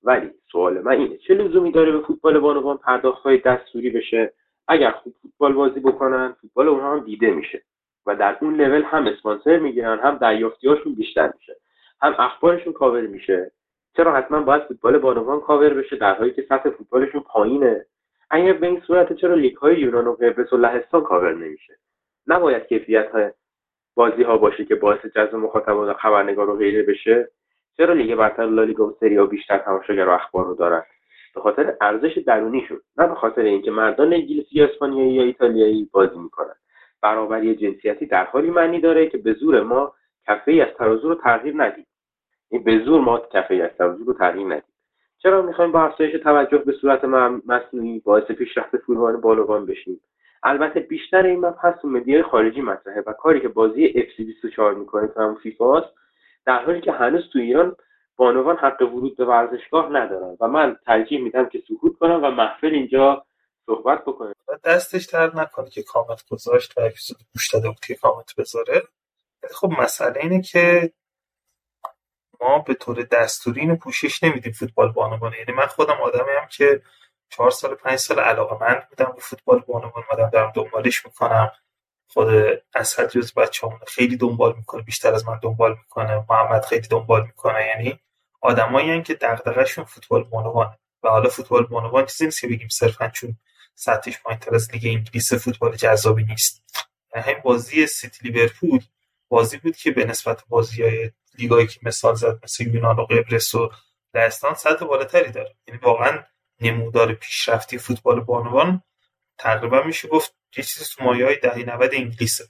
ولی 0.05 0.31
سوال 0.53 0.81
من 0.81 0.93
اینه 0.93 1.17
چه 1.17 1.35
لزومی 1.35 1.73
داره 1.73 1.93
به 1.93 2.01
فوتبال 2.01 2.39
بانوان 2.39 2.77
پرداخت 2.77 3.23
های 3.23 3.39
دستوری 3.39 3.91
بشه؟ 3.91 4.33
اگر 4.69 4.91
خوب 4.91 5.15
فوتبال 5.23 5.53
بازی 5.53 5.81
بکنن 5.81 6.37
فوتبال 6.41 6.69
اونها 6.69 6.93
هم 6.93 7.01
دیده 7.01 7.31
میشه 7.31 7.63
و 8.07 8.17
در 8.17 8.39
اون 8.41 8.61
لول 8.61 8.83
هم 8.83 9.07
اسپانسر 9.07 9.59
می‌گیرن 9.59 9.99
هم 9.99 10.19
دریافتیاشون 10.19 10.95
بیشتر 10.95 11.33
میشه 11.39 11.57
هم 12.03 12.15
اخبارشون 12.19 12.73
کاور 12.73 13.07
میشه. 13.07 13.53
چرا 13.97 14.17
حتما 14.17 14.41
باید 14.41 14.63
فوتبال 14.63 14.99
بانوان 14.99 15.41
کاور 15.41 15.75
بشه 15.75 15.97
در 15.97 16.15
حالی 16.15 16.31
که 16.31 16.47
سطح 16.49 16.71
فوتبالشون 16.71 17.21
پایینه؟ 17.21 17.87
اگر 18.31 18.53
به 18.53 18.67
این 18.67 18.83
صورت 18.87 19.13
چرا 19.13 19.35
لیگ 19.35 19.57
های 19.57 19.81
یونان 19.81 20.07
و 20.07 20.13
قبرس 20.13 20.53
و 20.53 20.57
لهستان 20.57 21.03
کاور 21.03 21.35
نمیشه؟ 21.35 21.77
نباید 22.27 22.67
کیفیت 22.67 23.11
های 23.11 23.31
بازی 23.95 24.23
ها 24.23 24.37
باشه 24.37 24.65
که 24.65 24.75
باعث 24.75 25.07
جذب 25.07 25.35
مخاطبان 25.35 25.89
و 25.89 25.95
خبرنگار 25.95 26.51
و 26.51 26.57
غیره 26.57 26.83
بشه. 26.83 27.29
چرا 27.77 27.95
لیگ 27.95 28.14
برتر 28.14 28.47
لالیگا 28.47 28.87
و 28.87 28.97
سری 29.01 29.20
آ 29.20 29.27
بیشتر 29.27 29.59
تماشاگر 29.59 30.09
و 30.09 30.11
اخبار 30.11 30.47
رو 30.47 30.55
دارن؟ 30.55 30.83
به 31.35 31.41
خاطر 31.41 31.77
ارزش 31.81 32.18
درونیشه 32.18 32.83
نه 32.99 33.07
به 33.07 33.14
خاطر 33.14 33.43
اینکه 33.43 33.70
مردان 33.70 34.12
انگلیسی 34.12 34.59
یا 34.59 34.64
اسپانیایی 34.64 35.12
یا 35.12 35.22
ایتالیایی 35.22 35.89
بازی 35.93 36.18
می‌کنن. 36.18 36.55
برابری 37.03 37.55
جنسیتی 37.55 38.07
در 38.07 38.25
حالی 38.25 38.51
معنی 38.51 38.81
داره 38.81 39.07
که 39.07 39.18
به 39.18 39.33
زور 39.33 39.62
ما 39.62 39.93
کفه 40.27 40.53
ای 40.53 40.61
از 40.61 40.68
ترازو 40.79 41.09
رو 41.09 41.14
تغییر 41.14 41.55
ندیم. 41.57 41.87
این 42.51 42.64
به 42.64 42.79
زور 42.79 43.01
ما 43.01 43.18
کفه 43.18 43.55
ای 43.55 43.62
از 43.62 43.70
ترازو 43.79 44.05
رو 44.05 44.12
تغییر 44.12 44.47
ندیم. 44.47 44.75
چرا 45.18 45.43
می‌خوایم 45.43 45.72
با 45.72 45.83
افزایش 45.83 46.12
توجه 46.12 46.59
به 46.59 46.72
صورت 46.72 47.05
مصنوعی 47.47 47.99
باعث 48.05 48.25
پیشرفت 48.25 48.77
فوتبال 48.77 49.16
بالوان 49.16 49.66
بشیم؟ 49.66 50.01
البته 50.43 50.81
بیشتر 50.81 51.22
این 51.27 51.41
مبحث 51.41 51.75
تو 51.83 51.89
مدیای 51.89 52.22
خارجی 52.22 52.62
مطرحه 52.62 53.03
و 53.07 53.12
کاری 53.12 53.41
که 53.41 53.49
بازی 53.49 53.93
FC 53.93 54.16
24 54.16 54.75
می‌کنه 54.75 55.07
تو 55.07 55.35
فیفا 55.35 55.85
در 56.47 56.64
حالی 56.64 56.80
که 56.80 56.92
هنوز 56.92 57.22
تو 57.32 57.38
ایران 57.38 57.76
بانوان 58.16 58.57
حق 58.57 58.82
ورود 58.82 59.16
به 59.16 59.24
ورزشگاه 59.24 59.88
ندارن 59.92 60.36
و 60.40 60.49
من 60.49 60.76
ترجیح 60.86 61.20
میدم 61.20 61.49
که 61.49 61.62
سکوت 61.68 61.99
کنم 61.99 62.24
و 62.24 62.30
محفل 62.30 62.66
اینجا 62.74 63.26
صحبت 63.66 64.03
بکنه 64.03 64.34
دستش 64.64 65.05
در 65.05 65.36
نکنه 65.36 65.70
که 65.70 65.82
کامنت 65.82 66.24
گذاشت 66.30 66.78
و 66.78 66.80
اپیزود 66.80 67.18
گوش 67.34 67.55
داده 67.55 67.68
بود 67.68 67.80
که 67.80 67.95
کامنت 67.95 68.34
بذاره. 68.38 68.82
خب 69.51 69.68
مسئله 69.78 70.20
اینه 70.20 70.42
که 70.42 70.92
ما 72.40 72.59
به 72.59 72.74
طور 72.74 73.03
دستوری 73.03 73.61
اینو 73.61 73.76
پوشش 73.76 74.24
نمیدیم 74.24 74.53
فوتبال 74.53 74.92
بانوان. 74.92 75.32
یعنی 75.32 75.53
من 75.53 75.66
خودم 75.66 76.01
آدمی 76.03 76.32
هم 76.40 76.49
که 76.51 76.82
چهار 77.28 77.51
سال 77.51 77.74
پنج 77.74 77.97
سال 77.97 78.18
علاقه 78.18 78.64
من 78.64 78.82
بودم 78.90 79.12
به 79.12 79.20
فوتبال 79.20 79.59
بانوان. 79.59 80.05
مادم 80.11 80.30
دارم 80.30 80.53
دنبالش 80.57 81.07
می‌کنم. 81.07 81.51
خود 82.09 82.29
اسد 82.75 83.11
جز 83.11 83.35
بچه‌مون 83.35 83.81
خیلی 83.87 84.17
دنبال 84.17 84.55
می‌کنه 84.57 84.83
بیشتر 84.83 85.15
از 85.15 85.29
من 85.29 85.41
دنبال 85.43 85.71
می‌کنه 85.71 86.25
محمد 86.31 86.65
خیلی 86.65 86.89
دنبال 86.89 87.23
می‌کنه. 87.23 87.67
یعنی 87.67 87.99
آدمایی 88.41 89.03
که 89.03 89.15
دغدغه‌شون 89.15 89.85
فوتبال 89.85 90.25
بانوانه 90.25 90.79
و 91.03 91.09
حالا 91.09 91.29
فوتبال 91.29 91.67
بانوان 91.67 92.07
چیزی 92.07 92.25
نیست 92.25 92.41
که 92.41 92.49
بگیم 92.49 92.69
صرفا 92.69 93.09
چون 93.09 93.39
سطحش 93.75 94.23
پایینتر 94.23 94.55
از 94.55 94.75
لیگ 94.75 94.97
انگلیس 94.99 95.35
فوتبال 95.35 95.77
جذابی 95.77 96.25
نیست. 96.25 96.65
همین 97.15 97.41
بازی 97.45 97.87
سیتی 97.87 98.29
لیورپول 98.29 98.81
بازی 99.29 99.59
بود 99.59 99.77
که 99.77 99.91
به 99.91 100.05
نسبت 100.05 100.45
بازی 100.49 100.83
های 100.83 101.11
لیگایی 101.39 101.67
که 101.67 101.81
مثال 101.83 102.15
زد 102.15 102.39
مثل 102.45 102.67
یونان 102.75 102.97
و 102.97 103.05
قبرس 103.05 103.55
و 103.55 103.71
لهستان 104.15 104.55
سطح 104.55 104.85
بالاتری 104.85 105.33
داره. 105.33 105.55
یعنی 105.67 105.81
واقعا 105.81 106.25
نمودار 106.61 107.15
پیشرفتی 107.15 107.79
فوتبال 107.79 108.21
بانوان 108.21 108.83
تقریبا 109.39 109.83
میشه 109.83 110.09
گفت 110.09 110.35
یه 110.57 110.65
چیزی 110.65 110.85
تو 110.97 111.05
مایه 111.05 111.25
های 111.25 111.37
دهی 111.37 111.65
90 111.65 111.95
انگلیسه. 111.95 112.45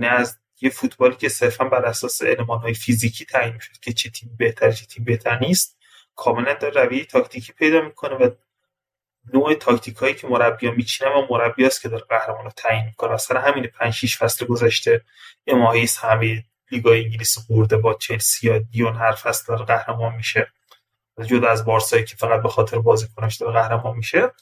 یعنی 0.00 0.14
از 0.14 0.38
یه 0.60 0.70
فوتبالی 0.70 1.16
که 1.16 1.28
صرفا 1.28 1.64
بر 1.64 1.84
اساس 1.84 2.22
علمان 2.22 2.58
های 2.58 2.74
فیزیکی 2.74 3.24
تعیین 3.24 3.54
می‌شد 3.54 3.78
که 3.82 3.92
چه 3.92 4.10
تیم 4.10 4.36
بهتر 4.38 4.72
چه 4.72 4.86
تیم 4.86 5.04
بهتر 5.04 5.38
نیست 5.38 5.78
کاملا 6.16 6.54
داره 6.54 6.84
رویه 6.84 7.04
تاکتیکی 7.04 7.52
پیدا 7.52 7.80
می‌کنه 7.80 8.14
و 8.14 8.30
نوع 9.34 9.54
تاکتیک 9.54 9.96
هایی 9.96 10.14
که 10.14 10.26
مربی 10.26 10.66
ها 10.66 10.72
میچینه 10.72 11.10
و 11.10 11.26
مربی 11.30 11.66
هست 11.66 11.82
که 11.82 11.88
داره 11.88 12.04
قهرمان 12.08 12.44
رو 12.44 12.50
تعیین 12.56 12.84
می‌کنه. 12.84 13.12
اصلا 13.12 13.40
همین 13.40 13.66
5 13.66 13.92
6 13.94 14.16
فصل 14.16 14.46
گذشته 14.46 15.04
اماهیس 15.46 15.98
همه 15.98 16.44
لیگ 16.70 16.86
انگلیس 16.86 17.38
برده 17.50 17.76
با 17.76 17.94
چلسی 17.94 18.46
یا 18.46 18.58
دیون 18.58 18.96
هر 18.96 19.12
فصل 19.12 19.44
داره 19.48 19.64
قهرمان 19.64 20.14
میشه. 20.14 20.52
جدا 21.26 21.48
از 21.48 21.64
بارسایی 21.64 22.04
که 22.04 22.16
فقط 22.16 22.42
به 22.42 22.48
خاطر 22.48 22.78
بازیکنش 22.78 23.36
داره 23.36 23.52
قهرمان 23.52 23.96
میشه. 23.96 24.32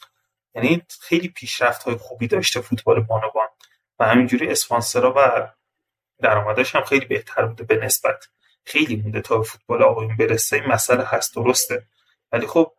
یعنی 0.54 0.82
خیلی 1.00 1.28
پیشرفت 1.28 1.82
های 1.82 1.96
خوبی 1.96 2.28
داشته 2.28 2.60
فوتبال 2.60 3.00
بانوان 3.00 3.48
و 3.98 4.04
همینجوری 4.04 4.48
اسپانسرها 4.48 5.14
و 5.16 5.48
درآمدش 6.22 6.74
هم 6.74 6.84
خیلی 6.84 7.06
بهتر 7.06 7.46
بوده 7.46 7.64
به 7.64 7.76
نسبت. 7.76 8.28
خیلی 8.64 8.96
مونده 8.96 9.20
تا 9.20 9.42
فوتبال 9.42 9.82
آقایون 9.82 10.16
برسه. 10.16 10.56
این 10.56 10.66
مسئله 10.66 11.04
هست 11.04 11.34
درسته. 11.34 11.86
ولی 12.32 12.46
خب 12.46 12.72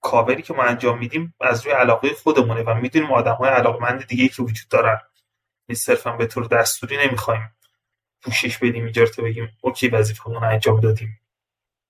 کاوری 0.00 0.42
که 0.42 0.54
ما 0.54 0.62
انجام 0.62 0.98
میدیم 0.98 1.34
از 1.40 1.66
روی 1.66 1.74
علاقه 1.74 2.14
خودمونه 2.14 2.62
و 2.62 2.74
می‌دونیم 2.74 3.12
آدم 3.12 3.34
های 3.34 3.50
علاقمند 3.50 4.06
دیگه 4.06 4.28
که 4.28 4.42
وجود 4.42 4.68
دارن. 4.68 5.00
این 5.68 5.76
صرفا 5.76 6.12
به 6.12 6.26
طور 6.26 6.46
دستوری 6.46 6.96
نمی‌خوایم 6.96 7.56
پوشش 8.22 8.58
بدیم 8.58 8.84
اینجا 8.84 9.06
تو 9.06 9.22
بگیم. 9.22 9.58
اوکی 9.60 9.88
وظیفمون 9.88 10.44
انجام 10.44 10.80
دادیم. 10.80 11.20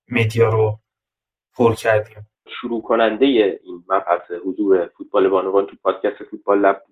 مدیا 0.09 0.49
رو 0.49 0.80
پر 1.55 1.74
کردیم. 1.74 2.32
شروع 2.49 2.82
کننده 2.82 3.26
این 3.26 3.84
مبحث 3.88 4.30
حضور 4.30 4.86
فوتبال 4.86 5.28
بانوان 5.28 5.66
تو 5.66 5.76
پادکست 5.82 6.24
فوتبال 6.24 6.59
لب 6.59 6.82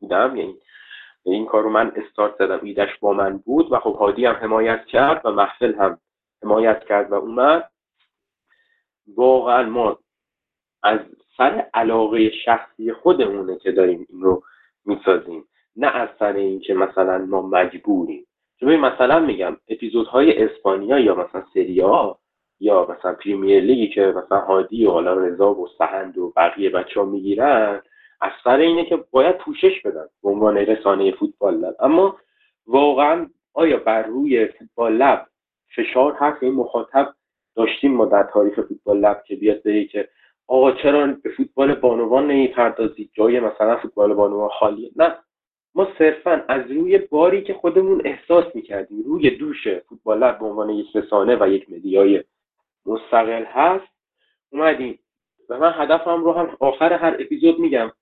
بودم. 0.00 0.36
یعنی 0.36 0.58
این 1.22 1.46
کار 1.46 1.62
رو 1.62 1.70
من 1.70 1.92
استارت 1.96 2.34
زدم. 2.38 2.60
ایدش 2.62 2.98
با 3.00 3.12
من 3.12 3.38
بود 3.38 3.72
و 3.72 3.78
خب 3.78 3.94
هادی 3.94 4.26
هم 4.26 4.34
حمایت 4.34 4.84
کرد 4.86 5.20
و 5.24 5.30
محفل 5.30 5.74
هم 5.74 5.98
حمایت 6.42 6.84
کرد 6.84 7.12
و 7.12 7.14
اومد. 7.14 7.70
واقعا 9.16 9.62
ما 9.62 9.98
از 10.82 11.00
سر 11.36 11.66
علاقه 11.74 12.30
شخصی 12.30 12.92
خودمونه 12.92 13.58
که 13.58 13.72
داریم 13.72 14.06
این 14.08 14.22
رو 14.22 14.42
می‌سازیم. 14.84 15.44
نه 15.76 15.86
از 15.86 16.08
سر 16.18 16.32
اینکه 16.32 16.74
مثلا 16.74 17.18
ما 17.18 17.42
مجبوریم. 17.42 18.26
چون 18.60 18.76
مثلا 18.76 19.20
میگم 19.20 19.56
اپیزودهای 19.68 20.44
اسپانیا 20.44 20.98
یا 20.98 21.14
مثلا 21.14 21.44
سریا 21.54 22.18
یا 22.60 22.86
مثلا 22.90 23.12
پریمیر 23.12 23.62
لیگی 23.62 23.88
که 23.88 24.00
مثلا 24.00 24.40
هادی 24.40 24.86
و 24.86 24.90
حالا 24.90 25.14
رضا 25.14 25.54
و 25.54 25.68
سهند 25.78 26.18
و 26.18 26.32
بقیه 26.36 26.70
بچه 26.70 27.00
ها 27.00 27.06
می‌گیرن 27.06 27.82
از 28.20 28.32
سر 28.44 28.56
اینه 28.56 28.84
که 28.84 29.04
باید 29.10 29.38
پوشش 29.38 29.80
بدن 29.84 30.06
به 30.22 30.28
عنوان 30.28 30.56
رسانه 30.56 31.12
فوتبال 31.12 31.54
لب. 31.54 31.76
اما 31.80 32.16
واقعا 32.66 33.30
آیا 33.54 33.76
بر 33.76 34.02
روی 34.02 34.46
فوتبال 34.46 34.96
لب 34.96 35.26
فشار 35.76 36.12
هست؟ 36.12 36.42
این 36.42 36.54
مخاطب 36.54 37.14
داشتیم 37.56 37.94
ما 37.94 38.04
در 38.04 38.22
تاریخ 38.22 38.60
فوتبال 38.60 38.98
لب 38.98 39.22
که 39.26 39.36
بیاد 39.36 39.62
بگه 39.62 39.84
که 39.84 40.08
آقا 40.46 40.72
چرا 40.72 41.06
به 41.06 41.30
فوتبال 41.30 41.74
بانوان 41.74 42.26
نمی‌پردازید 42.26 43.10
جای 43.12 43.40
مثلا 43.40 43.76
فوتبال 43.76 44.14
بانوان 44.14 44.48
خالیه. 44.48 44.90
نه. 44.96 45.16
ما 45.74 45.88
صرفا 45.98 46.44
از 46.48 46.70
روی 46.70 46.98
باری 46.98 47.42
که 47.42 47.54
خودمون 47.54 48.02
احساس 48.04 48.44
می‌کردیم 48.54 49.02
روی 49.02 49.30
دوش 49.30 49.68
فوتبال 49.68 50.18
لب 50.18 50.38
به 50.38 50.46
عنوان 50.46 50.70
یک 50.70 50.96
رسانه 50.96 51.36
و 51.40 51.48
یک 51.48 51.70
مدیای 51.70 52.24
مستقل 52.86 53.44
هست. 53.44 53.94
اومدیم 54.52 54.98
و 55.48 55.58
من 55.58 55.72
هدفم 55.76 56.24
رو 56.24 56.32
هم 56.32 56.56
آخر 56.60 56.92
هر 56.92 57.16
اپیزود 57.20 57.58
میگم. 57.58 57.92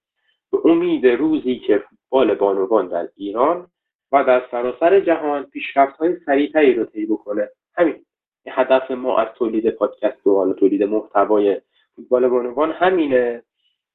به 0.52 0.58
امید 0.64 1.06
روزی 1.06 1.58
که 1.58 1.78
فوتبال 1.78 2.34
بانوان 2.34 2.88
در 2.88 3.08
ایران 3.16 3.70
و 4.12 4.24
در 4.24 4.42
سراسر 4.50 5.00
جهان 5.00 5.44
پیشرفت 5.44 5.96
های 5.96 6.16
سریعتری 6.26 6.74
رو 6.74 6.84
طی 6.84 7.06
بکنه. 7.06 7.48
همین. 7.76 8.04
هدف 8.46 8.90
ما 8.90 9.18
از 9.18 9.28
تولید 9.34 9.70
پادکست 9.70 10.26
و 10.26 10.36
حالا 10.36 10.52
تولید 10.52 10.82
محتوای 10.82 11.60
فوتبال 11.96 12.28
بانوان 12.28 12.72
همینه. 12.72 13.42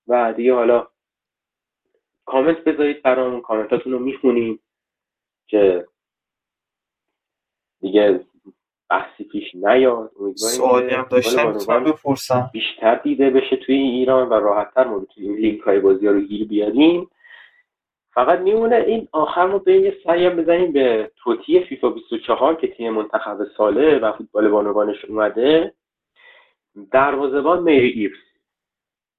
و 0.08 0.34
دیگه 0.34 0.54
حالا 0.54 0.88
کامنت 2.26 2.64
بذارید 2.64 3.02
برامون. 3.02 3.42
کامنتاتون 3.42 3.94
رو 3.94 4.00
می‌خونیم 4.00 4.60
که 5.48 5.88
دیگه 7.82 8.26
بحثی 8.90 9.24
پیش 9.24 9.56
نیاد. 9.56 10.12
سوالی 10.36 10.96
هم 10.96 11.08
داشتم 11.12 11.84
بپرسم. 11.84 12.50
بیشتر 12.54 12.96
دیده 12.96 13.30
بشه 13.30 13.56
توی 13.56 13.76
ایران 13.76 14.30
و 14.30 14.34
راحتتر 14.34 14.88
ما 14.88 15.00
بتونیم 15.00 15.36
لینک 15.36 15.62
های 15.62 15.80
بازی 15.80 16.08
ها 16.08 16.14
رو 16.14 16.22
گیر 16.22 16.48
بیاریم. 16.48 17.10
فقط 18.14 18.40
میمونه 18.40 18.76
این 18.76 19.08
آخر 19.12 19.46
ما 19.46 19.58
به 19.58 19.74
یه 19.74 19.98
سعی 20.04 20.30
بزنیم 20.30 20.72
به 20.72 21.12
توتی 21.16 21.64
فیفا 21.64 21.90
24 21.90 22.56
که 22.56 22.68
تیم 22.68 22.94
منتخب 22.94 23.38
ساله 23.58 24.00
و 24.00 24.14
فوتبال 24.18 24.50
بانوانش 24.50 25.06
اومده. 25.06 25.74
دروازه‌بان 26.92 27.64
میری 27.64 27.90
ایفز. 27.90 28.18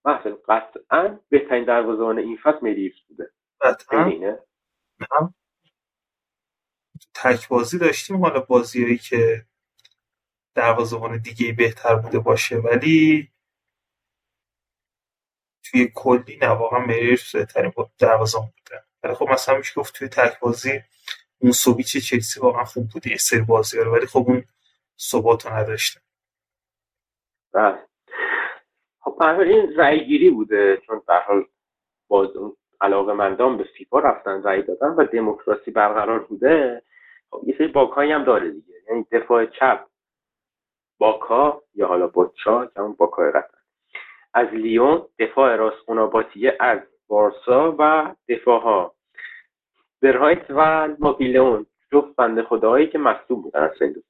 مثلا 0.04 0.36
قطعا 0.48 1.18
بهترین 1.28 1.64
دروازه‌بان 1.64 2.18
این 2.18 2.36
فصل 2.36 2.58
میری 2.62 2.82
ایفز 2.82 2.98
بوده. 3.08 3.30
قطعا؟ 3.60 4.12
تک 7.14 7.48
بازی 7.48 7.78
داشتیم 7.78 8.24
حالا 8.24 8.40
بازیایی 8.40 8.98
که 8.98 9.44
دروازه‌بان 10.58 11.18
دیگه 11.18 11.52
بهتر 11.52 11.94
بوده 11.96 12.18
باشه. 12.18 12.56
ولی 12.56 13.28
توی 15.64 15.92
کلی 15.94 16.36
نه 16.42 16.48
واقعا 16.48 16.80
مریرس 16.80 17.36
بهترین 17.36 17.72
دروازه‌بان 17.98 18.52
بوده. 18.58 18.82
ولی 19.04 19.14
خب 19.14 19.28
مثلا 19.30 19.58
میشه 19.58 19.80
گفت 19.80 19.94
توی 19.94 20.08
تک 20.08 20.40
بازی 20.40 20.80
اون 21.40 21.52
سوبیچ 21.52 21.98
چلسی 22.10 22.40
واقعا 22.40 22.64
خوب 22.64 22.88
بوده 22.92 23.10
یه 23.10 23.16
سری 23.16 23.40
بازی 23.42 23.78
ولی 23.78 24.06
خب 24.06 24.24
اون 24.28 24.44
ثبات 25.00 25.46
رو 25.46 25.52
نداشته 25.54 26.00
بله. 27.54 27.78
خب 29.00 29.22
این 29.22 29.76
رأی 29.76 30.06
گیری 30.06 30.30
بوده 30.30 30.82
چون 30.86 31.02
به 31.06 31.14
حال 31.14 31.46
باز 32.08 32.28
علاقه 32.80 33.12
مندان 33.12 33.56
به 33.58 33.64
فیفا 33.78 33.98
رفتن 33.98 34.42
رأی 34.42 34.62
دادن 34.62 34.88
و 34.88 35.04
دموکراسی 35.06 35.70
برقرار 35.70 36.20
بوده. 36.20 36.82
خب 37.30 37.42
یه 37.46 37.54
سری 37.58 37.68
باکایی 37.68 38.12
هم 38.12 38.24
داره 38.24 38.50
دیگه. 38.50 38.74
یعنی 38.88 39.06
دفاع 39.12 39.46
چپ 39.46 39.86
باکا 40.98 41.62
یا 41.74 41.86
حالا 41.86 42.06
بوچا 42.06 42.66
که 42.66 42.80
اون 42.80 42.92
باکای 42.92 43.32
رفتن 43.34 43.58
از 44.34 44.46
لیون 44.48 45.08
دفاع 45.18 45.56
راست 45.56 45.88
اوناباتیه 45.88 46.56
از 46.60 46.78
بارسا 47.06 47.76
و 47.78 48.14
دفاع 48.28 48.62
ها 48.62 48.94
برهایت 50.02 50.46
و 50.50 50.88
مابیلون 50.98 51.66
جفت 51.92 52.16
بنده 52.16 52.42
خداهایی 52.42 52.90
که 52.90 52.98
مصدوم 52.98 53.42
بودن 53.42 53.62
از 53.62 53.82
این 53.82 54.02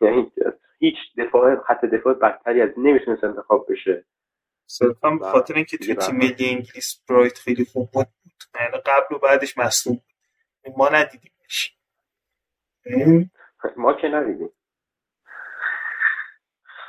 یعنی 0.00 0.32
هیچ 0.78 0.96
دفاع 1.18 1.56
خط 1.56 1.84
دفاع 1.84 2.14
بدتری 2.14 2.62
از 2.62 2.70
نمی‌تونست 2.76 3.24
انتخاب 3.24 3.66
بشه. 3.70 4.04
صرفا 4.66 5.10
به 5.10 5.24
خاطر 5.24 5.54
اینکه 5.54 5.76
توی 5.76 5.94
تیم 5.94 6.16
ملی 6.16 6.48
انگلیس 6.48 7.04
برایت 7.08 7.38
خیلی 7.38 7.64
خوب 7.64 7.90
بود. 7.90 8.06
یعنی 8.60 8.82
قبل 8.86 9.14
و 9.14 9.18
بعدش 9.18 9.58
مصدوم 9.58 10.00
ما 10.76 10.88
ندیدیمش. 10.88 11.76
ما 13.76 13.92
که 13.92 14.08
ندیدیم. 14.08 14.50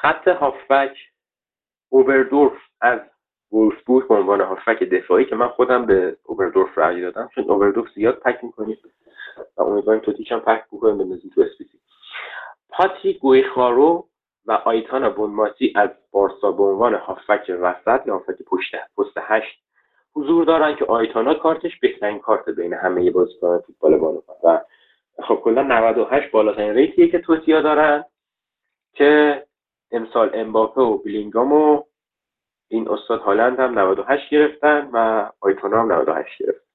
خط 0.06 0.28
هافبک 0.28 0.98
اوبردورف 1.90 2.58
از 2.82 3.00
وولفسبورگ 3.52 4.08
به 4.08 4.16
عنوان 4.16 4.42
هافبک 4.42 4.84
دفاعی 4.84 5.26
که 5.26 5.36
من 5.36 5.48
خودم 5.48 5.86
به 5.86 6.18
اوبردورف 6.24 6.78
رأی 6.78 7.02
دادم. 7.02 7.30
چون 7.36 7.44
اوبردورف 7.44 7.92
زیاد 7.96 8.20
پک 8.20 8.44
می‌کنیم 8.44 8.78
و 9.58 9.62
امیدواریم 9.62 10.02
توتیچ 10.02 10.32
هم 10.32 10.40
پک 10.40 10.64
بکنیم 10.72 10.98
بندازیم 10.98 11.32
تو 11.36 11.42
اسپیسی. 11.42 11.80
پاتری 12.70 13.14
گویخارو 13.14 14.08
و 14.46 14.52
آیتانا 14.52 15.10
بونماتی 15.10 15.74
از 15.76 15.90
بارسا 16.12 16.52
به 16.52 16.64
عنوان 16.64 16.94
هافک 16.94 17.52
وسط 17.62 18.08
یا 18.08 18.14
هافک 18.14 18.44
پشت 18.48 18.76
پست 18.98 19.18
هشت 19.18 19.60
حضور 20.16 20.46
دارن 20.46 20.76
که 20.76 20.86
آیتانا 20.86 21.34
کارتش 21.34 21.80
بهترین 21.80 22.20
کارت 22.20 22.50
بین 22.50 22.74
همه 22.74 23.12
بازیکنان 23.12 23.60
فوتبال 23.60 23.98
بانوان 23.98 24.38
و 24.44 24.62
خب 25.24 25.36
کلا 25.36 25.64
98 25.64 26.32
بالاترین 26.32 26.74
ریتیه 26.74 27.08
که 27.08 27.20
توتیا 27.20 27.62
دارن 27.62 28.06
که 28.94 29.44
امسال 29.92 30.32
امباپه 30.34 30.82
و 30.82 30.98
بلینگام 30.98 31.54
و 31.54 31.84
این 32.68 32.90
استاد 32.90 33.22
هالند 33.22 33.60
هم 33.60 33.80
98 33.80 34.30
گرفتن 34.30 34.90
و 34.94 35.30
آیتونا 35.40 35.82
هم 35.82 35.92
98 35.92 36.42
گرفت. 36.42 36.66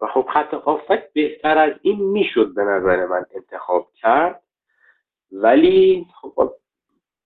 و 0.00 0.06
خب 0.06 0.28
خط 0.32 0.54
هافک 0.54 1.12
بهتر 1.12 1.58
از 1.58 1.72
این 1.82 2.00
می‌شد 2.00 2.54
به 2.54 2.62
نظر 2.62 3.06
من 3.06 3.26
انتخاب 3.34 3.92
کرد. 3.94 4.42
ولی 5.32 6.06
خب 6.20 6.54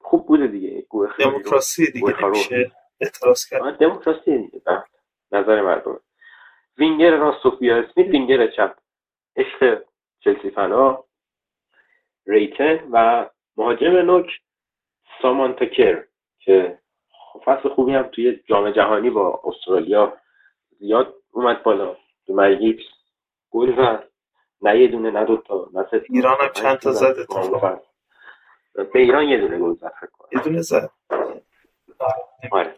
خوب 0.01 0.27
بوده 0.27 0.47
دیگه. 0.47 0.87
دموکراسی 1.19 1.93
دیگه 1.93 2.25
نمیشه 2.27 2.73
اعتراض 3.01 3.49
کرد. 3.49 3.79
دموکراسی 3.79 4.39
دیگه 4.39 4.63
بله. 4.67 4.85
نظر 5.33 5.63
مردم. 5.63 6.01
وینگر 6.79 7.17
راست 7.17 7.43
سوفیا 7.43 7.77
اسمیت 7.77 8.07
وینگر 8.07 8.47
چپ. 8.47 8.77
عشق 9.37 9.83
چلسی 10.21 10.51
فنا 10.51 11.05
ریتن 12.27 12.89
و 12.93 13.27
مهاجم 13.57 13.97
نوک. 13.97 14.27
سامانتاکر 15.23 16.05
که 16.39 16.79
فصل 17.45 17.69
خوبی 17.69 17.95
هم 17.95 18.03
توی 18.03 18.41
جام 18.49 18.71
جهانی 18.71 19.11
با 19.11 19.41
استرالیا 19.45 20.17
زیاد 20.79 21.15
اومد 21.31 21.63
بالا. 21.63 21.97
تو 22.27 22.35
مرگیپس 22.35 22.83
گل 23.51 23.77
زد 23.77 24.09
نه 24.63 24.81
یه 24.81 24.89
دونه 24.89 25.11
نه 25.11 25.25
دوتا 25.25 25.69
نه 25.75 25.87
ایران 26.11 26.37
هم 26.41 26.49
چند 26.53 26.79
تا 26.79 26.93
زد 26.93 27.15
به 28.75 28.99
ایران 29.01 29.25
یه 29.25 29.41
دونه 29.41 29.59
گل 29.59 29.75
زد 29.75 29.93
یه 30.33 30.41
دونه 30.41 30.63
زد. 30.63 30.91
آره. 32.51 32.75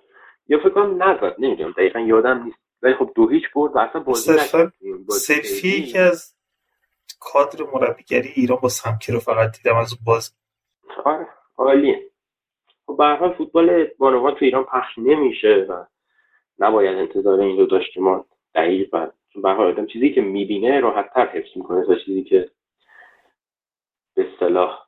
یا 0.49 0.59
فکر 0.59 0.71
کنم 0.71 1.03
نزد 1.03 1.35
نمی‌دونم. 1.39 1.73
دقیقا 1.73 2.01
یادم 2.01 2.43
نیست. 2.43 2.59
ولی 2.83 2.95
خب 2.95 3.13
دو 3.15 3.29
هیچ 3.29 3.45
برد 3.55 3.77
و 3.77 3.79
اصلا 3.79 4.03
بازی 4.03 4.39
سلفی 5.09 5.87
که 5.87 6.01
از 6.01 6.35
کادر 7.21 7.65
مربیگری 7.75 8.29
ایران 8.37 8.59
با 8.63 8.69
سمکی 8.69 9.13
رو 9.13 9.21
فقط 9.21 9.57
دیدم 9.57 9.77
از 9.77 9.95
باز. 10.05 10.37
آره 11.05 11.29
عالیه. 11.57 12.11
خب 12.87 12.97
به 12.97 13.05
حال 13.05 13.33
فوتبال 13.33 13.85
بانوان 13.99 14.35
تو 14.35 14.45
ایران 14.45 14.65
پخش 14.65 14.99
نمیشه 14.99 15.67
و 15.69 15.85
نباید 16.59 16.99
انتظار 16.99 17.41
این 17.41 17.59
رو 17.59 17.67
داشت 17.67 17.93
که 17.93 18.01
ما 18.01 18.25
دقیق 18.55 18.89
و 18.93 19.11
به 19.43 19.49
آدم 19.49 19.87
چیزی 19.87 20.13
که 20.13 20.21
می‌بینه 20.21 20.81
راحت 20.81 21.13
تر 21.15 21.27
حفظ 21.27 21.57
می‌کنه 21.57 21.87
تا 21.87 21.95
چیزی 21.95 22.25
که 22.25 22.51
به 24.15 24.33
اصطلاح 24.33 24.87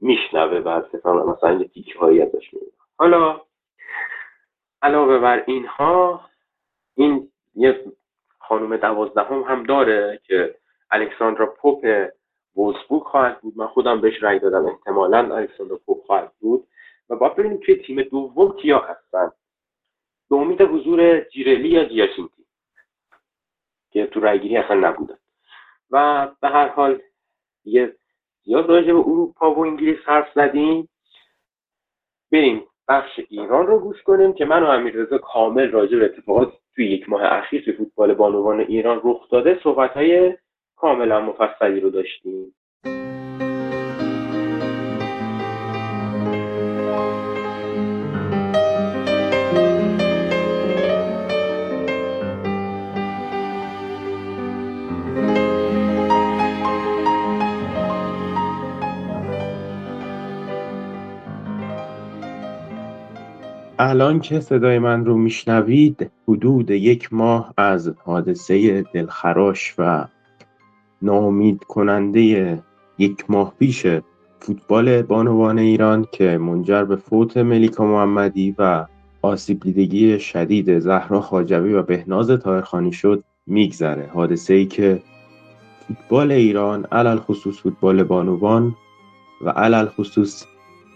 میشنوه 0.00 0.60
بعد 0.60 1.06
مثلا 1.06 1.52
یه 1.52 1.68
تیک 1.68 1.92
هایی 1.96 2.22
ازش 2.22 2.52
می‌بینه. 2.54 2.72
حالا 2.98 3.40
علاوه 4.82 5.18
بر 5.18 5.44
اینها 5.46 6.20
این 6.94 7.28
یه 7.54 7.84
خانم 8.38 8.76
دوازدهم 8.76 9.42
هم 9.42 9.62
داره 9.62 10.20
که 10.24 10.54
الکساندرا 10.90 11.46
پوپ 11.46 12.08
وولسبورگ 12.56 13.02
خواهد 13.02 13.40
بود. 13.40 13.54
من 13.56 13.66
خودم 13.66 14.00
بهش 14.00 14.22
رأی 14.22 14.38
دادم. 14.38 14.66
احتمالا 14.66 15.36
الکساندرا 15.36 15.80
پوپ 15.86 16.04
خواهد 16.06 16.32
بود. 16.40 16.66
و 17.10 17.16
باید 17.16 17.34
ببینیم 17.34 17.56
توی 17.56 17.76
تیم 17.76 18.02
دوم 18.02 18.56
کیا 18.56 18.78
هستن. 18.78 19.32
به 20.30 20.36
امید 20.36 20.62
حضور 20.62 21.20
جیرلی 21.20 21.68
یا 21.68 21.84
دیاشینتی. 21.84 22.42
که 23.90 24.06
تو 24.06 24.20
رأیگیری 24.20 24.56
اصلا 24.56 24.88
نبودن 24.88 25.18
و 25.90 26.28
به 26.40 26.48
هر 26.48 26.68
حال 26.68 27.02
یه 27.64 27.96
زیاد 28.44 28.68
راجع 28.68 28.92
به 28.92 28.98
اروپا 28.98 29.54
و 29.54 29.58
انگلیس 29.58 29.98
حرف 30.04 30.32
زدیم. 30.34 30.88
بریم 32.32 32.66
بخش 32.88 33.20
ایران 33.28 33.66
رو 33.66 33.78
گوش 33.78 34.02
کنیم 34.02 34.32
که 34.32 34.44
من 34.44 34.62
و 34.62 34.66
امیررضا 34.66 35.18
کامل 35.18 35.70
راجع 35.70 35.98
به 35.98 36.04
اتفاقات 36.04 36.52
توی 36.74 36.86
یک 36.86 37.08
ماه 37.08 37.22
اخیر 37.24 37.76
فوتبال 37.78 38.14
بانوان 38.14 38.60
ایران 38.60 39.00
رخ 39.04 39.30
داده 39.30 39.60
صحبت 39.62 39.90
های 39.90 40.38
کاملا 40.76 41.20
مفصلی 41.20 41.80
رو 41.80 41.90
داشتیم. 41.90 42.54
الان 63.84 64.20
که 64.20 64.40
صدای 64.40 64.78
من 64.78 65.04
رو 65.04 65.16
میشنوید 65.16 66.10
حدود 66.28 66.70
یک 66.70 67.12
ماه 67.12 67.54
از 67.56 67.94
حادثه 68.04 68.82
دلخراش 68.82 69.74
و 69.78 70.06
ناامید 71.02 71.64
کننده 71.64 72.62
یک 72.98 73.24
ماه 73.28 73.54
پیش 73.58 73.86
فوتبال 74.40 75.02
بانوان 75.02 75.58
ایران 75.58 76.06
که 76.12 76.38
منجر 76.38 76.84
به 76.84 76.96
فوت 76.96 77.36
ملیکا 77.36 77.86
محمدی 77.86 78.54
و 78.58 78.86
آسیب 79.22 79.60
دیدگی 79.60 80.18
شدید 80.18 80.78
زهرا 80.78 81.20
خاجوی 81.20 81.72
و 81.72 81.82
بهناز 81.82 82.30
تایرخانی 82.30 82.92
شد 82.92 83.24
میگذره. 83.46 84.10
حادثه 84.14 84.54
ای 84.54 84.66
که 84.66 85.02
فوتبال 85.88 86.32
ایران 86.32 86.86
علل 86.92 87.16
خصوص 87.16 87.60
فوتبال 87.62 88.02
بانوان 88.02 88.74
و 89.44 89.50
علل 89.50 89.86
خصوص 89.86 90.46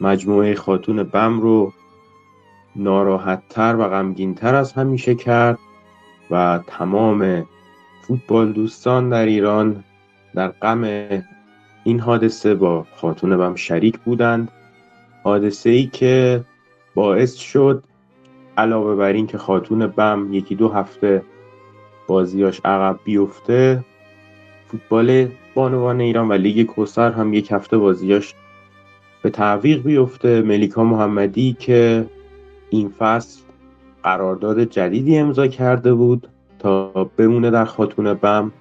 مجموعه 0.00 0.54
خاتون 0.54 1.02
بم 1.02 1.40
رو 1.40 1.72
ناراحتتر 2.76 3.76
و 3.76 3.88
غمگینتر 3.88 4.54
از 4.54 4.72
همیشه 4.72 5.14
کرد 5.14 5.58
و 6.30 6.60
تمام 6.66 7.46
فوتبال 8.02 8.52
دوستان 8.52 9.08
در 9.08 9.26
ایران 9.26 9.84
در 10.34 10.48
غم 10.48 10.84
این 11.84 12.00
حادثه 12.00 12.54
با 12.54 12.86
خاتون 12.96 13.36
بم 13.36 13.54
شریک 13.54 13.98
بودند. 13.98 14.50
حادثه 15.22 15.70
ای 15.70 15.86
که 15.86 16.44
باعث 16.94 17.34
شد 17.34 17.84
علاوه 18.56 18.94
بر 18.94 19.12
این 19.12 19.26
که 19.26 19.38
خاتون 19.38 19.86
بم 19.86 20.28
یکی 20.32 20.54
دو 20.54 20.68
هفته 20.68 21.22
بازیاش 22.06 22.60
عقب 22.64 23.00
بیفته 23.04 23.84
فوتبال 24.66 25.28
بانوان 25.54 26.00
ایران 26.00 26.28
و 26.28 26.32
لیگ 26.32 26.66
کوسر 26.66 27.10
هم 27.12 27.34
یک 27.34 27.52
هفته 27.52 27.78
بازیاش 27.78 28.34
به 29.22 29.30
تعویق 29.30 29.82
بیفته. 29.82 30.42
ملیکا 30.42 30.84
محمدی 30.84 31.56
که 31.58 32.06
این 32.70 32.88
فصل 32.98 33.40
قرارداد 34.02 34.64
جدیدی 34.64 35.18
امضا 35.18 35.46
کرده 35.46 35.94
بود 35.94 36.28
تا 36.58 37.04
بمونه 37.16 37.50
در 37.50 37.64
خاتون 37.64 38.14
بم. 38.14 38.52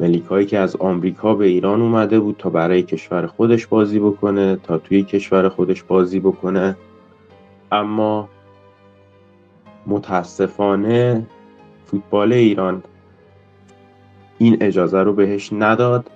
ملیکایی 0.00 0.46
که 0.46 0.58
از 0.58 0.76
آمریکا 0.76 1.34
به 1.34 1.46
ایران 1.46 1.82
اومده 1.82 2.20
بود 2.20 2.36
تا 2.38 2.50
برای 2.50 2.82
کشور 2.82 3.26
خودش 3.26 3.66
بازی 3.66 3.98
بکنه 3.98 4.56
تا 4.56 4.78
توی 4.78 5.02
کشور 5.02 5.48
خودش 5.48 5.82
بازی 5.82 6.20
بکنه. 6.20 6.76
اما 7.72 8.28
متاسفانه 9.86 11.26
فوتبال 11.84 12.32
ایران 12.32 12.82
این 14.38 14.56
اجازه 14.60 15.02
رو 15.02 15.12
بهش 15.12 15.52
نداد 15.52 16.10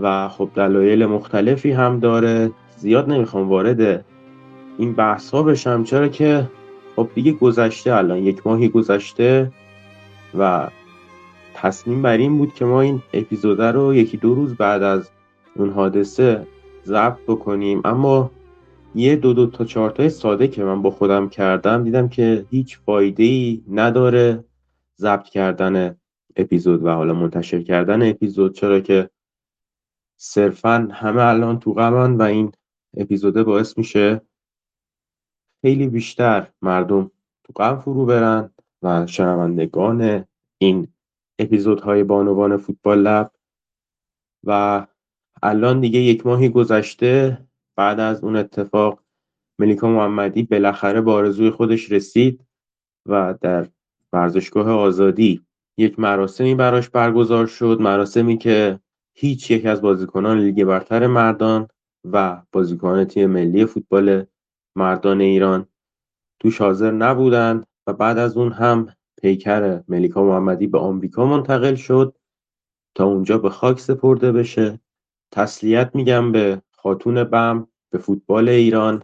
و 0.00 0.28
خب 0.28 0.50
دلایل 0.54 1.06
مختلفی 1.06 1.72
هم 1.72 2.00
داره. 2.00 2.50
زیاد 2.76 3.10
نمی‌خوام 3.10 3.48
وارد 3.48 4.04
این 4.78 4.92
بحث 4.92 5.30
ها 5.30 5.42
بشم. 5.42 5.84
چرا 5.84 6.08
که 6.08 6.50
خب 6.96 7.08
دیگه 7.14 7.32
گذشته 7.32 7.94
الان 7.94 8.18
یک 8.18 8.46
ماهی 8.46 8.68
گذشته 8.68 9.52
و 10.38 10.68
تصمیم 11.54 12.02
بر 12.02 12.16
این 12.16 12.38
بود 12.38 12.54
که 12.54 12.64
ما 12.64 12.80
این 12.80 13.02
اپیزوده 13.12 13.70
رو 13.70 13.94
یکی 13.94 14.16
دو 14.16 14.34
روز 14.34 14.54
بعد 14.54 14.82
از 14.82 15.10
اون 15.56 15.70
حادثه 15.70 16.46
ضبط 16.84 17.18
بکنیم. 17.28 17.80
اما 17.84 18.30
یه 18.94 19.16
دو 19.16 19.32
دو 19.32 19.46
تا 19.46 19.64
چارتای 19.64 20.08
ساده 20.08 20.48
که 20.48 20.64
من 20.64 20.82
با 20.82 20.90
خودم 20.90 21.28
کردم 21.28 21.84
دیدم 21.84 22.08
که 22.08 22.46
هیچ 22.50 22.78
فایده 22.78 23.22
ای 23.22 23.62
نداره 23.70 24.44
ضبط 24.98 25.28
کردن 25.28 25.96
اپیزود 26.36 26.84
و 26.84 26.88
حالا 26.88 27.14
منتشر 27.14 27.62
کردن 27.62 28.10
اپیزود. 28.10 28.54
چرا 28.54 28.80
که 28.80 29.10
صرفا 30.16 30.88
همه 30.92 31.22
الان 31.22 31.58
تو 31.58 31.72
غمن 31.72 32.16
و 32.16 32.22
این 32.22 32.52
اپیزوده 32.96 33.42
باعث 33.42 33.78
میشه 33.78 34.20
خیلی 35.64 35.88
بیشتر 35.88 36.46
مردم 36.62 37.10
تو 37.44 37.52
غم 37.56 37.76
فرو 37.76 38.06
برن 38.06 38.50
و 38.82 39.06
شنوندگان 39.06 40.24
این 40.58 40.88
اپیزودهای 41.38 42.04
بانوان 42.04 42.56
فوتبال 42.56 43.02
لب. 43.02 43.30
و 44.44 44.86
الان 45.42 45.80
دیگه 45.80 46.00
یک 46.00 46.26
ماهی 46.26 46.48
گذشته 46.48 47.38
بعد 47.76 48.00
از 48.00 48.24
اون 48.24 48.36
اتفاق 48.36 49.02
ملیکا 49.58 49.88
محمدی 49.88 50.42
بالاخره 50.42 51.00
به 51.00 51.12
آرزوی 51.12 51.50
خودش 51.50 51.92
رسید 51.92 52.44
و 53.06 53.34
در 53.40 53.68
ورزشگاه 54.12 54.70
آزادی 54.70 55.46
یک 55.78 55.98
مراسمی 55.98 56.54
براش 56.54 56.88
برگزار 56.88 57.46
شد. 57.46 57.78
مراسمی 57.80 58.38
که 58.38 58.80
هیچ 59.14 59.50
یک 59.50 59.66
از 59.66 59.82
بازیکنان 59.82 60.38
لیگ 60.38 60.64
برتر 60.64 61.06
مردان 61.06 61.68
و 62.12 62.42
بازیکنان 62.52 63.04
تیم 63.04 63.30
ملی 63.30 63.66
فوتبال 63.66 64.24
مردان 64.76 65.20
ایران 65.20 65.66
توش 66.40 66.60
حاضر 66.60 66.90
نبودند 66.90 67.66
و 67.86 67.92
بعد 67.92 68.18
از 68.18 68.36
اون 68.36 68.52
هم 68.52 68.88
پیکر 69.22 69.82
ملیکا 69.88 70.24
محمدی 70.24 70.66
به 70.66 70.78
آمریکا 70.78 71.26
منتقل 71.26 71.74
شد 71.74 72.14
تا 72.94 73.04
اونجا 73.04 73.38
به 73.38 73.50
خاک 73.50 73.80
سپرده 73.80 74.32
بشه. 74.32 74.80
تسلیت 75.32 75.94
میگم 75.94 76.32
به 76.32 76.62
خاتون 76.72 77.24
بم 77.24 77.66
به 77.90 77.98
فوتبال 77.98 78.48
ایران 78.48 79.02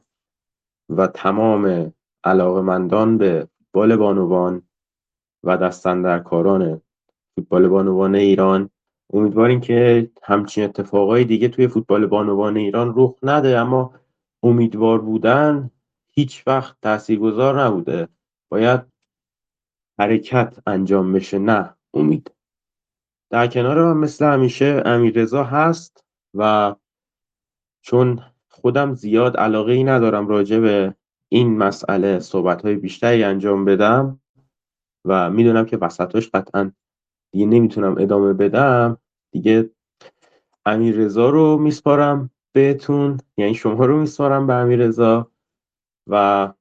و 0.89 1.07
تمام 1.07 1.93
علاقمندان 2.25 3.19
به 3.19 3.49
فوتبال 3.59 3.97
بانوان 3.97 4.63
و 5.45 6.21
کاران 6.25 6.83
فوتبال 7.35 7.69
بانوان 7.69 8.15
ایران. 8.15 8.71
امیدواریم 9.13 9.61
که 9.61 10.11
همچین 10.23 10.65
اتفاقای 10.65 11.25
دیگه 11.25 11.49
توی 11.49 11.69
فوتبال 11.69 12.07
بانوان 12.07 12.57
ایران 12.57 12.93
رخ 12.97 13.15
نده 13.23 13.59
اما 13.59 14.00
امیدوار 14.43 15.01
بودن 15.01 15.71
هیچ 16.11 16.43
وقت 16.47 16.77
تاثیرگذار 16.83 17.63
نبوده. 17.63 18.09
باید 18.49 18.81
حرکت 19.99 20.59
انجام 20.67 21.13
بشه 21.13 21.39
نه 21.39 21.75
امید. 21.95 22.31
در 23.31 23.47
کنار 23.47 23.85
من 23.85 24.01
مثل 24.01 24.25
همیشه 24.25 24.83
امیر 24.85 25.15
رضا 25.15 25.45
هست 25.45 26.05
و 26.35 26.75
چون 27.83 28.23
خودم 28.49 28.95
زیاد 28.95 29.37
علاقه 29.37 29.73
ای 29.73 29.85
ندارم 29.85 30.29
راجع 30.29 30.59
به 30.59 30.95
این 31.29 31.59
مسئله 31.59 32.19
صحبت 32.19 32.63
های 32.63 32.77
بیشتری 32.77 33.25
انجام 33.25 33.65
بدم 33.65 34.21
و 35.05 35.31
می‌دونم 35.31 35.67
که 35.67 35.77
وسطاش 35.77 36.31
قطعا 36.31 36.73
دیگه 37.33 37.47
نمی‌تونم 37.47 37.95
ادامه 37.99 38.33
بدم 38.33 38.99
دیگه 39.33 39.71
امیر 40.67 40.97
رضا 40.97 41.31
رو 41.31 41.59
میسپارم. 41.59 42.31
بهتون. 42.53 43.19
یعنی 43.37 43.55
شما 43.55 43.85
رو 43.85 44.01
میسپارم 44.01 44.47
به 44.47 44.55
امیر 44.55 44.79
رضا 44.79 45.31
و 46.07 46.53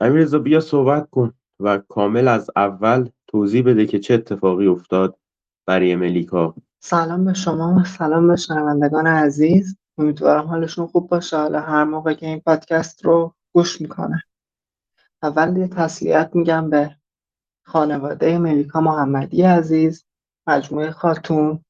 امیر 0.00 0.20
رضا 0.22 0.38
بیا 0.38 0.60
صحبت 0.60 1.10
کن 1.10 1.32
و 1.60 1.78
کامل 1.78 2.28
از 2.28 2.50
اول 2.56 3.08
توضیح 3.26 3.64
بده 3.64 3.86
که 3.86 3.98
چه 3.98 4.14
اتفاقی 4.14 4.66
افتاد 4.66 5.18
برای 5.66 5.96
ملیکا. 5.96 6.54
سلام 6.82 7.24
به 7.24 7.34
شما 7.34 7.76
و 7.80 7.84
سلام 7.84 8.28
به 8.28 8.36
شنوندگان 8.36 9.06
عزیز. 9.06 9.78
امیدوارم 9.98 10.46
حالشون 10.46 10.86
خوب 10.86 11.08
باشه. 11.08 11.36
حالا 11.36 11.60
هر 11.60 11.84
موقع 11.84 12.14
که 12.14 12.26
این 12.26 12.40
پادکست 12.40 13.04
رو 13.04 13.34
گوش 13.54 13.80
می‌کنه. 13.80 14.22
اول 15.22 15.56
یه 15.56 15.68
تسلیت 15.68 16.30
میگم 16.34 16.70
به 16.70 16.96
خانواده 17.66 18.38
ملیکا 18.38 18.80
محمدی 18.80 19.42
عزیز 19.42 20.04
مجموعه 20.46 20.90
خاتون 20.90 21.64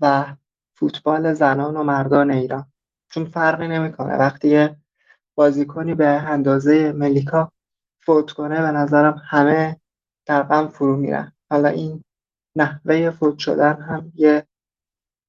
و 0.00 0.36
فوتبال 0.74 1.32
زنان 1.32 1.76
و 1.76 1.82
مردان 1.82 2.30
ایران. 2.30 2.72
چون 3.08 3.24
فرقی 3.24 3.68
نمی‌کنه. 3.68 4.16
وقتی 4.16 4.48
یه 4.48 4.76
بازیکنی 5.34 5.94
به 5.94 6.06
اندازه 6.06 6.92
ملیکا 6.92 7.52
فوت 8.00 8.32
کنه 8.32 8.62
به 8.62 8.70
نظرم 8.70 9.22
همه 9.28 9.80
در 10.26 10.42
غم 10.42 10.68
فرو 10.68 10.96
میرن. 10.96 11.32
حالا 11.50 11.68
این 11.68 12.04
نحوه 12.56 13.10
فوت 13.10 13.38
شدن 13.38 13.82
هم 13.82 14.12
یه 14.14 14.46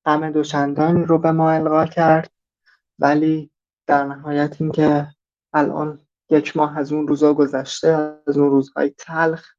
غم 0.06 0.32
دوچندانی 0.32 1.04
رو 1.06 1.18
به 1.18 1.32
ما 1.32 1.52
القا 1.52 1.86
کرد 1.86 2.32
ولی 3.00 3.52
در 3.88 4.04
نهایت 4.04 4.62
اینکه 4.62 5.08
الان 5.54 6.08
یک 6.30 6.58
ماه 6.58 6.78
از 6.78 6.92
اون 6.92 7.08
روزا 7.08 7.34
گذشته 7.34 8.22
از 8.28 8.38
اون 8.38 8.50
روزهای 8.50 8.90
تلخ 8.90 9.57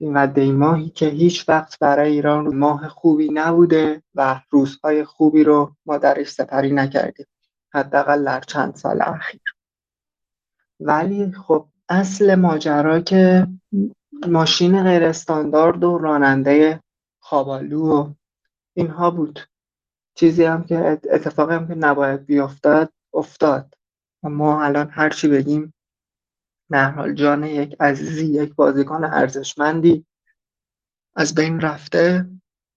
این 0.00 0.52
ماهی 0.52 0.90
که 0.90 1.06
هیچ 1.06 1.48
وقت 1.48 1.78
برای 1.78 2.12
ایران 2.12 2.56
ماه 2.56 2.88
خوبی 2.88 3.28
نبوده 3.32 4.02
و 4.14 4.40
روزهای 4.50 5.04
خوبی 5.04 5.44
رو 5.44 5.74
ما 5.86 5.98
درش 5.98 6.30
سپری 6.30 6.72
نکردیم 6.72 7.26
حداقل 7.74 8.24
در 8.24 8.40
چند 8.40 8.74
سال 8.74 9.02
اخیر. 9.02 9.40
ولی 10.80 11.32
خب 11.32 11.68
اصل 11.88 12.34
ماجرا 12.34 13.00
که 13.00 13.46
ماشین 14.28 14.82
غیر 14.82 15.04
استاندارد 15.04 15.84
و 15.84 15.98
راننده 15.98 16.80
خوابالو 17.18 17.92
و 17.92 18.12
اینها 18.74 19.10
بود. 19.10 19.40
چیزی 20.14 20.44
هم 20.44 20.64
که 20.64 21.00
اتفاقی 21.10 21.54
هم 21.54 21.68
که 21.68 21.74
نباید 21.74 22.26
بیافتاد 22.26 22.92
افتاد. 23.14 23.74
و 24.22 24.28
ما 24.28 24.64
الان 24.64 24.88
هر 24.90 25.10
چی 25.10 25.28
بگیم 25.28 25.74
حال 26.74 27.14
جان 27.14 27.44
یک 27.44 27.76
عزیزی 27.80 28.26
یک 28.26 28.54
بازیکن 28.54 29.04
ارزشمندی 29.04 30.06
از 31.16 31.34
بین 31.34 31.60
رفته 31.60 32.26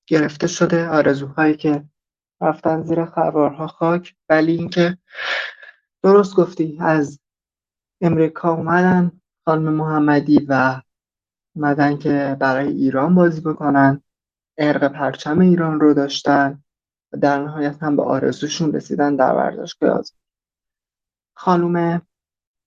گرفته 0.07 0.47
شده 0.47 0.89
آرزوهایی 0.89 1.55
که 1.55 1.85
رفتن 2.41 2.83
زیر 2.83 3.05
خروارها 3.05 3.67
خاک. 3.67 4.15
ولی 4.29 4.51
اینکه 4.51 4.97
درست 6.03 6.35
گفتی 6.35 6.77
از 6.81 7.19
امریکا 8.01 8.53
اومدن 8.53 9.11
خانم 9.45 9.73
محمدی 9.73 10.45
و 10.49 10.81
اومدن 11.55 11.97
که 11.97 12.37
برای 12.39 12.67
ایران 12.67 13.15
بازی 13.15 13.41
بکنن 13.41 14.03
ارق 14.57 14.87
پرچم 14.87 15.39
ایران 15.39 15.79
رو 15.79 15.93
داشتن 15.93 16.63
و 17.11 17.17
در 17.17 17.43
نهایت 17.43 17.83
هم 17.83 17.95
به 17.95 18.03
آرزوشون 18.03 18.73
رسیدن 18.73 19.15
در 19.15 19.33
ورزشگاه. 19.33 19.89
آزاد 19.89 20.17
خانم 21.33 22.01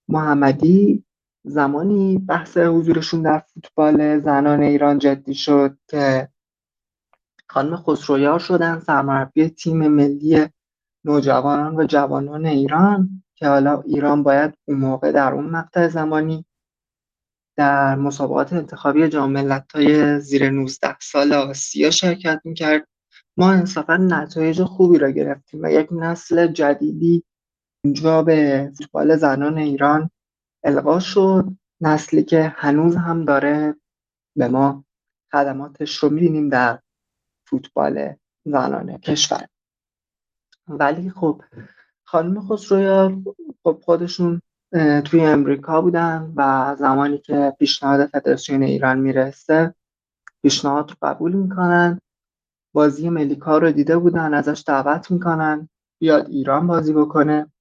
محمدی 0.07 1.05
زمانی 1.45 2.17
بحث 2.17 2.57
حضورشون 2.57 3.21
در 3.21 3.39
فوتبال 3.39 4.19
زنان 4.19 4.61
ایران 4.61 4.99
جدی 4.99 5.33
شد 5.33 5.77
که 5.87 6.29
خانم 7.47 7.75
خسرویار 7.77 8.39
شدن 8.39 8.79
سرمربی 8.79 9.49
تیم 9.49 9.87
ملی 9.87 10.47
نوجوانان 11.05 11.75
و 11.75 11.83
جوانان 11.83 12.45
ایران 12.45 13.23
که 13.35 13.47
حالا 13.47 13.81
ایران 13.81 14.23
باید 14.23 14.53
اون 14.65 14.77
موقع 14.77 15.11
در 15.11 15.33
اون 15.33 15.45
مقطع 15.45 15.87
زمانی 15.87 16.45
در 17.57 17.95
مسابقات 17.95 18.53
انتخابی 18.53 19.07
جام 19.07 19.63
های 19.73 20.19
زیر 20.19 20.49
19 20.49 20.95
سال 21.01 21.33
آسیا 21.33 21.91
شرکت 21.91 22.41
می‌کرد. 22.43 22.87
ما 23.37 23.51
انصافا 23.51 23.97
نتایج 23.97 24.63
خوبی 24.63 24.97
را 24.97 25.09
گرفتیم 25.09 25.59
و 25.63 25.71
یک 25.71 25.87
نسل 25.91 26.47
جدیدی 26.47 27.23
اینجا 27.83 28.23
به 28.23 28.71
فوتبال 28.77 29.15
زنان 29.15 29.57
ایران 29.57 30.09
القا 30.65 30.99
شد. 30.99 31.45
نسلی 31.81 32.23
که 32.23 32.53
هنوز 32.55 32.95
هم 32.95 33.25
داره 33.25 33.75
به 34.35 34.47
ما 34.47 34.85
خدماتش 35.31 35.97
رو 35.97 36.09
می‌بینیم 36.09 36.49
در 36.49 36.79
فوتبال 37.47 38.13
زنان 38.45 38.97
کشور. 38.97 39.47
ولی 40.67 41.09
خب 41.09 41.41
خانم 42.03 42.47
خسرویار 42.47 43.17
خب 43.63 43.81
خودشون 43.83 44.41
توی 45.05 45.21
امریکا 45.21 45.81
بودن 45.81 46.33
و 46.35 46.75
زمانی 46.79 47.17
که 47.17 47.55
پیشنهاد 47.59 48.05
فدراسیون 48.05 48.63
ایران 48.63 48.99
می‌رسه 48.99 49.73
پیشنهاد 50.41 50.89
رو 50.89 50.95
قبول 51.01 51.33
می‌کنن. 51.33 52.01
بازی 52.73 53.09
ملیکا 53.09 53.57
رو 53.57 53.71
دیده 53.71 53.97
بودن 53.97 54.33
ازش 54.33 54.63
دعوت 54.67 55.11
می‌کنن 55.11 55.69
بیاد 55.99 56.29
ایران 56.29 56.67
بازی 56.67 56.93
بکنه. 56.93 57.51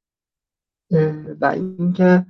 و 1.41 1.47
اینکه 1.47 2.27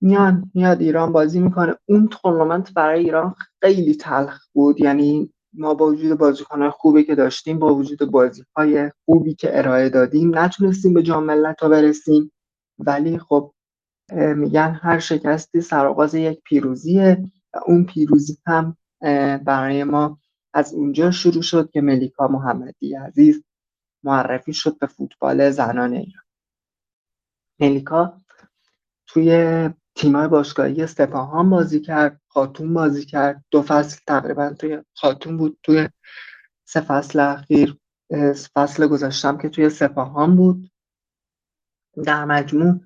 میان 0.00 0.50
میاد 0.54 0.80
ایران 0.80 1.12
بازی 1.12 1.40
می‌کنه. 1.40 1.74
اون 1.86 2.08
تورنمنت 2.08 2.74
برای 2.74 3.04
ایران 3.04 3.34
خیلی 3.62 3.94
تلخ 3.94 4.46
بود. 4.52 4.80
یعنی 4.80 5.32
ما 5.52 5.74
با 5.74 5.86
وجود 5.86 6.18
بازیکنهای 6.18 6.70
خوبی 6.70 7.04
که 7.04 7.14
داشتیم 7.14 7.58
با 7.58 7.74
وجود 7.74 8.10
بازی 8.10 8.44
های 8.56 8.90
خوبی 9.04 9.34
که 9.34 9.58
ارائه 9.58 9.88
دادیم 9.88 10.38
نتونستیم 10.38 10.94
به 10.94 11.02
جام 11.02 11.24
ملت 11.24 11.64
برسیم. 11.64 12.32
ولی 12.78 13.18
خب 13.18 13.54
میگن 14.12 14.78
هر 14.82 14.98
شکستی 14.98 15.60
سرآغاز 15.60 16.14
یک 16.14 16.40
پیروزیه 16.44 17.24
و 17.54 17.58
اون 17.66 17.84
پیروزی 17.84 18.38
هم 18.46 18.76
برای 19.44 19.84
ما 19.84 20.18
از 20.54 20.74
اونجا 20.74 21.10
شروع 21.10 21.42
شد 21.42 21.70
که 21.70 21.80
ملیکا 21.80 22.28
محمدی 22.28 22.94
عزیز 22.94 23.44
معرفی 24.02 24.52
شد 24.52 24.78
به 24.78 24.86
فوتبال 24.86 25.50
زنان 25.50 25.92
ایران. 25.92 26.24
ملیکا 27.60 28.20
توی 29.06 29.70
تیمای 29.98 30.28
باشگاهی 30.28 30.86
سپاهان 30.86 31.50
بازی 31.50 31.80
کرد 31.80 32.20
خاتون 32.28 32.74
بازی 32.74 33.04
کرد. 33.04 33.44
دو 33.50 33.62
فصل 33.62 34.00
تقریبا 34.06 34.50
توی 34.50 34.82
خاتون 34.94 35.36
بود 35.36 35.58
توی 35.62 35.88
سه 36.64 36.80
فصل 36.80 37.20
اخیر 37.20 37.78
فصل 38.54 38.86
گذاشتم 38.86 39.38
که 39.38 39.48
توی 39.48 39.70
سپاهان 39.70 40.36
بود. 40.36 40.70
در 42.04 42.24
مجموع 42.24 42.80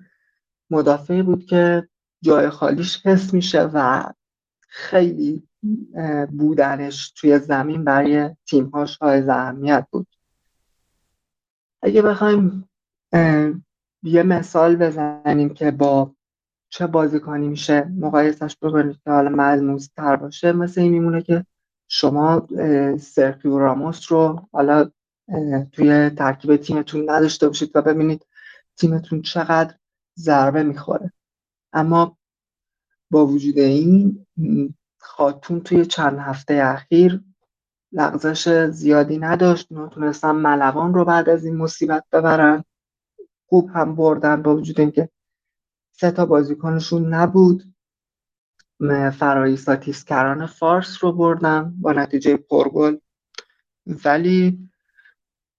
مدافعی 0.69 1.23
بود 1.23 1.45
که 1.45 1.87
جای 2.21 2.49
خالیش 2.49 3.05
حس 3.05 3.33
میشه 3.33 3.61
و 3.73 4.03
خیلی 4.59 5.47
بودنش 6.29 7.11
توی 7.11 7.39
زمین 7.39 7.83
برای 7.83 8.35
تیم 8.45 8.65
هاش 8.65 8.97
های 8.97 9.29
اهمیت 9.29 9.87
بود. 9.91 10.07
اگه 11.81 12.01
بخوایم 12.01 12.69
یه 14.03 14.23
مثال 14.23 14.75
بزنیم 14.75 15.53
که 15.53 15.71
با 15.71 16.15
چه 16.73 16.87
بازیکنی 16.87 17.47
میشه 17.47 17.83
مقایسش 17.99 18.57
بکنید 18.61 18.95
که 19.03 19.11
حالا 19.11 19.29
ملموس 19.29 19.87
تر 19.87 20.15
باشه. 20.15 20.51
مثل 20.51 20.81
این 20.81 20.91
میمونه 20.91 21.21
که 21.21 21.45
شما 21.87 22.47
سرخیو 22.99 23.59
راموس 23.59 24.11
رو 24.11 24.47
حالا 24.51 24.91
توی 25.71 26.09
ترکیب 26.09 26.55
تیمتون 26.55 27.09
نداشته 27.09 27.47
باشید 27.47 27.71
و 27.75 27.81
ببینید 27.81 28.25
تیمتون 28.77 29.21
چقدر 29.21 29.75
ضربه 30.19 30.63
می‌خوره. 30.63 31.11
اما 31.73 32.17
با 33.11 33.25
وجود 33.25 33.57
این 33.57 34.25
خاتون 34.99 35.61
توی 35.61 35.85
چند 35.85 36.19
هفته 36.19 36.53
اخیر 36.53 37.21
لغزش 37.91 38.49
زیادی 38.65 39.17
نداشت. 39.17 39.71
نتونستن 39.71 40.31
ملوان 40.31 40.93
رو 40.93 41.05
بعد 41.05 41.29
از 41.29 41.45
این 41.45 41.57
مصیبت 41.57 42.03
ببرن. 42.11 42.63
خوب 43.45 43.69
هم 43.73 43.95
بردن 43.95 44.41
با 44.41 44.55
وجود 44.55 44.79
اینکه 44.79 45.09
سه 45.95 46.11
تا 46.11 46.25
بازیکنشون 46.25 47.13
نبود. 47.13 47.73
فرایستاتیسکران 49.19 50.45
فارس 50.45 51.03
رو 51.03 51.11
بردن 51.11 51.73
با 51.81 51.91
نتیجه 51.91 52.37
پرگل 52.37 52.97
ولی 54.05 54.69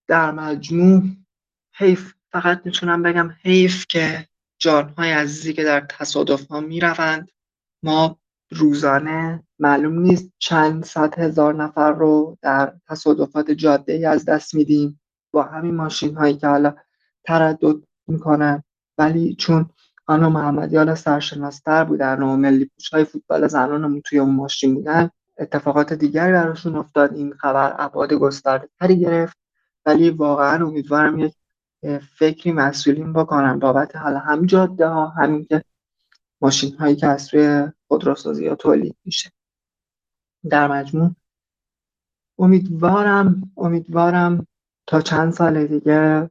در 0.08 0.30
مجموع 0.30 1.02
حیف 1.74 2.14
فقط 2.32 2.62
می‌تونم 2.64 3.02
بگم 3.02 3.34
حیف 3.42 3.86
که 3.88 4.28
جانهای 4.58 5.12
عزیزی 5.12 5.52
که 5.52 5.64
در 5.64 5.80
تصادف 5.80 6.46
ها 6.46 6.60
می‌روند. 6.60 7.28
ما 7.82 8.18
روزانه 8.50 9.42
معلوم 9.58 9.98
نیست 9.98 10.32
چند 10.38 10.84
صد 10.84 11.18
هزار 11.18 11.54
نفر 11.54 11.92
رو 11.92 12.38
در 12.42 12.74
تصادفات 12.88 13.50
جاده 13.50 13.92
ای 13.92 14.04
از 14.04 14.24
دست 14.24 14.54
میدیم. 14.54 15.00
با 15.32 15.42
همین 15.42 15.74
ماشین 15.74 16.14
هایی 16.16 16.36
که 16.36 16.46
حالا 16.46 16.74
تردد 17.24 17.76
می‌کنن. 18.06 18.62
ولی 18.98 19.34
چون 19.34 19.70
خانم 20.06 20.32
محمدی 20.32 20.76
حالا 20.76 20.94
سرشناستر 20.94 21.84
بودن 21.84 22.22
و 22.22 22.36
ملی 22.36 22.64
پوش 22.64 22.88
های 22.88 23.04
فوتبال 23.04 23.48
زنانمون 23.48 24.00
توی 24.00 24.18
اون 24.18 24.34
ماشین 24.34 24.74
بودن 24.74 25.10
اتفاقات 25.38 25.92
دیگری 25.92 26.32
براشون 26.32 26.76
افتاد. 26.76 27.14
این 27.14 27.32
خبر 27.32 27.74
ابعاد 27.78 28.12
گسترده 28.12 28.68
تری 28.80 29.00
گرفت. 29.00 29.36
ولی 29.86 30.10
واقعا 30.10 30.66
امیدوارم 30.66 31.18
یک 31.18 31.34
فکری 32.18 32.52
مسئولین 32.52 33.12
بکنن 33.12 33.58
بابت 33.58 33.96
حالا 33.96 34.18
هم 34.18 34.46
جاده 34.46 34.86
ها 34.86 35.08
همین 35.08 35.44
که 35.44 35.64
ماشین 36.40 36.76
هایی 36.76 36.96
که 36.96 37.06
از 37.06 37.34
روی 37.34 37.72
خودروسازی 37.88 38.46
ها 38.46 38.54
تولید 38.54 38.96
میشه. 39.04 39.32
در 40.50 40.68
مجموع 40.68 41.10
امیدوارم 42.38 43.52
امیدوارم 43.56 44.46
تا 44.86 45.00
چند 45.00 45.32
سال 45.32 45.66
دیگه 45.66 46.30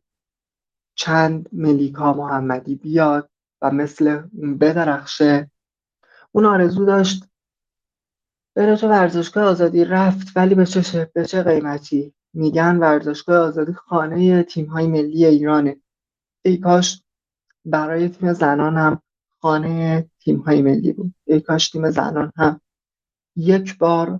چند 0.96 1.50
ملیکا 1.54 2.14
محمدی 2.14 2.76
بیاد. 2.76 3.30
و 3.64 3.72
مثل 3.72 4.24
اون 4.34 4.58
بدرخشه. 4.58 5.52
اون 6.32 6.46
آرزو 6.46 6.86
داشت 6.86 7.24
بره 8.56 8.76
تو 8.76 8.88
ورزشگاه 8.88 9.44
آزادی 9.44 9.86
رفت 9.86 10.28
ولی 10.36 10.56
به 10.56 10.66
چه 10.66 11.12
به 11.14 11.26
چه 11.26 11.44
قیمتی؟ 11.44 12.14
میگن 12.34 12.78
ورزشگاه 12.78 13.38
آزادی 13.38 13.74
خانه 13.74 14.44
تیم 14.44 14.66
های 14.66 14.88
ملی 14.88 15.26
ایرانه. 15.26 15.78
ای 16.42 16.58
کاش 16.58 17.04
برای 17.66 18.10
تیم 18.10 18.34
زنان 18.34 18.78
هم 18.78 19.02
خانه 19.42 20.10
تیم 20.20 20.40
های 20.40 20.62
ملی 20.62 20.94
بود. 20.94 21.14
ای 21.26 21.42
کاش 21.42 21.70
تیم 21.70 21.92
زنان 21.92 22.32
هم 22.36 22.62
یک 23.36 23.78
بار 23.78 24.20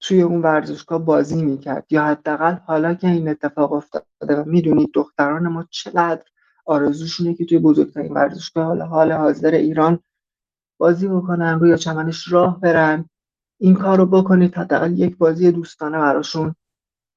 توی 0.00 0.22
اون 0.22 0.42
ورزشگاه 0.42 0.98
بازی 0.98 1.42
می‌کرد. 1.42 1.86
یا 1.90 2.04
حداقل 2.04 2.54
حالا 2.54 2.94
که 2.94 3.08
این 3.08 3.28
اتفاق 3.28 3.72
افتاده 3.72 4.36
و 4.36 4.44
می‌دونید 4.46 4.90
دختران 4.94 5.48
ما 5.48 5.66
چقدر 5.70 6.24
آرزوشونه 6.64 7.34
که 7.34 7.44
توی 7.44 7.58
بزرگترین 7.58 8.12
ورزشگاه 8.12 8.64
حال 8.64 8.82
حال 8.82 9.12
حاضر 9.12 9.50
ایران 9.50 9.98
بازی 10.80 11.08
بکنن 11.08 11.58
روی 11.60 11.78
چمنش 11.78 12.32
راه 12.32 12.60
برن. 12.60 13.08
این 13.60 13.74
کار 13.74 13.98
رو 13.98 14.06
بکنید 14.06 14.54
حداقل 14.54 14.98
یک 14.98 15.16
بازی 15.18 15.52
دوستانه 15.52 15.98
براشون 15.98 16.54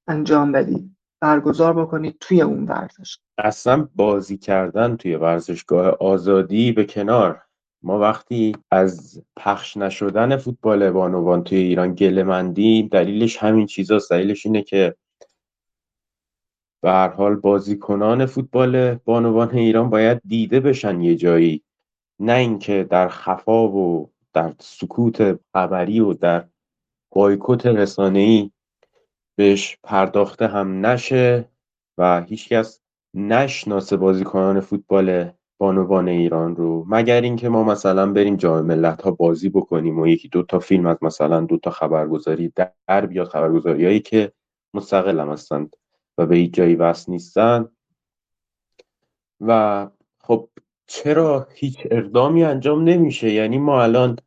انجام 0.08 0.52
بدید. 0.52 0.96
برگزار 1.20 1.72
بکنید 1.72 2.16
توی 2.20 2.42
اون 2.42 2.64
ورزش. 2.64 3.18
اصلا 3.38 3.88
بازی 3.96 4.38
کردن 4.38 4.96
توی 4.96 5.16
ورزشگاه 5.16 5.86
آزادی 5.86 6.72
به 6.72 6.84
کنار. 6.84 7.42
ما 7.82 7.98
وقتی 7.98 8.56
از 8.70 9.22
پخش 9.36 9.76
نشدن 9.76 10.36
فوتبال 10.36 10.90
بانوان 10.90 11.44
توی 11.44 11.58
ایران 11.58 11.94
گله 11.94 12.22
مندیم 12.22 12.88
دلیلش 12.92 13.36
همین 13.36 13.66
چیزاست. 13.66 14.10
دلیلش 14.10 14.46
اینه 14.46 14.62
که 14.62 14.96
به 16.82 16.90
هر 16.90 17.08
حال 17.08 17.36
بازیکنان 17.36 18.26
فوتبال 18.26 18.94
بانوان 18.94 19.50
ایران 19.50 19.90
باید 19.90 20.20
دیده 20.26 20.60
بشن 20.60 21.00
یه 21.00 21.16
جایی. 21.16 21.62
نه 22.20 22.32
اینکه 22.32 22.86
در 22.90 23.08
خفا 23.08 23.68
و 23.68 24.10
در 24.32 24.54
سکوت 24.58 25.38
خبری 25.52 26.00
و 26.00 26.12
در 26.12 26.44
بایکوت 27.10 27.66
رسانه‌ای 27.66 28.50
بهش 29.36 29.78
پرداخته 29.82 30.46
هم 30.46 30.86
نشه 30.86 31.48
و 31.98 32.22
هیچکس 32.22 32.80
نشناسه 33.14 33.96
بازیکنان 33.96 34.60
فوتبال 34.60 35.30
بانوان 35.58 36.08
ایران 36.08 36.56
رو. 36.56 36.84
مگر 36.88 37.20
اینکه 37.20 37.48
ما 37.48 37.64
مثلا 37.64 38.12
بریم 38.12 38.36
جام 38.36 38.66
ملت 38.66 39.02
ها 39.02 39.10
بازی 39.10 39.48
بکنیم 39.48 39.98
و 39.98 40.06
یکی 40.06 40.28
دو 40.28 40.42
تا 40.42 40.58
فیلم 40.58 40.86
از 40.86 40.96
مثلا 41.02 41.40
دو 41.40 41.58
تا 41.58 41.70
خبرگزاری 41.70 42.52
در 42.86 43.06
بیاد 43.06 43.28
خبرگزاریایی 43.28 44.00
که 44.00 44.32
مستقل 44.74 45.20
هم 45.20 45.28
هستند. 45.28 45.76
و 46.18 46.26
به 46.26 46.36
هیچ 46.36 46.54
جایی 46.54 46.74
وصل 46.74 47.12
نیستن. 47.12 47.68
و 49.40 49.88
خب 50.18 50.48
چرا 50.86 51.48
هیچ 51.54 51.78
اقدامی 51.90 52.44
انجام 52.44 52.84
نمیشه؟ 52.84 53.32
یعنی 53.32 53.58
ما 53.58 53.82
الان 53.82 54.18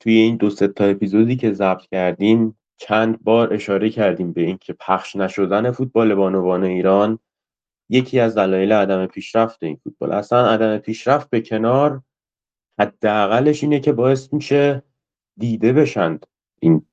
توی 0.00 0.12
این 0.12 0.36
دو 0.36 0.50
تا 0.50 0.84
اپیزودی 0.84 1.36
که 1.36 1.52
ضبط 1.52 1.86
کردیم 1.92 2.58
چند 2.76 3.24
بار 3.24 3.54
اشاره 3.54 3.90
کردیم 3.90 4.32
به 4.32 4.40
اینکه 4.40 4.72
پخش 4.72 5.16
نشدن 5.16 5.70
فوتبال 5.70 6.14
بانوان 6.14 6.64
ایران 6.64 7.18
یکی 7.88 8.20
از 8.20 8.38
دلایل 8.38 8.72
عدم 8.72 9.06
پیشرفت 9.06 9.62
این 9.62 9.76
فوتبال. 9.76 10.12
اصلا 10.12 10.48
عدم 10.48 10.78
پیشرفت 10.78 11.30
به 11.30 11.40
کنار 11.40 12.02
حداقلش 12.78 13.62
اینه 13.62 13.80
که 13.80 13.92
باعث 13.92 14.32
میشه 14.32 14.82
دیده 15.36 15.72
بشند 15.72 16.26
این 16.60 16.86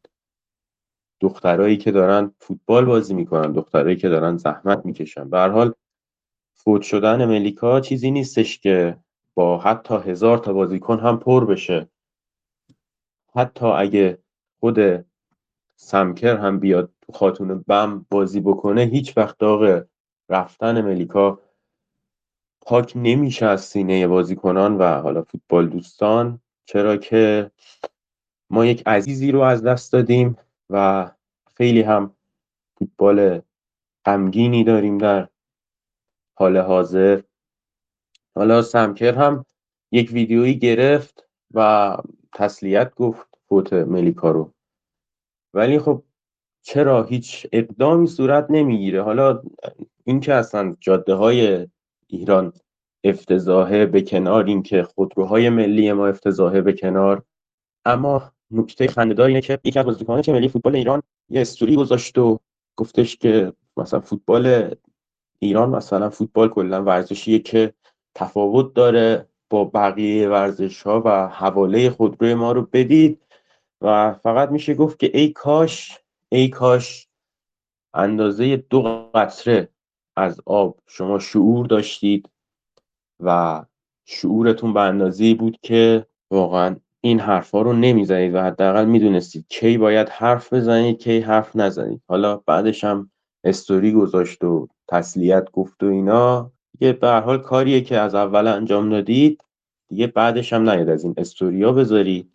دخترایی 1.22 1.78
که 1.78 1.92
دارن 1.92 2.34
فوتبال 2.40 2.86
بازی 2.86 3.14
می‌کنن 3.14 3.52
دخترایی 3.52 3.96
که 3.96 4.10
دارن 4.10 4.38
زحمت 4.38 4.86
می‌کشن. 4.86 5.30
به 5.30 5.38
هر 5.38 5.50
حال 5.50 5.74
فوت 6.54 6.82
شدن 6.82 7.26
ملیکا 7.26 7.80
چیزی 7.80 8.12
نیستش 8.12 8.60
که 8.60 8.98
با 9.34 9.58
حتی 9.58 9.96
هزار 9.96 10.38
تا 10.38 10.54
بازیکن 10.54 11.00
هم 11.00 11.20
پر 11.20 11.46
بشه. 11.46 11.90
حتی 13.36 13.66
اگه 13.66 14.18
خود 14.60 15.06
سمکر 15.76 16.38
هم 16.38 16.60
بیاد 16.60 16.92
تو 17.02 17.14
خاتون 17.14 17.64
بم 17.68 18.06
بازی 18.10 18.40
بکنه 18.40 18.82
هیچ 18.82 19.18
وقت 19.18 19.38
داغ 19.38 19.84
رفتن 20.30 20.82
ملیکا 20.82 21.40
پاک 22.62 22.94
نمیشه 22.96 23.46
از 23.46 23.62
سینه 23.62 24.08
بازیکنان 24.08 24.78
و 24.78 25.02
حالا 25.02 25.22
فوتبال 25.22 25.70
دوستان. 25.70 26.40
چرا 26.66 26.98
که 26.98 27.52
ما 28.50 28.66
یک 28.66 28.84
عزیزی 28.86 29.32
رو 29.32 29.42
از 29.42 29.64
دست 29.64 29.94
دادیم. 29.94 30.38
و 30.72 31.12
خیلی 31.58 31.82
هم 31.82 32.16
فوتبال 32.80 33.42
غمگینی 34.06 34.64
داریم 34.64 34.98
در 34.98 35.28
حال 36.38 36.58
حاضر. 36.58 37.22
حالا 38.36 38.62
سمکر 38.62 39.16
هم 39.16 39.46
یک 39.92 40.12
ویدیویی 40.12 40.60
گرفت 40.60 41.30
و 41.54 41.98
تسلیت 42.34 42.96
گفت 42.96 43.28
فوت 43.48 43.74
ملیکا 43.74 44.32
رو. 44.32 44.54
ولی 45.54 45.80
خب 45.80 46.04
چرا 46.62 47.04
هیچ 47.04 47.48
اقدامی 47.52 48.08
صورت 48.08 48.46
نمی‌گیره؟ 48.50 49.04
حالا 49.04 49.44
اینکه 50.04 50.34
اصلا 50.34 50.76
جاده 50.80 51.14
های 51.14 51.68
ایران 52.08 52.54
افتضاحه 53.04 53.86
به 53.86 54.02
کنار 54.02 54.46
اینکه 54.46 54.84
خودروهای 54.84 55.50
ملی 55.50 55.92
ما 55.92 56.08
افتضاحه 56.08 56.62
به 56.62 56.74
کنار 56.74 57.24
اما 57.86 58.32
نکته 58.52 58.88
خنده‌دار 58.88 59.28
اینه 59.28 59.42
که 59.42 59.60
یکی 59.64 59.80
از 59.80 59.86
بازیکنان 59.86 60.22
که 60.22 60.34
ملی 60.34 60.48
فوتبال 60.48 60.76
ایران 60.76 61.02
یه 61.30 61.42
استوری 61.42 61.76
گذاشت 61.76 62.18
و 62.18 62.40
گفتش 62.76 63.18
که 63.18 63.54
مثلا 63.78 64.00
فوتبال 64.00 64.76
ایران 65.40 65.70
مثلا 65.70 66.10
فوتبال 66.10 66.50
کلا 66.50 66.84
ورزشیه 66.84 67.40
که 67.40 67.74
تفاوت 68.16 68.74
داره 68.74 69.28
با 69.50 69.66
بقیه 69.66 70.30
ورزش 70.30 70.82
ها 70.82 71.02
و 71.06 71.28
حواله 71.28 71.90
خودروی 71.90 72.34
ما 72.34 72.52
رو 72.52 72.62
بدید. 72.74 73.22
و 73.82 74.14
فقط 74.14 74.50
میشه 74.50 74.74
گفت 74.74 75.00
که 75.00 75.12
ای 75.14 75.30
کاش 75.30 76.00
ای 76.30 76.48
کاش 76.50 77.08
اندازه 77.94 78.58
دو 78.58 79.10
قطره 79.14 79.70
از 80.16 80.42
آب 80.46 80.80
شما 80.88 81.20
شعور 81.20 81.66
داشتید 81.66 82.30
و 83.20 83.62
شعورتون 84.06 84.74
به 84.74 84.80
اندازه 84.80 85.34
بود 85.34 85.58
که 85.62 86.06
واقعا 86.32 86.76
این 87.02 87.20
حرفا 87.20 87.62
رو 87.62 87.74
نمی‌زنید 87.74 88.36
و 88.36 88.42
حداقل 88.42 88.86
می‌دونستید 88.86 89.46
کی 89.50 89.78
باید 89.78 90.10
حرف 90.10 90.54
بزنید 90.54 90.98
کی 90.98 91.20
حرف 91.20 91.56
نزنید 91.56 92.02
حالا 92.08 92.38
بعدش 92.38 92.84
هم 92.84 93.12
استوری 93.44 93.92
گذاشت 93.92 94.44
و 94.44 94.68
تسلیت 94.88 95.52
گفت 95.52 95.84
و 95.84 95.86
اینا. 95.86 96.52
یه 96.80 96.94
به 96.94 97.12
حال 97.12 97.42
کاریه 97.42 97.82
که 97.82 97.98
از 97.98 98.16
اول 98.16 98.48
انجام 98.48 98.90
دادید 98.90 99.44
دیگه 99.88 100.08
بعدش 100.08 100.54
هم 100.54 100.70
نیاد 100.70 100.90
از 100.90 101.04
این 101.04 101.14
استوریا 101.18 101.72
بذارید. 101.72 102.32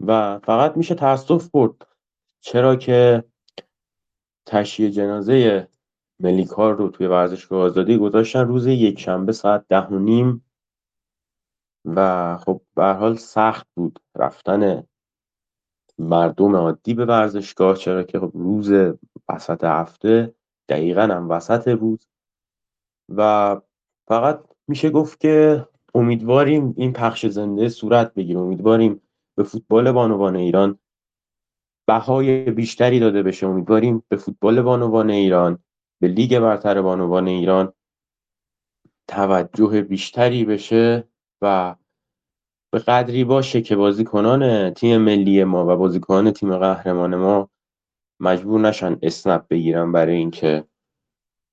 و 0.00 0.38
فقط 0.38 0.76
میشه 0.76 0.94
تاسف 0.94 1.50
برد. 1.50 1.86
چرا 2.40 2.76
که 2.76 3.24
تشییع 4.46 4.90
جنازه 4.90 5.68
ملیکار 6.20 6.76
رو 6.76 6.88
توی 6.88 7.06
ورزشگاه 7.06 7.62
آزادی 7.62 7.98
گذاشتن 7.98 8.48
روز 8.48 8.66
یک 8.66 9.00
شنبه 9.00 9.32
ساعت 9.32 9.64
ده 9.68 9.86
و 9.86 9.98
نیم. 9.98 10.44
و 11.84 12.36
خب 12.36 12.60
به 12.74 12.84
حال 12.84 13.16
سخت 13.16 13.66
بود 13.76 13.98
رفتن 14.16 14.84
مردم 15.98 16.56
عادی 16.56 16.94
به 16.94 17.04
ورزشگاه 17.04 17.76
چرا 17.76 18.02
که 18.02 18.18
خب 18.18 18.30
روز 18.34 18.72
وسط 19.28 19.64
هفته 19.64 20.34
دقیقا 20.68 21.02
هم 21.02 21.30
وسط 21.30 21.68
روز 21.68 22.08
و 23.08 23.60
فقط 24.08 24.44
میشه 24.68 24.90
گفت 24.90 25.20
که 25.20 25.66
امیدواریم 25.94 26.74
این 26.76 26.92
پخش 26.92 27.26
زنده 27.26 27.68
صورت 27.68 28.14
بگیره. 28.14 28.40
امیدواریم 28.40 29.02
به 29.36 29.42
فوتبال 29.42 29.92
بانوان 29.92 30.36
ایران 30.36 30.78
بهای 31.86 32.50
بیشتری 32.50 33.00
داده 33.00 33.22
بشه. 33.22 33.46
امیدواریم 33.46 34.02
به 34.08 34.16
فوتبال 34.16 34.62
بانوان 34.62 35.10
ایران 35.10 35.58
به 36.00 36.08
لیگ 36.08 36.38
برتر 36.38 36.82
بانوان 36.82 37.28
ایران 37.28 37.72
توجه 39.08 39.82
بیشتری 39.82 40.44
بشه. 40.44 41.08
و 41.42 41.76
به 42.72 42.78
قدری 42.78 43.24
باشه 43.24 43.62
که 43.62 43.76
بازیکنان 43.76 44.70
تیم 44.74 45.00
ملی 45.00 45.44
ما 45.44 45.66
و 45.66 45.76
بازیکنان 45.76 46.30
تیم 46.30 46.58
قهرمان 46.58 47.16
ما 47.16 47.50
مجبور 48.20 48.60
نشن 48.60 48.98
اسنپ 49.02 49.48
بگیرن 49.48 49.92
برای 49.92 50.16
اینکه 50.16 50.64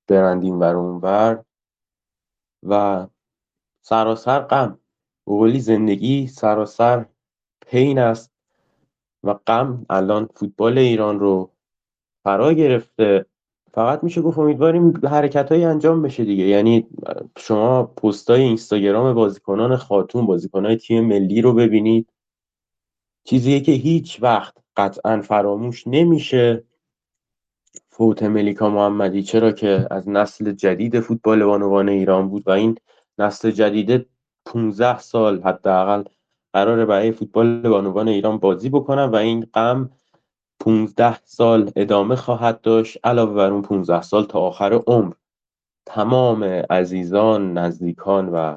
برندیم 0.08 0.60
ور 0.60 0.74
اونور 0.74 1.44
و 2.62 3.06
سراسر 3.84 4.40
غم. 4.40 4.78
قولی 5.26 5.60
زندگی 5.60 6.26
سراسر 6.26 7.06
پین 7.66 7.98
است 7.98 8.32
و 9.24 9.34
غم 9.34 9.86
الان 9.90 10.26
فوتبال 10.26 10.78
ایران 10.78 11.20
رو 11.20 11.52
فرا 12.24 12.52
گرفته. 12.52 13.26
فقط 13.78 14.04
میشه 14.04 14.22
گفت 14.22 14.38
امیدواریم 14.38 15.06
حرکت 15.06 15.52
های 15.52 15.64
انجام 15.64 16.02
بشه 16.02 16.24
دیگه. 16.24 16.44
یعنی 16.44 16.86
شما 17.36 17.84
پستای 17.84 18.42
اینستاگرام 18.42 19.14
بازیکنان 19.14 19.76
خاتون 19.76 20.26
بازیکنهای 20.26 20.76
تیم 20.76 21.04
ملی 21.04 21.42
رو 21.42 21.52
ببینید. 21.52 22.12
چیزیه 23.24 23.60
که 23.60 23.72
هیچ 23.72 24.22
وقت 24.22 24.54
قطعا 24.76 25.20
فراموش 25.20 25.86
نمیشه. 25.86 26.64
فوت 27.88 28.22
ملیکا 28.22 28.70
محمدی 28.70 29.22
چرا 29.22 29.52
که 29.52 29.86
از 29.90 30.08
نسل 30.08 30.52
جدید 30.52 31.00
فوتبال 31.00 31.44
بانوان 31.44 31.88
ایران 31.88 32.28
بود 32.28 32.42
و 32.46 32.50
این 32.50 32.78
نسل 33.18 33.50
جدید 33.50 34.06
15 34.46 34.98
سال 34.98 35.42
حداقل 35.42 36.04
قرار 36.52 36.86
برای 36.86 37.12
فوتبال 37.12 37.68
بانوان 37.68 38.08
ایران 38.08 38.38
بازی 38.38 38.68
بکنن 38.68 39.04
و 39.04 39.16
این 39.16 39.46
غم 39.54 39.90
15 40.60 41.18
سال 41.24 41.72
ادامه 41.76 42.16
خواهد 42.16 42.60
داشت 42.60 42.98
علاوه 43.04 43.34
بر 43.34 43.50
اون 43.50 43.62
15 43.62 44.02
سال 44.02 44.24
تا 44.24 44.40
آخر 44.40 44.72
عمر. 44.86 45.14
تمام 45.86 46.44
عزیزان 46.70 47.58
نزدیکان 47.58 48.28
و 48.28 48.56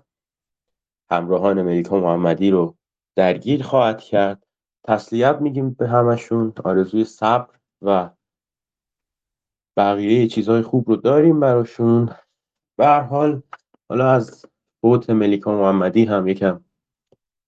همراهان 1.11 1.61
ملیکا 1.61 1.99
محمدی 1.99 2.51
رو 2.51 2.75
درگیر 3.15 3.63
خواهد 3.63 4.01
کرد. 4.01 4.47
تسلیت 4.83 5.37
میگیم 5.41 5.69
به 5.69 5.87
همشون. 5.87 6.53
آرزوی 6.63 7.03
صبر 7.03 7.55
و 7.81 8.09
بقیه 9.77 10.27
چیزهای 10.27 10.61
خوب 10.61 10.89
رو 10.89 10.95
داریم 10.95 11.39
براشون. 11.39 12.09
به 12.77 12.87
حال 12.87 13.41
حالا 13.89 14.11
از 14.11 14.45
فوت 14.81 15.09
ملیکا 15.09 15.57
محمدی 15.57 16.05
هم 16.05 16.27
یکم 16.27 16.63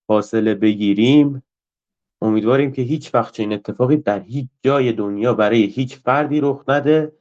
فاصله 0.07 0.55
بگیریم. 0.55 1.43
امیدواریم 2.23 2.71
که 2.71 2.81
هیچ 2.81 3.15
وقت 3.15 3.33
چنین 3.33 3.53
اتفاقی 3.53 3.97
در 3.97 4.19
هیچ 4.19 4.47
جای 4.61 4.91
دنیا 4.91 5.33
برای 5.33 5.63
هیچ 5.63 5.97
فردی 5.97 6.41
رخ 6.41 6.63
نده. 6.67 7.17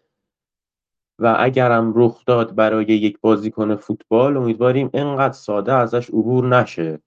و 1.18 1.36
اگرم 1.38 1.92
رخ 1.96 2.24
داد 2.24 2.55
برای 2.55 2.84
یک 2.84 3.20
بازیکن 3.20 3.76
فوتبال 3.76 4.36
امیدواریم 4.36 4.90
انقدر 4.94 5.32
ساده 5.32 5.72
ازش 5.72 6.11
عبور 6.11 6.48
نشه. 6.48 7.03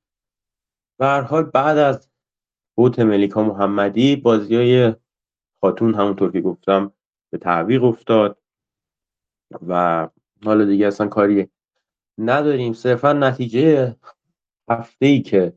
و 0.99 1.05
هر 1.05 1.21
حال 1.21 1.43
بعد 1.43 1.77
از 1.77 2.09
فوت 2.75 2.99
ملیکا 2.99 3.43
محمدی 3.43 4.15
بازی 4.15 4.55
های 4.55 4.95
خاتون 5.61 5.95
همونطور 5.95 6.31
که 6.31 6.41
گفتم 6.41 6.93
به 7.31 7.37
تعویق 7.37 7.83
افتاد. 7.83 8.37
و 9.67 10.09
حالا 10.45 10.65
دیگه 10.65 10.87
اصلا 10.87 11.07
کاری 11.07 11.49
نداریم. 12.17 12.73
صرفا 12.73 13.13
نتیجه 13.13 13.95
هفته 14.69 15.05
ای 15.05 15.21
که 15.21 15.53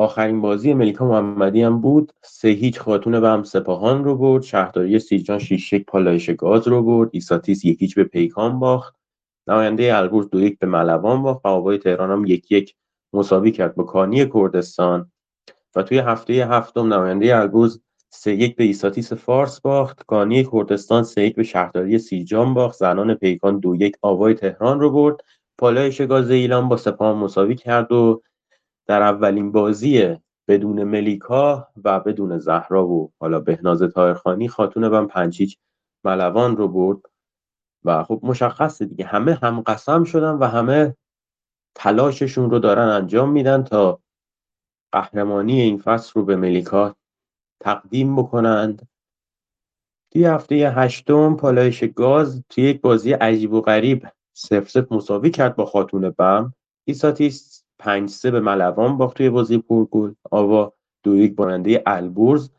آخرین 0.00 0.40
بازی 0.40 0.74
ملیکا 0.74 1.08
محمدی 1.08 1.62
هم 1.62 1.80
بود. 1.80 2.12
سه 2.22 2.48
هیچ 2.48 2.80
خاتون 2.80 3.20
به 3.20 3.28
هم 3.28 3.42
سپاهان 3.42 4.04
رو 4.04 4.16
برد. 4.16 4.42
شهرداری 4.42 4.98
سیرجان 4.98 5.38
شیش 5.38 5.72
یک 5.72 5.86
پالایش 5.86 6.30
گاز 6.30 6.68
رو 6.68 6.82
برد. 6.82 7.10
ایساتیس 7.12 7.64
یکیچ 7.64 7.94
به 7.94 8.04
پیکان 8.04 8.58
باخت. 8.58 8.94
نماینده 9.46 9.96
البرز 9.96 10.30
دو 10.30 10.40
یک 10.40 10.58
به 10.58 10.66
ملوان 10.66 11.22
باخت. 11.22 11.40
و 11.44 11.48
آوای 11.48 11.78
تهران 11.78 12.10
هم 12.10 12.26
یک 12.26 12.52
یک 12.52 12.74
مساوی 13.12 13.50
کرد 13.50 13.74
با 13.74 13.84
کانی 13.84 14.26
کردستان. 14.26 15.10
و 15.76 15.82
توی 15.82 15.98
هفته 15.98 16.32
هفتم 16.32 16.94
نماینده 16.94 17.36
البرز 17.36 17.80
سه 18.10 18.34
یک 18.34 18.56
به 18.56 18.64
ایساتیس 18.64 19.12
فارس 19.12 19.60
باخت. 19.60 20.02
کانی 20.06 20.44
کردستان 20.44 21.02
سه 21.02 21.22
یک 21.22 21.36
به 21.36 21.42
شهرداری 21.42 21.98
سیرجان 21.98 22.54
باخت. 22.54 22.78
زنان 22.78 23.14
پیکان 23.14 23.58
دو 23.58 23.76
یک 23.76 23.96
آوای 24.02 24.34
تهران 24.34 24.80
رو 24.80 24.90
برد. 24.90 25.16
پالایش 25.58 26.00
گاز 26.00 26.30
ایلام 26.30 26.68
با 26.68 26.76
سپاهان 26.76 27.16
مساوی 27.16 27.54
کرد 27.54 27.92
و 27.92 28.22
در 28.88 29.02
اولین 29.02 29.52
بازی 29.52 30.16
بدون 30.48 30.84
ملیکا 30.84 31.68
و 31.84 32.00
بدون 32.00 32.38
زهرا 32.38 32.86
و 32.86 33.12
حالا 33.20 33.40
بهناز 33.40 33.82
طاهرخانی 33.82 34.48
خاتون 34.48 34.88
بم 34.88 35.06
پنج 35.06 35.28
هیچ 35.28 35.58
ملوان 36.04 36.56
رو 36.56 36.68
برد. 36.68 36.98
و 37.84 38.04
خب 38.04 38.20
مشخصه 38.22 38.84
دیگه 38.84 39.04
همه 39.04 39.34
هم 39.34 39.60
قسم 39.60 40.04
شدن 40.04 40.30
و 40.30 40.44
همه 40.44 40.96
تلاششون 41.74 42.50
رو 42.50 42.58
دارن 42.58 42.88
انجام 42.88 43.30
میدن 43.30 43.62
تا 43.62 44.00
قهرمانی 44.92 45.60
این 45.60 45.78
فصل 45.78 46.12
رو 46.14 46.24
به 46.24 46.36
ملیکا 46.36 46.96
تقدیم 47.60 48.16
بکنند. 48.16 48.88
توی 50.12 50.24
هفته 50.24 50.54
هشتم 50.54 51.36
پالایش 51.36 51.84
گاز 51.84 52.42
توی 52.48 52.64
یک 52.64 52.80
بازی 52.80 53.12
عجیب 53.12 53.52
و 53.52 53.60
غریب 53.60 54.08
صفر 54.32 54.70
صفر 54.70 54.92
مساوی 54.92 55.30
کرد 55.30 55.56
با 55.56 55.66
خاتون 55.66 56.10
بم. 56.10 56.54
ایساتیس 56.84 57.57
پنج 57.78 58.10
سه 58.10 58.30
به 58.30 58.40
ملوان 58.40 58.96
باخت 58.96 59.16
توی 59.16 59.30
بازی 59.30 59.58
پرگل. 59.58 60.12
آوا 60.30 60.72
دو 61.02 61.16
یک 61.16 61.34
باننده 61.34 61.82
البرز 61.86 62.50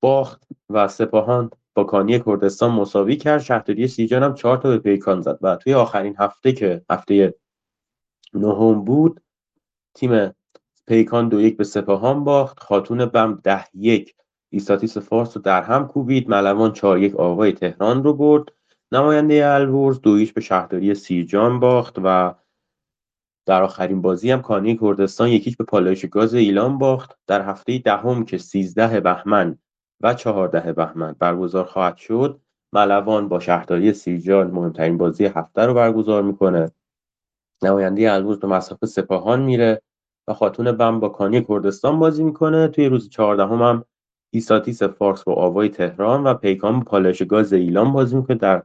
باخت 0.00 0.42
و 0.70 0.88
سپاهان 0.88 1.50
با 1.74 1.84
کانی 1.84 2.20
کردستان 2.20 2.70
مساوی 2.70 3.16
کرد. 3.16 3.40
شهرداری 3.40 3.88
سیجان 3.88 4.22
هم 4.22 4.34
چهار 4.34 4.56
تا 4.56 4.68
به 4.68 4.78
پیکان 4.78 5.20
زد 5.20 5.38
و 5.42 5.56
توی 5.56 5.74
آخرین 5.74 6.14
هفته 6.18 6.52
که 6.52 6.82
هفته 6.90 7.34
نهم 8.34 8.84
بود 8.84 9.20
تیم 9.94 10.34
پیکان 10.86 11.28
دو 11.28 11.40
یک 11.40 11.56
به 11.56 11.64
سپاهان 11.64 12.24
باخت. 12.24 12.60
خاتون 12.60 13.06
بم 13.06 13.40
ده 13.44 13.64
یک. 13.74 14.14
ایستاتیس 14.50 14.98
فارس 14.98 15.36
رو 15.36 15.42
در 15.42 15.62
هم 15.62 15.88
کوبید. 15.88 16.30
ملوان 16.30 16.72
چهار 16.72 16.98
یک 16.98 17.16
آوای 17.16 17.52
تهران 17.52 18.04
رو 18.04 18.14
برد. 18.14 18.52
نماینده 18.92 19.46
البرز 19.46 20.00
دو 20.00 20.16
به 20.34 20.40
شهرداری 20.40 20.94
سیرجان 20.94 21.60
باخت 21.60 21.96
و 22.04 22.34
در 23.46 23.62
آخرین 23.62 24.02
بازی 24.02 24.30
هم 24.30 24.42
کانی 24.42 24.76
کردستان 24.76 25.28
یکیش 25.28 25.56
به 25.56 25.64
پالایش 25.64 26.06
گاز 26.06 26.34
ایلان 26.34 26.78
باخت. 26.78 27.18
در 27.26 27.42
هفته 27.42 27.78
دهم 27.78 28.24
که 28.24 28.38
13 28.38 29.00
بهمن 29.00 29.58
و 30.00 30.14
14 30.14 30.72
بهمن 30.72 31.16
برگزار 31.18 31.64
خواهد 31.64 31.96
شد 31.96 32.40
ملوان 32.72 33.28
با 33.28 33.40
شهرداری 33.40 33.92
سیرجان 33.92 34.50
مهمترین 34.50 34.98
بازی 34.98 35.24
هفته 35.24 35.62
رو 35.62 35.74
برگزار 35.74 36.22
می‌کنه. 36.22 36.70
نماینده 37.62 38.12
البرز 38.12 38.38
به 38.38 38.46
مسافه 38.48 38.86
سپاهان 38.86 39.42
میره 39.42 39.82
و 40.28 40.34
خاتون 40.34 40.72
بم 40.72 41.00
با 41.00 41.08
کانی 41.08 41.44
کردستان 41.44 41.98
بازی 41.98 42.24
می‌کنه. 42.24 42.68
توی 42.68 42.86
روز 42.86 43.08
14 43.08 43.42
هم, 43.46 43.84
ایساتیس 44.32 44.82
فارس 44.82 45.24
با 45.24 45.34
آوای 45.34 45.68
تهران 45.68 46.24
و 46.24 46.34
پیکان 46.34 46.78
با 46.78 46.84
پالایش 46.84 47.22
گاز 47.22 47.52
ایلان 47.52 47.92
بازی 47.92 48.16
می‌کنه. 48.16 48.36
در 48.36 48.62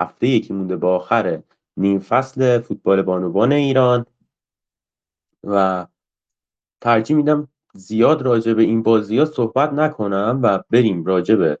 هفته 0.00 0.26
یکی 0.26 0.54
مونده 0.54 0.76
با 0.76 0.96
آخر 0.96 1.42
نیم 1.76 1.98
فصل 1.98 2.58
فوتبال 2.58 3.02
بانوان 3.02 3.52
ایران 3.52 4.06
و 5.44 5.86
ترجیح 6.80 7.16
میدم 7.16 7.48
زیاد 7.74 8.22
راجع 8.22 8.54
به 8.54 8.62
این 8.62 8.82
بازی 8.82 9.18
ها 9.18 9.24
صحبت 9.24 9.72
نکنم 9.72 10.40
و 10.42 10.62
بریم 10.70 11.04
راجع 11.04 11.34
به 11.34 11.58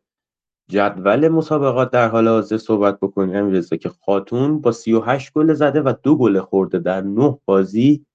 جدول 0.68 1.28
مسابقات. 1.28 1.90
در 1.90 2.08
حال 2.08 2.28
حاضر 2.28 2.56
صحبت 2.56 3.00
بکنیم. 3.00 3.36
امیررضا 3.36 3.76
که 3.76 3.88
خاتون 3.88 4.60
با 4.60 4.72
38 4.72 5.32
گل 5.32 5.54
زده 5.54 5.82
و 5.82 5.94
دو 6.02 6.16
گل 6.16 6.40
خورده 6.40 6.78
در 6.78 7.00
نه 7.00 7.38
بازی. 7.44 8.06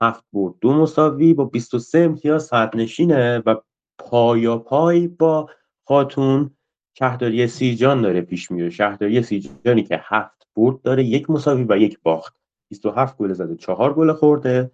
هفت 0.00 0.24
برد 0.32 0.54
دو 0.60 0.72
مساوی 0.72 1.34
با 1.34 1.44
23 1.44 1.98
امتیاز 1.98 2.50
نشینه 2.54 3.42
و 3.46 3.56
پایا 3.98 4.58
پای 4.58 5.08
با 5.08 5.50
خاتون 5.84 6.50
شهرداری 6.98 7.46
سیرجان 7.46 8.02
داره 8.02 8.20
پیش 8.20 8.50
میره. 8.50 8.70
شهرداری 8.70 9.22
سیرجانی 9.22 9.82
که 9.82 10.00
هفت 10.02 10.46
برد 10.56 10.82
داره 10.82 11.04
یک 11.04 11.30
مساوی 11.30 11.66
و 11.68 11.78
یک 11.78 11.98
باخت. 12.02 12.36
27 12.70 13.16
گل 13.16 13.32
زده 13.32 13.56
چهار 13.56 13.94
گل 13.94 14.12
خورده. 14.12 14.70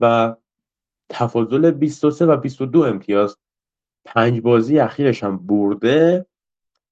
و 0.00 0.36
تفاضل 1.08 1.70
23 1.70 2.26
و 2.26 2.36
22 2.36 2.80
امتیاز. 2.80 3.36
پنج 4.04 4.40
بازی 4.40 4.78
اخیرش 4.78 5.24
هم 5.24 5.46
برده 5.46 6.26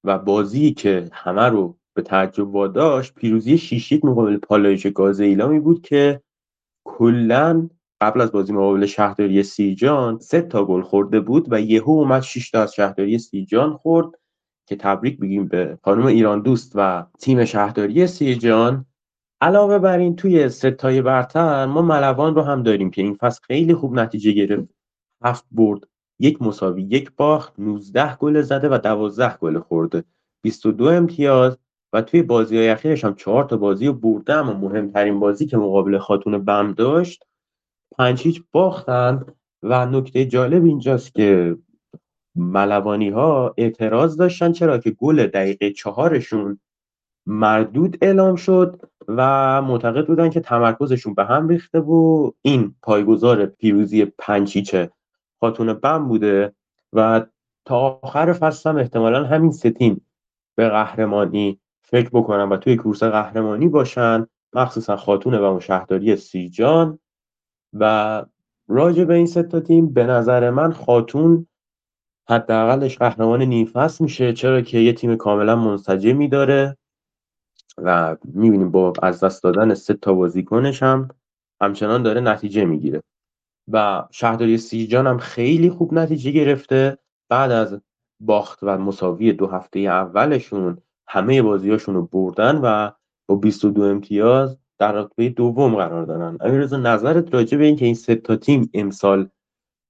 و 0.05 0.19
بازی 0.19 0.73
که 0.73 1.09
همه 1.13 1.43
رو 1.43 1.79
به 1.95 2.03
تعجب 2.03 2.55
واداشت 2.55 3.15
پیروزی 3.15 3.59
6 3.59 4.05
مقابل 4.05 4.37
پالایش 4.37 4.87
گاز 4.87 5.21
ایلامی 5.21 5.61
بود 5.61 5.83
که 5.83 6.23
کلا 6.85 7.69
قبل 8.01 8.21
از 8.21 8.33
بازی 8.33 8.53
مقابل 8.53 8.87
شهرداری 8.87 9.43
سیجان 9.43 10.19
سه 10.19 10.43
تا 10.43 10.65
گل 10.65 10.83
خورده 10.83 11.21
بود 11.21 11.53
و 11.53 11.61
یهو 11.61 11.91
اومد 11.91 12.23
6 12.23 12.51
تا 12.51 12.63
از 12.63 12.75
شهرداری 12.75 13.19
سیجان 13.19 13.77
خورد 13.77 14.09
که 14.67 14.77
تبریک 14.77 15.19
بگیم 15.19 15.49
به 15.49 15.79
خانم 15.83 16.07
ایران 16.07 16.43
دوست 16.43 16.73
و 16.75 17.07
تیم 17.19 17.45
شهرداری 17.45 18.07
سیجان. 18.07 18.87
علاوه 19.45 19.79
بر 19.79 19.99
این 19.99 20.17
توی 20.17 20.49
ستای 20.49 21.03
برتر 21.03 21.67
ما 21.67 21.83
ملوان 21.83 22.35
رو 22.35 22.43
هم 22.43 22.63
داریم 22.63 22.91
که 22.91 23.03
این 23.03 23.15
فصل 23.15 23.41
خیلی 23.43 23.75
خوب 23.75 23.95
نتیجه 23.95 24.33
گرفت. 24.33 24.69
هفت 25.25 25.45
برد 25.51 25.81
یک 26.19 26.43
مساوی 26.43 26.83
یک 26.83 27.11
باخت 27.17 27.53
19 27.59 28.17
گل 28.17 28.41
زده 28.41 28.69
و 28.69 28.79
12 28.79 29.37
گل 29.37 29.59
خورده. 29.59 30.05
22 30.43 30.85
امتیاز 30.85 31.59
و 31.93 32.03
توی 32.03 32.23
بازی 32.23 32.57
های 32.57 32.69
اخیرش 32.69 33.05
هم 33.05 33.15
چهار 33.15 33.45
تا 33.45 33.57
بازی 33.57 33.87
رو 33.87 33.93
برده 33.93 34.35
اما 34.35 34.53
مهمترین 34.53 35.21
بازی 35.21 35.47
که 35.47 35.57
مقابل 35.57 35.99
خاتون 35.99 36.45
بم 36.45 36.73
داشت 36.73 37.25
پنج 37.99 38.23
هیچ 38.23 38.43
باختن. 38.53 39.25
و 39.63 39.87
نکته 39.87 40.25
جالب 40.25 40.65
اینجاست 40.65 41.15
که 41.15 41.57
ملوانی 42.35 43.09
ها 43.09 43.55
اعتراض 43.57 44.17
داشتن 44.17 44.53
چرا 44.53 44.79
که 44.79 44.91
گل 44.91 45.27
دقیقه 45.27 45.71
چهارشون 45.71 46.59
مردود 47.27 47.99
اعلام 48.03 48.37
شد 48.37 48.81
و 49.09 49.63
معتقد 49.63 50.07
بودن 50.07 50.31
که 50.31 50.41
تمرکزشون 50.41 51.15
به 51.15 51.25
هم 51.25 51.49
ریخته 51.49 51.81
و 51.81 52.31
این 52.43 52.75
پایگذار 52.83 53.47
پیروزی 53.47 54.05
پنچیچه 54.05 54.91
خاتون 55.41 55.73
بم 55.73 56.09
بوده 56.09 56.53
و 56.93 57.27
تا 57.65 58.01
آخر 58.03 58.33
فصل 58.33 58.71
هم 58.71 58.77
احتمالا 58.77 59.25
همین 59.25 59.53
ستیم 59.53 60.07
به 60.55 60.69
قهرمانی 60.69 61.61
فکر 61.83 62.11
بکنن 62.13 62.49
و 62.49 62.57
توی 62.57 62.77
کورس 62.77 63.03
قهرمانی 63.03 63.69
باشن 63.69 64.27
مخصوصا 64.53 64.97
خاتون 64.97 65.35
و 65.35 65.61
شهرداری 65.61 66.17
سیجان. 66.17 66.99
و 67.73 68.25
راجع 68.69 69.05
به 69.05 69.15
این 69.15 69.27
ستا 69.27 69.61
تیم 69.61 69.93
به 69.93 70.05
نظر 70.05 70.51
من 70.51 70.73
خاتون 70.73 71.47
حداقلش 72.29 72.99
قهرمان 72.99 73.43
نیم 73.43 73.67
فصل 73.67 74.05
میشه 74.05 74.33
چرا 74.33 74.61
که 74.61 74.79
یه 74.79 74.93
تیم 74.93 75.17
کاملا 75.17 75.57
منسجمی 75.57 76.29
داره. 76.29 76.77
و 77.79 78.17
می‌بینیم 78.25 78.71
با 78.71 78.93
از 79.03 79.25
دست 79.25 79.43
دادن 79.43 79.75
سه 79.75 79.95
تا 79.95 80.13
بازیکنش 80.13 80.83
هم 80.83 81.09
همچنان 81.61 82.03
داره 82.03 82.21
نتیجه 82.21 82.65
می‌گیره. 82.65 83.03
و 83.73 84.05
شهرداری 84.11 84.59
سیجان 84.59 85.07
هم 85.07 85.19
خیلی 85.19 85.71
خوب 85.71 85.95
نتیجه 85.95 86.31
گرفته. 86.31 86.99
بعد 87.29 87.51
از 87.51 87.81
باخت 88.21 88.59
و 88.63 88.79
مساوی 88.79 89.33
دو 89.33 89.47
هفته 89.47 89.79
اولشون 89.79 90.79
همه 91.09 91.43
بازیاشون 91.43 91.95
رو 91.95 92.07
بردن 92.07 92.57
و 92.57 92.91
با 93.29 93.37
22 93.37 93.83
امتیاز 93.83 94.59
در 94.79 94.93
رتبه 94.93 95.29
دوم 95.29 95.77
قرار 95.77 96.05
دارن 96.05 96.39
امیررضا 96.41 96.77
نظرت 96.77 97.35
راجع 97.35 97.59
به 97.59 97.65
اینکه 97.65 97.85
این 97.85 97.95
سه 97.95 98.15
تا 98.15 98.37
تیم 98.37 98.71
امسال 98.75 99.29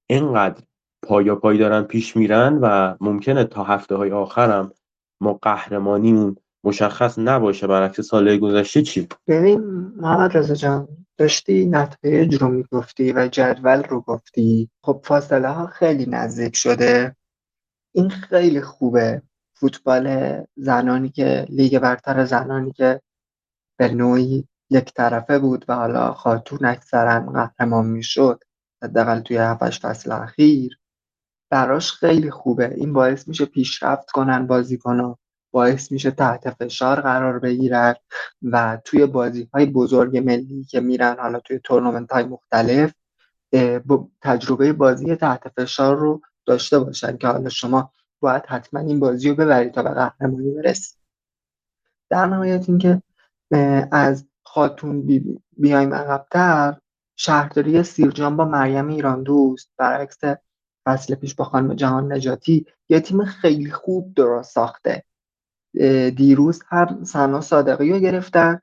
اینقدر 0.07 0.63
پایا 1.03 1.37
پای 1.37 1.59
دارن 1.59 1.83
پیش 1.83 2.17
میرن 2.17 2.59
و 2.63 2.97
ممکنه 3.01 3.45
تا 3.45 3.65
هفته 3.65 3.97
های 3.97 4.13
آخرم 4.13 4.73
ما 5.21 5.39
قهرمانیمون 5.43 6.37
مشخص 6.65 7.19
نباشه 7.19 7.67
برعکس 7.67 8.01
سال 8.01 8.39
گذشته 8.39 8.83
چی 8.83 9.09
ببین 9.27 9.61
محمد 9.97 10.37
رضا 10.37 10.55
جان 10.55 10.89
داشتی 11.19 11.67
نتایج 11.67 12.35
رو 12.35 12.49
می‌گفتی 12.49 13.13
و 13.13 13.29
جدول 13.29 13.83
رو 13.83 14.01
گفتی. 14.01 14.71
خب 14.83 15.01
فاصله 15.05 15.49
ها 15.49 15.67
خیلی 15.67 16.07
نزدیک 16.07 16.57
شده. 16.57 17.17
این 17.95 18.11
خیلی 18.11 18.61
خوبه. 18.61 19.23
فوتبال 19.57 20.37
زنانی 20.57 21.09
که 21.09 21.47
لیگ 21.49 21.79
برتر 21.79 22.25
زنانی 22.25 22.73
که 22.73 23.01
به 23.79 23.95
نوعی 23.95 24.49
یک 24.71 24.93
طرفه 24.95 25.39
بود 25.39 25.65
و 25.69 25.75
حالا 25.75 26.13
خاتون 26.13 26.65
اکثرا 26.65 27.21
قهرمان 27.21 27.87
می‌شد 27.87 28.45
حداقل 28.83 29.21
توی 29.21 29.37
هفتش 29.37 29.81
فصل 29.81 30.13
اخیر. 30.13 30.79
براش 31.51 31.93
خیلی 31.93 32.31
خوبه. 32.31 32.75
این 32.75 32.93
باعث 32.93 33.29
میشه 33.29 33.45
پیشرفت 33.45 34.11
کنن 34.11 34.47
بازیکنها 34.47 35.19
باعث 35.55 35.93
میشه 35.93 36.11
تحت 36.11 36.51
فشار 36.51 37.01
قرار 37.01 37.39
بگیرن 37.39 37.95
و 38.43 38.79
توی 38.85 39.07
بازی 39.07 39.49
های 39.55 39.67
بزرگ 39.67 40.17
ملی 40.17 40.65
که 40.65 40.81
میرن 40.81 41.17
حالا 41.19 41.41
توی 41.41 41.59
تورنمنت 41.65 42.13
های 42.13 42.25
مختلف 42.25 42.93
تجربه 44.23 44.73
بازی 44.73 45.17
تحت 45.17 45.49
فشار 45.49 45.97
رو 45.97 46.21
داشته 46.47 46.79
باشن 46.79 47.17
که 47.17 47.27
حالا 47.27 47.49
شما 47.49 47.93
باید 48.21 48.43
حتما 48.47 48.81
این 48.81 49.01
بازی 49.01 49.29
رو 49.29 49.35
ببرید 49.35 49.73
تا 49.73 49.83
به 49.83 49.91
قهرمانی 49.91 50.51
برسید. 50.51 50.99
در 52.11 52.27
نهایت 52.27 52.69
اینکه 52.69 53.03
از 53.93 54.27
خاتون 54.43 55.07
بی 55.07 55.41
بیایم 55.57 55.95
عقبتر 55.95 56.79
شهرداری 57.17 57.83
سیرجان 57.83 58.37
با 58.37 58.45
مریم 58.45 58.89
ایران 58.89 59.23
دوست 59.23 59.71
برعکس 59.77 60.19
فصل 60.87 61.15
پیش 61.15 61.35
با 61.35 61.45
خانم 61.45 61.75
جهان 61.75 62.13
نجاتی 62.13 62.67
یه 62.89 63.01
تیم 63.01 63.25
خیلی 63.25 63.71
خوب 63.71 64.15
درست 64.15 64.53
ساخته. 64.53 65.05
دیروز 66.17 66.63
هم 66.69 67.05
سنا 67.05 67.41
صادقی 67.41 67.93
رو 67.93 67.99
گرفتن. 67.99 68.61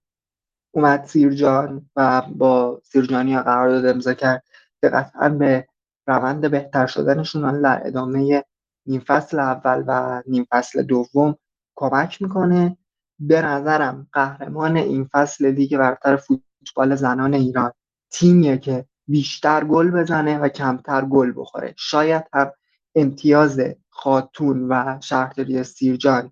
اومد 0.71 1.05
سیرجان 1.05 1.89
و 1.95 2.21
با 2.35 2.81
سیرجانی 2.83 3.39
قرارداد 3.39 3.85
امضا 3.85 4.13
کرد 4.13 4.43
که 4.81 4.89
قطعا 4.89 5.29
به 5.29 5.67
روند 6.07 6.51
بهتر 6.51 6.87
شدنشون 6.87 7.61
در 7.61 7.87
ادامه 7.87 8.43
نیم 8.85 9.03
فصل 9.07 9.39
اول 9.39 9.83
و 9.87 10.23
نیم 10.27 10.47
فصل 10.51 10.81
دوم 10.81 11.35
کمک 11.75 12.21
می‌کنه. 12.21 12.77
به 13.19 13.41
نظرم 13.41 14.07
قهرمان 14.13 14.77
این 14.77 15.09
فصل 15.11 15.45
لیگ 15.45 15.77
برتر 15.77 16.15
فوتبال 16.15 16.95
زنان 16.95 17.33
ایران 17.33 17.71
تیمیه 18.11 18.57
که 18.57 18.85
بیشتر 19.07 19.63
گل 19.63 19.91
بزنه 19.91 20.39
و 20.39 20.49
کمتر 20.49 21.05
گل 21.05 21.33
بخوره. 21.35 21.73
شاید 21.77 22.23
هم 22.33 22.51
امتیاز 22.95 23.61
خاتون 23.89 24.67
و 24.69 24.97
شهرداری 25.01 25.63
سیرجان 25.63 26.31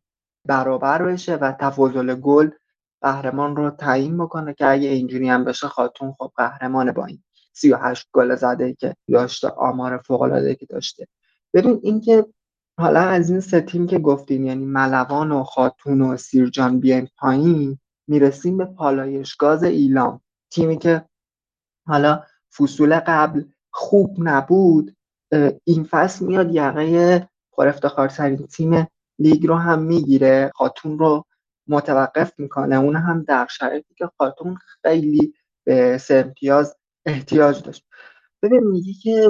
برابر 0.50 1.04
بشه 1.04 1.36
و 1.36 1.52
تفاضل 1.52 2.16
گل 2.16 2.50
قهرمان 3.02 3.56
رو 3.56 3.70
تعیین 3.70 4.18
بکنه 4.18 4.54
که 4.54 4.68
اگه 4.68 4.88
اینجوری 4.88 5.30
هم 5.30 5.44
بشه 5.44 5.68
خاتون 5.68 6.14
خب 6.18 6.32
قهرمان 6.36 6.92
با 6.92 7.06
این 7.06 7.24
38 7.54 8.08
گل 8.14 8.36
زده 8.36 8.74
که 8.74 8.96
داشته 9.10 9.48
آمار 9.48 9.98
فوق 9.98 10.22
العاده 10.22 10.56
که 10.56 10.66
داشته. 10.66 11.08
ببین 11.54 11.80
اینکه 11.84 12.26
حالا 12.80 13.00
از 13.00 13.30
این 13.30 13.40
سه 13.40 13.62
تیم 13.62 13.88
که 13.88 14.00
گفتیم 14.00 14.46
یعنی 14.46 14.66
ملوان 14.66 15.32
و 15.32 15.44
خاتون 15.44 16.02
و 16.02 16.18
سیرجان 16.18 16.80
بیایم 16.80 17.10
پایین 17.18 17.80
می‌رسیم 18.08 18.58
به 18.58 18.66
پالایشگاز 18.66 19.64
ایلام. 19.64 20.22
تیمی 20.52 20.78
که 20.78 21.06
حالا 21.88 22.24
فصول 22.58 23.00
قبل 23.00 23.44
خوب 23.72 24.16
نبود 24.20 24.96
این 25.64 25.84
فصل 25.84 26.26
میاد 26.26 26.56
یقه 26.56 27.30
پر 27.52 27.68
افتخارترین 27.68 28.48
تیم 28.48 28.88
لیگ 29.20 29.48
رو 29.48 29.56
هم 29.56 29.80
می‌گیره 29.82 30.52
خاتون 30.56 31.00
رو 31.00 31.26
متوقف 31.68 32.34
می‌کنه. 32.38 32.76
اون 32.76 32.96
هم 32.96 33.24
در 33.24 33.48
شرایطی 33.50 33.94
که 33.98 34.10
خاتون 34.18 34.58
خیلی 34.82 35.34
به 35.64 35.98
سه 35.98 36.24
امتیاز 36.26 36.76
احتیاج 37.06 37.64
داشت. 37.64 37.86
ببین 38.42 38.64
میگی 38.64 38.94
که 38.94 39.30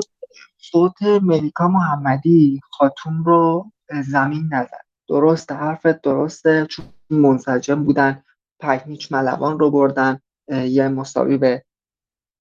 صوت 0.58 1.02
ملیکا 1.02 1.68
محمدی 1.68 2.60
خاتون 2.72 3.24
رو 3.26 3.72
زمین 4.04 4.50
نزد. 4.52 4.86
درست 5.08 5.52
حرفت 5.52 6.02
درسته 6.02 6.66
چون 6.70 6.86
منسجم 7.10 7.84
بودن 7.84 8.24
پکنیچ 8.60 9.12
ملوان 9.12 9.60
رو 9.60 9.72
بردن 9.72 10.20
یه 10.48 10.88
مساوی 10.88 11.38
به 11.38 11.64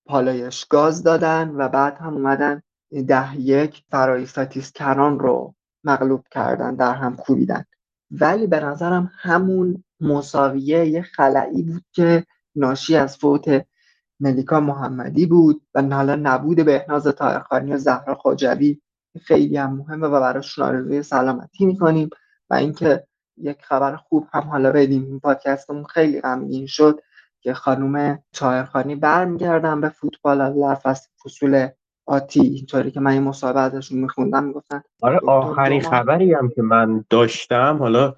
پالایش 0.07 0.65
گاز 0.65 1.03
دادن 1.03 1.49
و 1.49 1.69
بعد 1.69 1.99
هم 1.99 2.15
اومدن 2.15 2.62
ده 3.09 3.41
یک 3.41 3.83
فرایستاتیس 3.91 4.73
کران 4.73 5.19
رو 5.19 5.55
مغلوب 5.85 6.25
کردن 6.31 6.75
در 6.75 6.95
هم 6.95 7.17
کوبیدن. 7.17 7.65
ولی 8.11 8.47
به 8.47 8.61
نظرم 8.61 9.11
همون 9.15 9.85
مساویه 10.01 10.87
یه 10.87 11.03
خلعی 11.03 11.63
بود 11.63 11.85
که 11.93 12.27
ناشی 12.55 12.97
از 12.97 13.17
فوت 13.17 13.67
ملیکا 14.21 14.61
محمدی 14.61 15.27
بود 15.27 15.63
و 15.75 15.83
حالا 15.83 16.15
نبود 16.15 16.65
بهناز 16.65 17.07
تایرخانی 17.07 17.73
و 17.73 17.77
زهرا 17.77 18.15
خاجوی 18.15 18.81
خیلی 19.23 19.57
هم 19.57 19.77
مهمه 19.77 20.07
و 20.07 20.21
براشون 20.21 20.65
آرزوی 20.65 21.03
سلامتی 21.03 21.67
می‌کنیم 21.67 22.11
و 22.51 22.55
اینکه 22.55 23.07
یک 23.37 23.63
خبر 23.63 23.97
خوب 23.97 24.29
هم 24.33 24.43
حالا 24.43 24.73
بدیم 24.73 25.05
این 25.05 25.21
پادکستمون 25.21 25.85
خیلی 25.85 26.21
غمگین 26.21 26.67
شد 26.67 27.01
که 27.41 27.55
خانم 27.55 28.23
چایرخانی 28.33 28.97
برمیگردن 28.97 29.81
به 29.81 29.89
فوتبال 29.89 30.41
از 30.41 30.81
فصول 31.25 31.69
آتی 32.09 32.40
اینطوری 32.40 32.90
که 32.90 33.01
من 33.01 33.10
این 33.10 33.22
مصاحبه 33.22 33.60
ازشون 33.60 33.98
میخوندم 33.98 34.44
می‌گفتن 34.44 34.82
آره 35.02 35.18
آخرین 35.18 35.80
خبری 35.80 36.32
هم 36.32 36.48
که 36.48 36.62
من 36.62 37.05
داشتم 37.10 37.76
حالا 37.80 38.14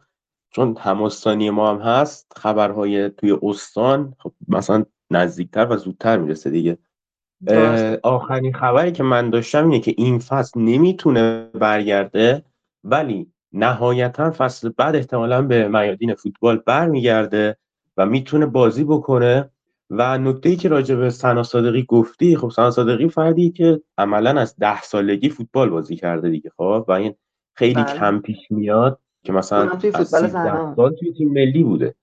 چون 0.50 0.76
همستانی 0.76 1.50
ما 1.50 1.70
هم 1.70 1.78
هست 1.80 2.32
خبرهای 2.36 3.10
توی 3.10 3.38
استان 3.42 4.14
خب 4.18 4.32
مثلا 4.48 4.84
نزدیکتر 5.10 5.66
و 5.70 5.76
زودتر 5.76 6.18
می‌رسه 6.18 6.50
دیگه. 6.50 6.78
آخرین 8.02 8.52
خبری 8.52 8.92
که 8.92 9.02
من 9.02 9.30
داشتم 9.30 9.64
اینه 9.64 9.80
که 9.80 9.94
این 9.96 10.18
فصل 10.18 10.60
نمی‌تونه 10.60 11.50
برگرده 11.54 12.44
ولی 12.84 13.32
نهایتا 13.52 14.30
فصل 14.30 14.68
بعد 14.76 14.96
احتمالا 14.96 15.42
به 15.42 15.68
میادین 15.68 16.14
فوتبال 16.14 16.56
برمیگرده 16.56 17.56
و 17.96 18.06
می‌تونه 18.06 18.46
بازی 18.46 18.84
بکنه. 18.84 19.50
و 19.90 20.18
نکته 20.18 20.48
ای 20.48 20.56
که 20.56 20.68
راجع 20.68 20.94
به 20.94 21.10
سنا 21.10 21.42
صادقی 21.42 21.82
گفتی 21.82 22.36
خب 22.36 22.50
سنا 22.50 22.70
صادقی 22.70 23.08
فردی 23.08 23.50
که 23.50 23.82
عملا 23.98 24.40
از 24.40 24.56
ده 24.56 24.82
سالگی 24.82 25.28
فوتبال 25.28 25.70
بازی 25.70 25.96
کرده 25.96 26.30
دیگه 26.30 26.50
خب؟ 26.56 26.84
و 26.88 26.92
این 26.92 27.14
خیلی 27.54 27.74
بله. 27.82 27.98
کم 27.98 28.18
پیش 28.18 28.50
میاد 28.50 29.00
که 29.24 29.32
مثلا 29.32 29.66
توی 29.66 29.90
فوتبال 29.90 30.28
سال 30.76 30.94
توی 30.94 31.12
تیم 31.12 31.32
ملی 31.32 31.64
بوده. 31.64 31.94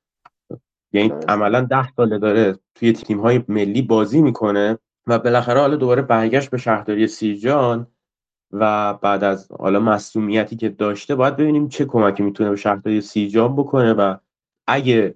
یعنی 0.93 1.14
عملا 1.27 1.61
ده 1.61 1.91
ساله 1.91 2.18
داره 2.19 2.59
توی 2.76 2.93
تیم 2.93 3.19
های 3.19 3.43
ملی 3.47 3.81
بازی 3.81 4.22
می‌کنه 4.22 4.77
و 5.07 5.19
بالاخره 5.19 5.59
حالا 5.59 5.76
دوباره 5.76 6.01
برگشت 6.01 6.49
به 6.49 6.57
شهرداری 6.57 7.07
سیرجان 7.07 7.88
و 8.51 8.93
بعد 8.93 9.23
از 9.23 9.51
حالا 9.51 9.80
مسئولیتی 9.80 10.55
که 10.55 10.69
داشته 10.69 11.15
باید 11.15 11.35
ببینیم 11.35 11.68
چه 11.68 11.85
کمکی 11.85 12.23
می‌تونه 12.23 12.49
به 12.49 12.55
شهرداری 12.55 13.01
سیرجان 13.01 13.55
بکنه 13.55 13.93
و 13.93 14.15
اگه 14.68 15.15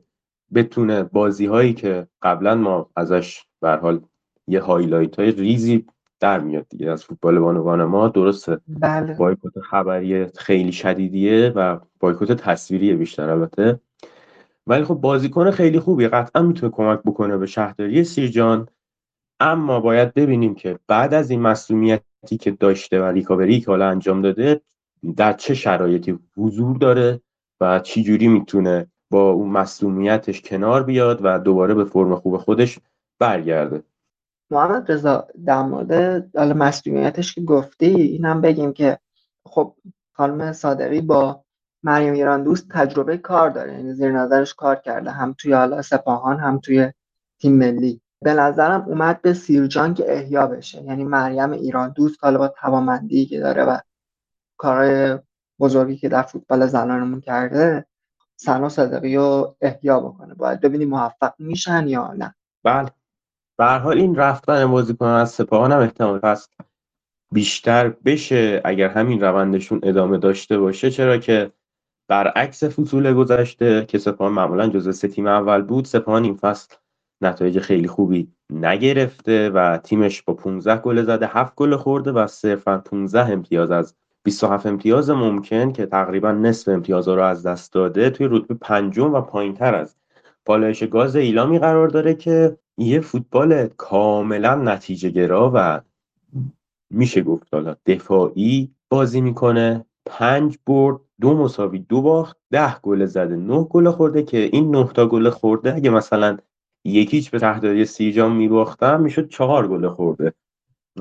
بتونه 0.53 1.03
بازی 1.03 1.45
هایی 1.45 1.73
که 1.73 2.07
قبلا 2.21 2.55
ما 2.55 2.89
ازش 2.95 3.43
به 3.61 3.69
حال 3.71 4.01
یه 4.47 4.61
هایلایت 4.61 5.19
های 5.19 5.31
ریزی 5.31 5.85
در 6.19 6.39
میاد 6.39 6.65
دیگه. 6.69 6.91
از 6.91 7.03
فوتبال 7.03 7.39
بانوان 7.39 7.83
ما 7.83 8.07
درسته. 8.07 8.57
بله. 8.67 9.13
بایکوت 9.13 9.59
خبری 9.59 10.25
خیلی 10.25 10.71
شدیدیه 10.71 11.53
و 11.55 11.79
بایکوت 11.99 12.31
تصویریه 12.31 12.95
بیشتر 12.95 13.29
البته. 13.29 13.79
ولی 14.67 14.83
خب 14.83 14.93
بازیکن 14.93 15.51
خیلی 15.51 15.79
خوبی. 15.79 16.07
قطعا 16.07 16.41
می‌تونه 16.41 16.71
کمک 16.71 16.99
بکنه 16.99 17.37
به 17.37 17.45
شهرداری 17.45 18.03
سیرجان 18.03 18.67
اما 19.39 19.79
باید 19.79 20.13
ببینیم 20.13 20.55
که 20.55 20.79
بعد 20.87 21.13
از 21.13 21.31
این 21.31 21.41
مسئولیتی 21.41 22.37
که 22.39 22.51
داشته 22.51 23.01
و 23.01 23.03
ریکاوری 23.03 23.59
که 23.59 23.65
حالا 23.67 23.89
انجام 23.89 24.21
داده 24.21 24.61
در 25.17 25.33
چه 25.33 25.53
شرایطی 25.53 26.19
حضور 26.37 26.77
داره 26.77 27.21
و 27.61 27.79
چی 27.79 28.03
جوری 28.03 28.27
می‌تونه 28.27 28.90
با 29.11 29.31
اون 29.31 29.49
مسئولیتش 29.49 30.41
کنار 30.41 30.83
بیاد 30.83 31.19
و 31.23 31.39
دوباره 31.39 31.73
به 31.73 31.83
فرم 31.83 32.15
خوب 32.15 32.37
خودش 32.37 32.79
برگرده. 33.19 33.83
محمد 34.51 34.91
رضا 34.91 35.27
در 35.45 35.61
مورد 35.61 36.37
مسئولیتش 36.37 37.35
که 37.35 37.41
گفتی 37.41 37.85
اینم 37.85 38.41
بگیم 38.41 38.73
که 38.73 38.99
خب 39.45 39.75
خانم 40.13 40.53
صادقی 40.53 41.01
با 41.01 41.43
مریم 41.83 42.13
ایران 42.13 42.43
دوست 42.43 42.67
تجربه 42.69 43.17
کار 43.17 43.49
داره 43.49 43.73
یعنی 43.73 43.93
زیر 43.93 44.11
نظرش 44.11 44.53
کار 44.53 44.75
کرده 44.75 45.11
هم 45.11 45.35
توی 45.37 45.53
حالا 45.53 45.81
سپاهان 45.81 46.39
هم 46.39 46.59
توی 46.59 46.91
تیم 47.39 47.57
ملی. 47.57 48.01
به 48.23 48.33
نظرم 48.33 48.81
اومد 48.81 49.21
به 49.21 49.33
سیرجان 49.33 49.93
که 49.93 50.13
احیا 50.13 50.47
بشه 50.47 50.83
یعنی 50.83 51.03
مریم 51.03 51.51
ایران 51.51 51.91
دوست 51.95 52.23
حالا 52.23 52.37
با 52.37 52.47
توامندی 52.47 53.25
که 53.25 53.39
داره 53.39 53.63
و 53.63 53.77
کارهای 54.57 55.19
بزرگی 55.59 55.97
که 55.97 56.09
در 56.09 56.21
فوتبال 56.21 56.67
زنانمون 56.67 57.21
کرده 57.21 57.85
سنا 58.43 58.69
صدقی 58.69 59.15
رو 59.15 59.55
احیا 59.61 59.99
بکنه. 59.99 60.33
باید 60.33 60.61
ببینیم 60.61 60.89
موفق 60.89 61.33
میشن 61.39 61.87
یا 61.87 62.13
نه. 62.13 62.35
بله. 62.63 62.89
به 63.57 63.65
حال 63.65 63.97
این 63.97 64.15
رفتن 64.15 64.71
بازیکن 64.71 65.05
از 65.05 65.31
سپاهان 65.31 65.71
هم 65.71 65.79
احتمال 65.79 66.19
هست 66.23 66.53
بیشتر 67.31 67.89
بشه 67.89 68.61
اگر 68.65 68.89
همین 68.89 69.21
روندشون 69.21 69.79
ادامه 69.83 70.17
داشته 70.17 70.57
باشه. 70.59 70.91
چرا 70.91 71.17
که 71.17 71.51
برعکس 72.07 72.63
فصول 72.63 73.13
گذشته 73.13 73.85
که 73.85 73.97
سپاهان 73.97 74.33
معمولا 74.33 74.67
جزو 74.67 74.91
سه 74.91 75.07
تیم 75.07 75.27
اول 75.27 75.61
بود 75.61 75.85
سپاهان 75.85 76.23
این 76.23 76.35
فصل 76.35 76.75
نتایج 77.21 77.59
خیلی 77.59 77.87
خوبی 77.87 78.31
نگرفته 78.49 79.49
و 79.49 79.77
تیمش 79.77 80.21
با 80.21 80.33
15 80.33 80.81
گل 80.81 81.03
زده 81.03 81.27
7 81.27 81.55
گل 81.55 81.75
خورده 81.75 82.11
و 82.11 82.27
صرفا 82.27 82.77
15 82.77 83.31
امتیاز 83.31 83.71
از 83.71 83.95
27 84.23 84.65
امتیاز 84.65 85.09
ممکن 85.09 85.71
که 85.71 85.85
تقریبا 85.85 86.31
نصف 86.31 86.69
امتیاز 86.69 87.07
رو 87.07 87.23
از 87.23 87.45
دست 87.45 87.73
داده 87.73 88.09
توی 88.09 88.27
رتبه 88.31 88.53
پنجم 88.53 89.13
و 89.13 89.21
پایینتر 89.21 89.75
از 89.75 89.95
پالایش 90.45 90.83
گاز 90.83 91.15
ایلامی 91.15 91.59
قرار 91.59 91.87
داره 91.87 92.13
که 92.13 92.57
یه 92.77 92.99
فوتبال 92.99 93.67
کاملا 93.67 94.55
نتیجه 94.55 95.09
گرا 95.09 95.51
و 95.53 95.81
میشه 96.89 97.21
گفت 97.21 97.53
حالا 97.53 97.75
دفاعی 97.85 98.75
بازی 98.89 99.21
می‌کنه. 99.21 99.85
پنج 100.05 100.57
برد 100.67 100.99
دو 101.21 101.33
مساوی 101.37 101.79
دو 101.79 102.01
باخت 102.01 102.37
ده 102.51 102.79
گل 102.79 103.05
زده 103.05 103.35
نه 103.35 103.63
گل 103.63 103.89
خورده 103.89 104.23
که 104.23 104.37
این 104.37 104.75
نه 104.75 104.87
تا 104.93 105.07
گل 105.07 105.29
خورده 105.29 105.75
اگه 105.75 105.89
مثلا 105.89 106.37
یکیچ 106.85 107.31
به 107.31 107.39
تحتاری 107.39 107.85
سیجان 107.85 108.31
میباختم 108.31 109.01
می‌شد 109.01 109.29
چهار 109.29 109.67
گل 109.67 109.89
خورده. 109.89 110.33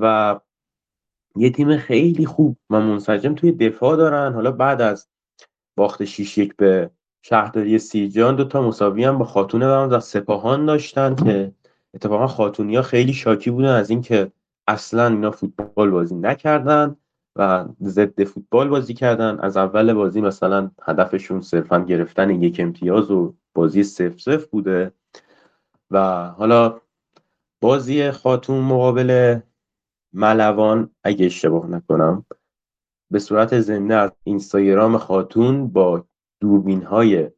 و 0.00 0.40
یه 1.36 1.50
تیم 1.50 1.76
خیلی 1.76 2.26
خوب 2.26 2.56
و 2.70 2.80
منسجم 2.80 3.34
توی 3.34 3.52
دفاع 3.52 3.96
دارن. 3.96 4.32
حالا 4.32 4.50
بعد 4.50 4.82
از 4.82 5.08
باخت 5.76 6.04
6 6.04 6.38
یک 6.38 6.56
به 6.56 6.90
شهرداری 7.22 7.78
سیجان 7.78 8.36
دو 8.36 8.44
تا 8.44 8.62
مساوی 8.62 9.04
هم 9.04 9.18
با 9.18 9.24
خاتون 9.24 9.62
و 9.62 10.00
سپاهان 10.00 10.66
داشتن 10.66 11.14
که 11.14 11.52
اتفاقا 11.94 12.26
خاتونی 12.26 12.76
ها 12.76 12.82
خیلی 12.82 13.12
شاکی 13.12 13.50
بودن 13.50 13.74
از 13.74 13.90
اینکه 13.90 14.32
اصلا 14.68 15.06
اینا 15.06 15.30
فوتبال 15.30 15.90
بازی 15.90 16.14
نکردن 16.14 16.96
و 17.36 17.64
ضد 17.82 18.24
فوتبال 18.24 18.68
بازی 18.68 18.94
کردن. 18.94 19.38
از 19.40 19.56
اول 19.56 19.92
بازی 19.92 20.20
مثلا 20.20 20.70
هدفشون 20.82 21.40
صرفا 21.40 21.78
گرفتن 21.84 22.30
یک 22.30 22.60
امتیاز 22.60 23.10
و 23.10 23.34
بازی 23.54 23.82
سف 23.82 24.20
سف 24.20 24.46
بوده. 24.46 24.92
و 25.90 26.28
حالا 26.28 26.80
بازی 27.60 28.10
خاتون 28.10 28.60
مقابل 28.60 29.40
ملوان 30.12 30.90
اگه 31.04 31.26
اشتباه 31.26 31.66
نکنم 31.66 32.26
به 33.10 33.18
صورت 33.18 33.60
زنده 33.60 33.94
از 33.94 34.12
اینستاگرام 34.24 34.98
خاتون 34.98 35.68
با 35.68 36.04
دوربین 36.40 36.82
های 36.82 37.30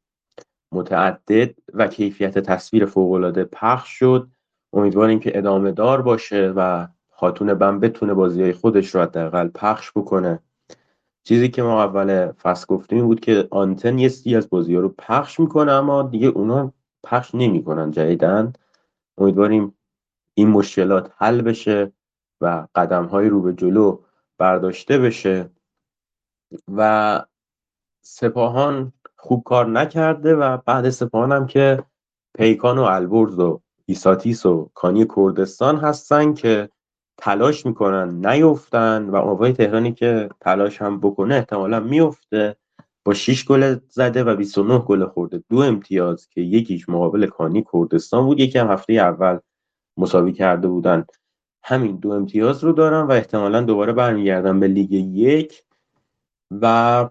متعدد 0.73 1.55
و 1.75 1.87
کیفیت 1.87 2.39
تصویر 2.39 2.87
فوقالعاده 2.87 3.45
پخش 3.45 3.89
شد. 3.89 4.29
امیدواریم 4.73 5.21
که 5.21 5.39
ادامه 5.39 5.73
دار 5.73 6.03
باشه 6.03 6.53
و 6.57 6.87
خاتون 7.11 7.55
بم 7.55 7.81
بتونه 7.81 8.15
بازی 8.15 8.43
های 8.43 8.53
خودش 8.53 8.95
رو 8.95 9.01
حداقل 9.01 9.49
پخش 9.49 9.91
بکنه. 9.97 10.39
چیزی 11.25 11.49
که 11.49 11.63
ما 11.63 11.83
اول 11.83 12.33
فصل 12.33 12.67
گفتیم 12.69 13.07
بود 13.07 13.21
که 13.21 13.49
آنتن 13.51 13.99
یه 13.99 14.09
سی 14.09 14.37
از 14.37 14.51
بازی 14.51 14.75
ها 14.75 14.81
رو 14.81 14.89
پخش 14.99 15.41
می‌کنه 15.41 15.73
اما 15.73 16.03
دیگه 16.03 16.29
اونا 16.29 16.73
پخش 17.05 17.35
نمی‌کنن 17.35 17.91
جدیدن 17.91 18.53
امیدواریم 19.19 19.75
این 20.35 20.49
مشکلات 20.49 21.13
حل 21.17 21.43
بشه. 21.43 21.93
و 22.43 22.67
قدم 22.75 23.05
های 23.05 23.29
رو 23.29 23.43
به 23.43 23.53
جلو 23.53 23.99
برداشته 24.39 24.99
بشه. 24.99 25.51
و 26.77 27.23
سپاهان 28.05 28.93
خوب 29.17 29.43
کار 29.45 29.67
نکرده 29.67 30.37
و 30.37 30.57
بعد 30.57 30.91
سپاهان 30.91 31.33
هم 31.33 31.47
که 31.47 31.85
پیکان 32.39 32.79
و 32.79 32.83
البرز 32.83 33.39
و 33.39 33.61
ایساتیس 33.87 34.47
و 34.47 34.71
کانی 34.75 35.07
کردستان 35.17 35.77
هستن 35.77 36.35
که 36.35 36.69
تلاش 37.17 37.67
می‌کنن 37.67 38.27
نیفتن 38.27 39.11
و 39.11 39.17
آوای 39.17 39.53
تهرانی 39.53 39.93
که 39.93 40.29
تلاش 40.41 40.83
هم 40.83 41.01
بکنه 41.01 41.35
احتمالا 41.35 41.81
میفته 41.81 42.57
با 43.05 43.15
6 43.15 43.45
گل 43.45 43.77
زده 43.89 44.25
و 44.25 44.37
29 44.37 44.79
گل 44.79 45.07
خورده. 45.07 45.43
دو 45.51 45.59
امتیاز 45.59 46.29
که 46.29 46.41
یکیش 46.41 46.89
مقابل 46.89 47.27
کانی 47.27 47.65
کردستان 47.73 48.25
بود 48.25 48.41
یکی 48.41 48.59
هم 48.59 48.71
هفته 48.71 48.93
اول 48.93 49.39
مساوی 49.97 50.33
کرده 50.33 50.69
بودن. 50.69 51.05
همین 51.65 51.97
دو 51.97 52.11
امتیاز 52.11 52.65
رو 52.65 52.73
دارن 52.73 53.07
و 53.07 53.13
احتمالا 53.13 53.61
دوباره 53.61 53.93
برمیگردن 53.93 54.61
به 54.61 54.67
لیگ 54.67 54.93
یک. 54.93 55.65
و 56.61 57.09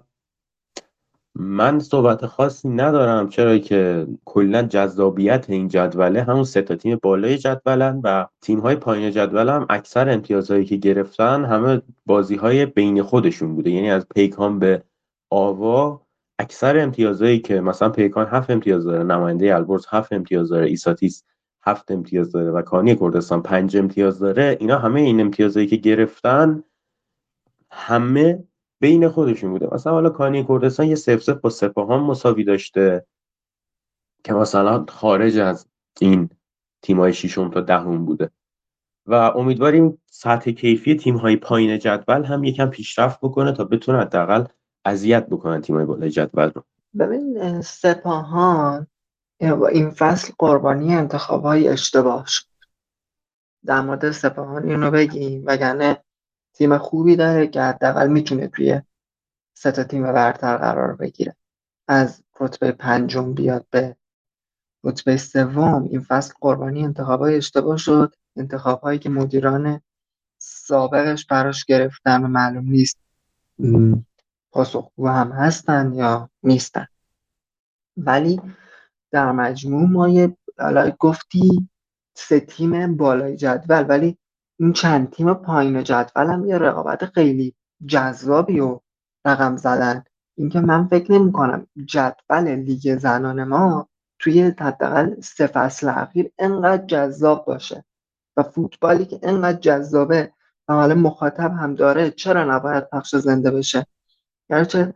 من 1.36 1.80
صحبت 1.80 2.26
خاصی 2.26 2.70
ندارم 2.70 3.30
چرا 3.30 3.58
که 3.58 4.08
کلا 4.26 4.64
جذابیت 4.64 5.46
این 5.50 5.68
جدوله 5.68 6.24
همون 6.24 6.44
سه 6.44 6.62
تا 6.62 6.76
تیم 6.76 7.00
بالای 7.04 7.38
جدولن 7.38 8.02
و 8.04 8.28
تیم 8.42 8.60
های 8.60 8.76
پایین 8.76 9.12
جدول 9.12 9.50
هم 9.50 9.66
اکثر 9.70 10.10
امتیازهایی 10.10 10.66
که 10.66 10.76
گرفتن 10.76 11.46
همه 11.46 11.82
بازی 12.06 12.36
های 12.36 12.66
بین 12.66 13.04
خودشون 13.04 13.56
بوده. 13.56 13.72
یعنی 13.72 13.92
از 13.92 14.08
پیکان 14.16 14.60
به 14.60 14.84
آوا 15.30 16.02
اکثر 16.40 16.80
امتیازهایی 16.80 17.40
که 17.40 17.62
مثلا 17.62 17.90
پیکان 17.90 18.28
هفت 18.28 18.50
امتیاز 18.50 18.84
داره 18.84 19.04
نماینده 19.04 19.56
البرز 19.56 19.86
هفت 19.90 20.14
امتیاز 20.14 20.50
داره 20.50 20.68
ایساتیس 20.68 21.24
هفت 21.64 21.92
امتیاز 21.92 22.32
داره 22.32 22.52
و 22.52 22.62
کانی 22.62 22.96
کردستان 22.96 23.42
پنج 23.42 23.78
امتیاز 23.78 24.20
داره 24.20 24.58
اینا 24.60 24.80
همه 24.80 25.02
این 25.02 25.22
امتیازهایی 25.22 25.68
که 25.68 25.76
گرفتن 25.76 26.64
همه 27.72 28.44
بین 28.80 29.10
خودشون 29.10 29.52
بوده. 29.52 29.68
مثلا 29.74 29.94
حالا 29.94 30.10
کانی 30.10 30.44
کردستان 30.44 30.86
یه 30.86 30.96
صفر 30.96 31.24
صفر 31.24 31.38
با 31.38 31.50
سپاهان 31.50 32.00
مساوی 32.00 32.44
داشته 32.44 33.06
که 34.24 34.34
مثلا 34.34 34.86
خارج 34.90 35.38
از 35.38 35.68
این 36.00 36.30
تیمای 36.82 37.14
ششم 37.14 37.50
تا 37.50 37.62
دهم 37.62 38.06
بوده. 38.06 38.32
و 39.06 39.14
امیدواریم 39.14 40.02
سطح 40.06 40.52
کیفی 40.52 40.96
تیم 40.96 41.16
های 41.16 41.36
پایین 41.36 41.80
جدول 41.80 42.24
هم 42.24 42.44
یکم 42.44 42.70
پیشرفت 42.70 43.20
بکنه 43.20 43.52
تا 43.52 43.64
بتونه 43.64 44.00
حداقل 44.00 44.44
اذیت 44.86 45.28
بکنن 45.28 45.62
تیم 45.62 45.76
های 45.76 45.86
بالای 45.86 46.10
جدول 46.10 46.52
رو. 46.56 46.64
ببین 47.00 47.62
سپاهان 47.62 48.88
این 49.42 49.90
فصل 49.90 50.34
قربانی 50.38 50.96
انتخاب 50.96 51.44
های 51.44 51.68
اشتباه 51.68 52.26
شد. 52.28 52.46
در 53.66 53.82
مورد 53.82 54.12
سپاهان 54.12 54.70
اینو 54.70 54.92
بگیم 54.92 55.44
وگرنه 55.46 56.04
تیم 56.54 56.78
خوبی 56.78 57.16
داره 57.16 57.48
که 57.48 57.62
حداقل 57.62 58.08
می‌تونه 58.08 58.48
توی 58.48 58.82
سه 59.54 59.72
تا 59.72 59.84
تیم 59.84 60.04
برتر 60.04 60.58
قرار 60.58 60.96
بگیره. 60.96 61.36
از 61.88 62.24
رتبه 62.40 62.72
پنجم 62.72 63.34
بیاد 63.34 63.66
به 63.70 63.96
رتبه 64.84 65.18
سوم. 65.18 65.84
این 65.84 66.02
فصل 66.02 66.34
قربانی 66.42 66.84
انتخابای 66.84 67.36
اشتباه 67.36 67.78
شد. 67.78 68.16
انتخابهایی 68.36 69.00
که 69.00 69.10
مدیران 69.10 69.82
سابقش 70.38 71.26
براش 71.26 71.66
گرفتن 71.66 72.24
و 72.24 72.28
معلوم 72.28 72.66
نیست 72.66 72.98
پاسخگو 74.52 75.08
هم 75.08 75.32
هستن 75.32 75.94
یا 75.94 76.30
نیستن. 76.44 76.88
ولی 77.98 78.42
در 79.12 79.32
مجموع 79.32 79.90
ما 79.90 80.10
یه 80.10 80.38
گفتی 81.00 81.70
سه 82.16 82.40
تیم 82.40 82.98
بالای 82.98 83.38
جدول 83.38 83.86
ولی 83.90 84.18
این 84.60 84.74
چند 84.74 85.12
تیم 85.12 85.34
پایین 85.34 85.84
جدول 85.84 86.28
هم 86.28 86.46
یه 86.46 86.58
رقابت 86.58 87.06
خیلی 87.06 87.56
جذابی 87.86 88.60
و 88.60 88.80
رقم 89.26 89.58
زدن. 89.58 90.04
اینکه 90.38 90.60
من 90.60 90.88
فکر 90.88 91.12
نمی 91.12 91.32
کنم 91.32 91.68
جدول 91.86 92.50
لیگ 92.56 92.98
زنان 92.98 93.44
ما 93.44 93.90
توی 94.20 94.42
حداقل 94.42 95.22
سه 95.22 95.48
فصل 95.48 95.90
اخیر 95.90 96.32
انقدر 96.40 96.86
جذاب 96.86 97.46
باشه 97.46 97.84
و 98.38 98.44
فوتبالی 98.44 99.06
که 99.06 99.20
انقدر 99.24 99.60
جذابه 99.60 100.34
و 100.68 100.74
حالا 100.74 100.96
مخاطب 100.96 101.52
هم 101.52 101.76
داره 101.76 102.12
چرا 102.12 102.56
نباید 102.56 102.90
پخش 102.90 103.16
زنده 103.16 103.52
بشه؟ 103.52 103.86
گرچه 104.50 104.94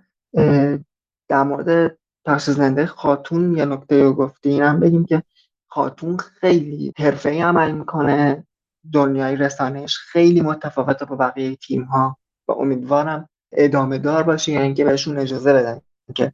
در 1.30 1.44
مورد 1.44 1.98
پخش 2.26 2.86
خاتون 2.86 3.58
یه 3.58 3.66
نکته 3.66 4.04
رو 4.04 4.14
گفتی؟ 4.14 4.62
هم 4.62 4.80
بگیم 4.80 5.06
که 5.06 5.24
خاتون 5.68 6.18
خیلی 6.18 6.94
ای 7.26 7.42
عمل 7.42 7.72
می‌کنه. 7.72 8.48
دنیای 8.94 9.36
رسانش 9.36 9.98
خیلی 9.98 10.42
متفاوته 10.42 11.06
با 11.06 11.16
بقیه 11.16 11.56
تیم 11.56 11.84
ها 11.84 12.18
و 12.48 12.52
امیدوارم 12.52 13.30
ادامه 13.52 13.98
دار 13.98 14.24
باشه. 14.24 14.52
یعنی 14.52 14.74
که 14.74 14.86
بهشون 14.86 15.18
اجازه 15.18 15.54
بدن 15.54 15.82
که 16.16 16.34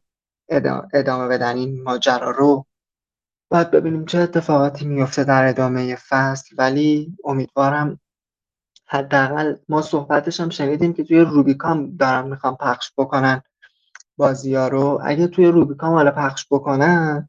ادامه 0.92 1.28
بدن 1.28 1.56
این 1.56 1.82
ماجرا 1.82 2.30
رو. 2.30 2.66
باید 3.50 3.70
ببینیم 3.70 4.04
چه 4.04 4.18
اتفاقاتی 4.18 4.84
میفته 4.86 5.24
در 5.24 5.48
ادامه 5.48 5.96
فصل. 6.08 6.56
ولی 6.58 7.16
امیدوارم 7.24 8.00
حداقل 8.86 9.56
ما 9.68 9.82
صحبتش 9.82 10.40
هم 10.40 10.50
شنیدیم 10.50 10.92
که 10.92 11.04
توی 11.04 11.20
روبیکام 11.20 11.96
دارن 11.96 12.28
می‌خوام 12.28 12.56
پخش 12.56 12.92
بکنن. 12.98 13.42
بازی 14.22 14.54
ها 14.54 14.68
رو 14.68 15.00
اگه 15.04 15.26
توی 15.26 15.46
روبیکام 15.46 15.94
حالا 15.94 16.10
پخش 16.10 16.46
بکنن 16.50 17.28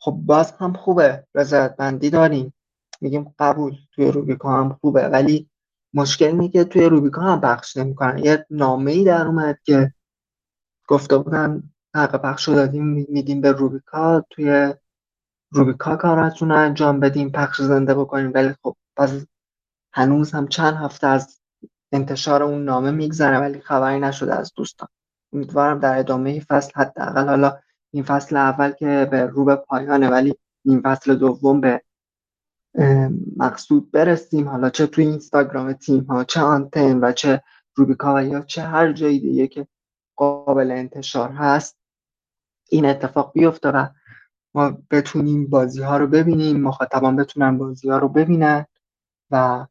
خب 0.00 0.12
باز 0.12 0.52
هم 0.52 0.72
خوبه. 0.72 1.26
رضایتمندی 1.34 2.10
داریم. 2.10 2.54
میگیم 3.00 3.34
قبول 3.38 3.76
توی 3.92 4.10
روبیکا 4.10 4.52
هم 4.52 4.78
خوبه. 4.80 5.08
ولی 5.08 5.50
مشکل 5.94 6.26
اینه 6.26 6.48
که 6.48 6.64
توی 6.64 6.84
روبیکا 6.84 7.20
هم 7.20 7.40
پخش 7.40 7.76
نمی‌کنن. 7.76 8.18
یه 8.18 8.46
نامه 8.50 8.92
ای 8.92 9.04
در 9.04 9.26
اومد 9.26 9.58
که 9.64 9.92
گفته 10.88 11.18
بودن 11.18 11.62
حق 11.94 12.22
پخش 12.22 12.48
رو 12.48 12.54
دادیم 12.54 12.84
میدیم 13.08 13.40
به 13.40 13.52
روبیکا. 13.52 14.24
توی 14.30 14.74
روبیکا 15.52 15.96
کاراتون 15.96 16.48
رو 16.48 16.56
انجام 16.56 17.00
بدیم 17.00 17.30
پخش 17.30 17.60
زنده 17.62 17.94
بکنیم. 17.94 18.32
ولی 18.34 18.54
خب 18.62 18.76
باز 18.96 19.26
هنوز 19.92 20.32
هم 20.32 20.48
چند 20.48 20.74
هفته 20.74 21.06
از 21.06 21.40
انتشار 21.92 22.42
اون 22.42 22.64
نامه 22.64 22.90
میگذره 22.90 23.38
ولی 23.38 23.60
خبری 23.60 24.00
نشده 24.00 24.34
از 24.34 24.52
دوستان. 24.56 24.88
امیدوارم 25.32 25.78
در 25.78 25.98
ادامه 25.98 26.40
فصل 26.40 26.72
حداقل 26.76 27.28
حالا 27.28 27.58
این 27.90 28.02
فصل 28.02 28.36
اول 28.36 28.70
که 28.70 29.08
به 29.10 29.26
رو 29.26 29.44
به 29.44 29.56
پایانه 29.56 30.08
ولی 30.08 30.34
این 30.64 30.82
فصل 30.82 31.14
دوم 31.14 31.60
به 31.60 31.82
مقصود 33.36 33.90
برسیم. 33.90 34.48
حالا 34.48 34.70
چه 34.70 34.86
توی 34.86 35.06
اینستاگرام 35.06 35.72
تیم 35.72 36.04
ها 36.04 36.24
چه 36.24 36.40
آنتن 36.40 36.98
و 37.04 37.12
چه 37.12 37.42
روبیکا 37.74 38.14
و 38.14 38.22
یا 38.22 38.40
چه 38.40 38.62
هر 38.62 38.92
جایی 38.92 39.20
دیگه 39.20 39.46
که 39.46 39.66
قابل 40.16 40.70
انتشار 40.70 41.30
هست 41.32 41.78
این 42.68 42.86
اتفاق 42.86 43.32
بیفته 43.32 43.68
و 43.70 43.86
ما 44.54 44.78
بتونیم 44.90 45.46
بازی 45.46 45.82
ها 45.82 45.96
رو 45.96 46.06
ببینیم 46.06 46.60
مخاطبان 46.60 47.16
بتونن 47.16 47.58
بازی 47.58 47.88
ها 47.88 47.98
رو 47.98 48.08
ببینن 48.08 48.66
و 49.30 49.66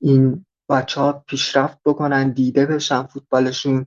این 0.00 0.46
بچه 0.68 1.00
ها 1.00 1.12
پیشرفت 1.12 1.78
بکنن 1.84 2.30
دیده 2.30 2.66
بشن 2.66 3.02
فوتبالشون. 3.02 3.86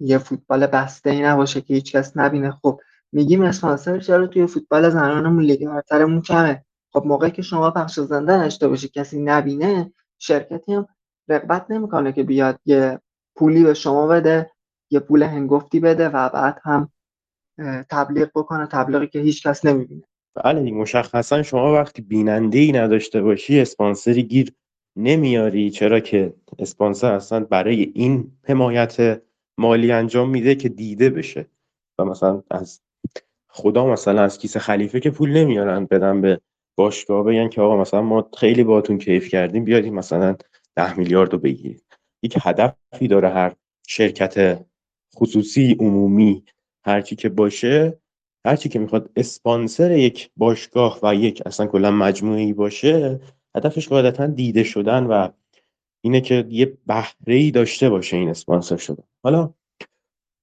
یه 0.00 0.18
فوتبال 0.18 0.66
بسته 0.66 1.10
ای 1.10 1.22
نباشه 1.22 1.60
که 1.60 1.74
هیچ 1.74 1.96
کس 1.96 2.16
نبینه. 2.16 2.50
خب 2.50 2.80
میگیم 3.12 3.42
اسپانسر 3.42 3.98
چرا 3.98 4.26
توی 4.26 4.46
فوتبال 4.46 4.90
زنانمون 4.90 5.44
لیگ 5.44 5.68
برترمون 5.68 6.22
کمه؟ 6.22 6.64
خب 6.92 7.02
موقعی 7.06 7.30
که 7.30 7.42
شما 7.42 7.70
پخش 7.70 8.00
زنده 8.00 8.36
نشته 8.36 8.68
باشی 8.68 8.88
کسی 8.88 9.22
نبینه 9.22 9.92
شرکتی 10.18 10.74
هم 10.74 10.86
رقبت 11.28 11.70
نمی‌کنه 11.70 12.12
که 12.12 12.22
بیاد 12.22 12.60
یه 12.66 13.00
پولی 13.36 13.64
به 13.64 13.74
شما 13.74 14.06
بده 14.06 14.50
یه 14.90 15.00
پول 15.00 15.22
هنگفتی 15.22 15.80
بده 15.80 16.08
و 16.08 16.28
بعد 16.28 16.60
هم 16.62 16.88
تبلیغ 17.90 18.30
بکنه 18.34 18.66
تبلیغی 18.66 19.06
که 19.06 19.18
هیچ 19.18 19.46
کس 19.46 19.64
نمی‌بینه. 19.64 20.02
بله 20.44 20.72
مشخصا 20.72 21.42
شما 21.42 21.72
وقتی 21.72 22.02
بیننده 22.02 22.58
ای 22.58 22.72
نداشته 22.72 23.22
باشی 23.22 23.60
اسپانسری 23.60 24.22
گیر 24.22 24.52
نمیاری. 24.96 25.70
چرا 25.70 26.00
که 26.00 26.34
اسپانسر 26.58 27.12
اصلا 27.12 27.40
برای 27.40 27.92
این 27.94 28.32
حمایت 28.44 29.22
مالی 29.58 29.92
انجام 29.92 30.30
میده 30.30 30.54
که 30.54 30.68
دیده 30.68 31.10
بشه. 31.10 31.46
و 31.98 32.04
مثلا 32.04 32.42
از 32.50 32.80
خدا 33.48 33.86
مثلا 33.86 34.22
از 34.22 34.38
کیسه 34.38 34.58
خلیفه 34.58 35.00
که 35.00 35.10
پول 35.10 35.30
نمیارن 35.30 35.84
بدن 35.84 36.20
به 36.20 36.40
باشگاه 36.76 37.24
بگن 37.24 37.48
که 37.48 37.60
آقا 37.60 37.76
مثلا 37.76 38.02
ما 38.02 38.30
خیلی 38.38 38.64
باتون 38.64 38.98
کیف 38.98 39.28
کردیم 39.28 39.64
بیادیم 39.64 39.94
مثلا 39.94 40.36
ده 40.76 40.98
میلیارد 40.98 41.32
رو 41.32 41.38
بگیرید. 41.38 41.84
یک 42.22 42.38
هدفی 42.42 43.08
داره 43.08 43.28
هر 43.28 43.54
شرکت 43.86 44.64
خصوصی 45.16 45.76
عمومی 45.80 46.44
هرچی 46.84 47.16
که 47.16 47.28
باشه 47.28 47.98
هرچی 48.46 48.68
که 48.68 48.78
می‌خواد 48.78 49.10
اسپانسر 49.16 49.90
یک 49.90 50.30
باشگاه 50.36 50.98
و 51.02 51.14
یک 51.14 51.42
اصلا 51.46 51.66
کلا 51.66 51.90
مجموعی 51.90 52.52
باشه 52.52 53.20
هدفش 53.56 53.88
قاعدتا 53.88 54.26
دیده 54.26 54.62
شدن 54.62 55.06
و 55.06 55.28
اینه 56.04 56.20
که 56.20 56.46
یه 56.48 56.78
بهره 56.86 57.34
ای 57.34 57.50
داشته 57.50 57.90
باشه 57.90 58.16
این 58.16 58.28
اسپانسر 58.28 58.76
شده. 58.76 59.02
حالا 59.22 59.54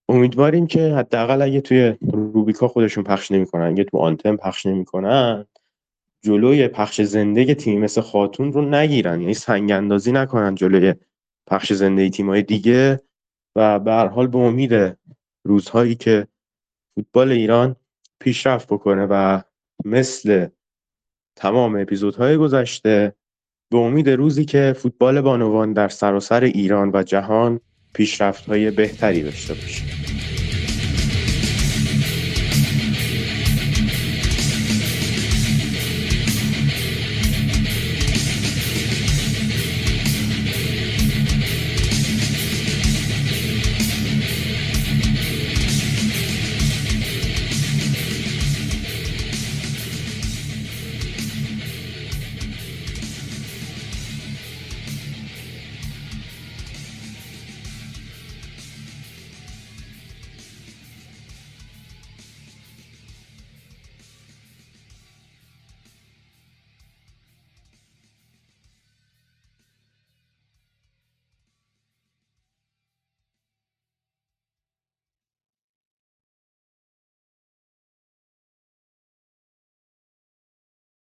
امیدواریم 0.10 0.68
که 0.68 0.94
حداقل 0.94 1.42
اگه 1.42 1.62
توی 1.62 1.96
روبیکا 2.14 2.68
خودشون 2.68 3.04
پخش 3.04 3.32
نمی‌کنن 3.32 3.64
اگه 3.64 3.84
تو 3.84 3.98
آنتن 3.98 4.36
پخش 4.36 4.66
نمی‌کنن 4.66 5.46
جلوی 6.22 6.68
پخش 6.68 7.02
زنده 7.02 7.56
تیم 7.56 7.80
مثل 7.80 8.02
خاتون 8.02 8.54
رو 8.54 8.62
نگیرن. 8.62 9.22
یعنی 9.22 9.34
سنگ 9.34 9.72
اندازی 9.72 10.12
نکنن 10.12 10.56
جلوی 10.56 10.94
پخش 11.48 11.74
زنده 11.74 12.10
تیمای 12.10 12.42
دیگه 12.42 13.02
و 13.56 13.80
به 13.80 13.92
هر 13.92 14.08
حال 14.08 14.28
به 14.28 14.38
امید 14.38 14.98
روزهایی 15.44 15.96
که 15.96 16.28
فوتبال 16.96 17.32
ایران 17.32 17.76
پیشرفت 18.20 18.68
بکنه 18.68 19.08
و 19.10 19.42
مثل 19.86 20.48
تمام 21.36 21.76
اپیزودهای 21.76 22.38
گذشته 22.38 23.16
به 23.72 23.78
امید 23.78 24.10
روزی 24.10 24.46
که 24.46 24.76
فوتبال 24.78 25.22
بانوان 25.22 25.74
در 25.74 25.90
سراسر 25.90 26.44
ایران 26.44 26.92
و 26.94 27.04
جهان 27.04 27.60
پیشرفت 27.94 28.46
های 28.46 28.72
بهتری 28.72 29.24
داشته 29.24 29.54
باشه 29.54 30.01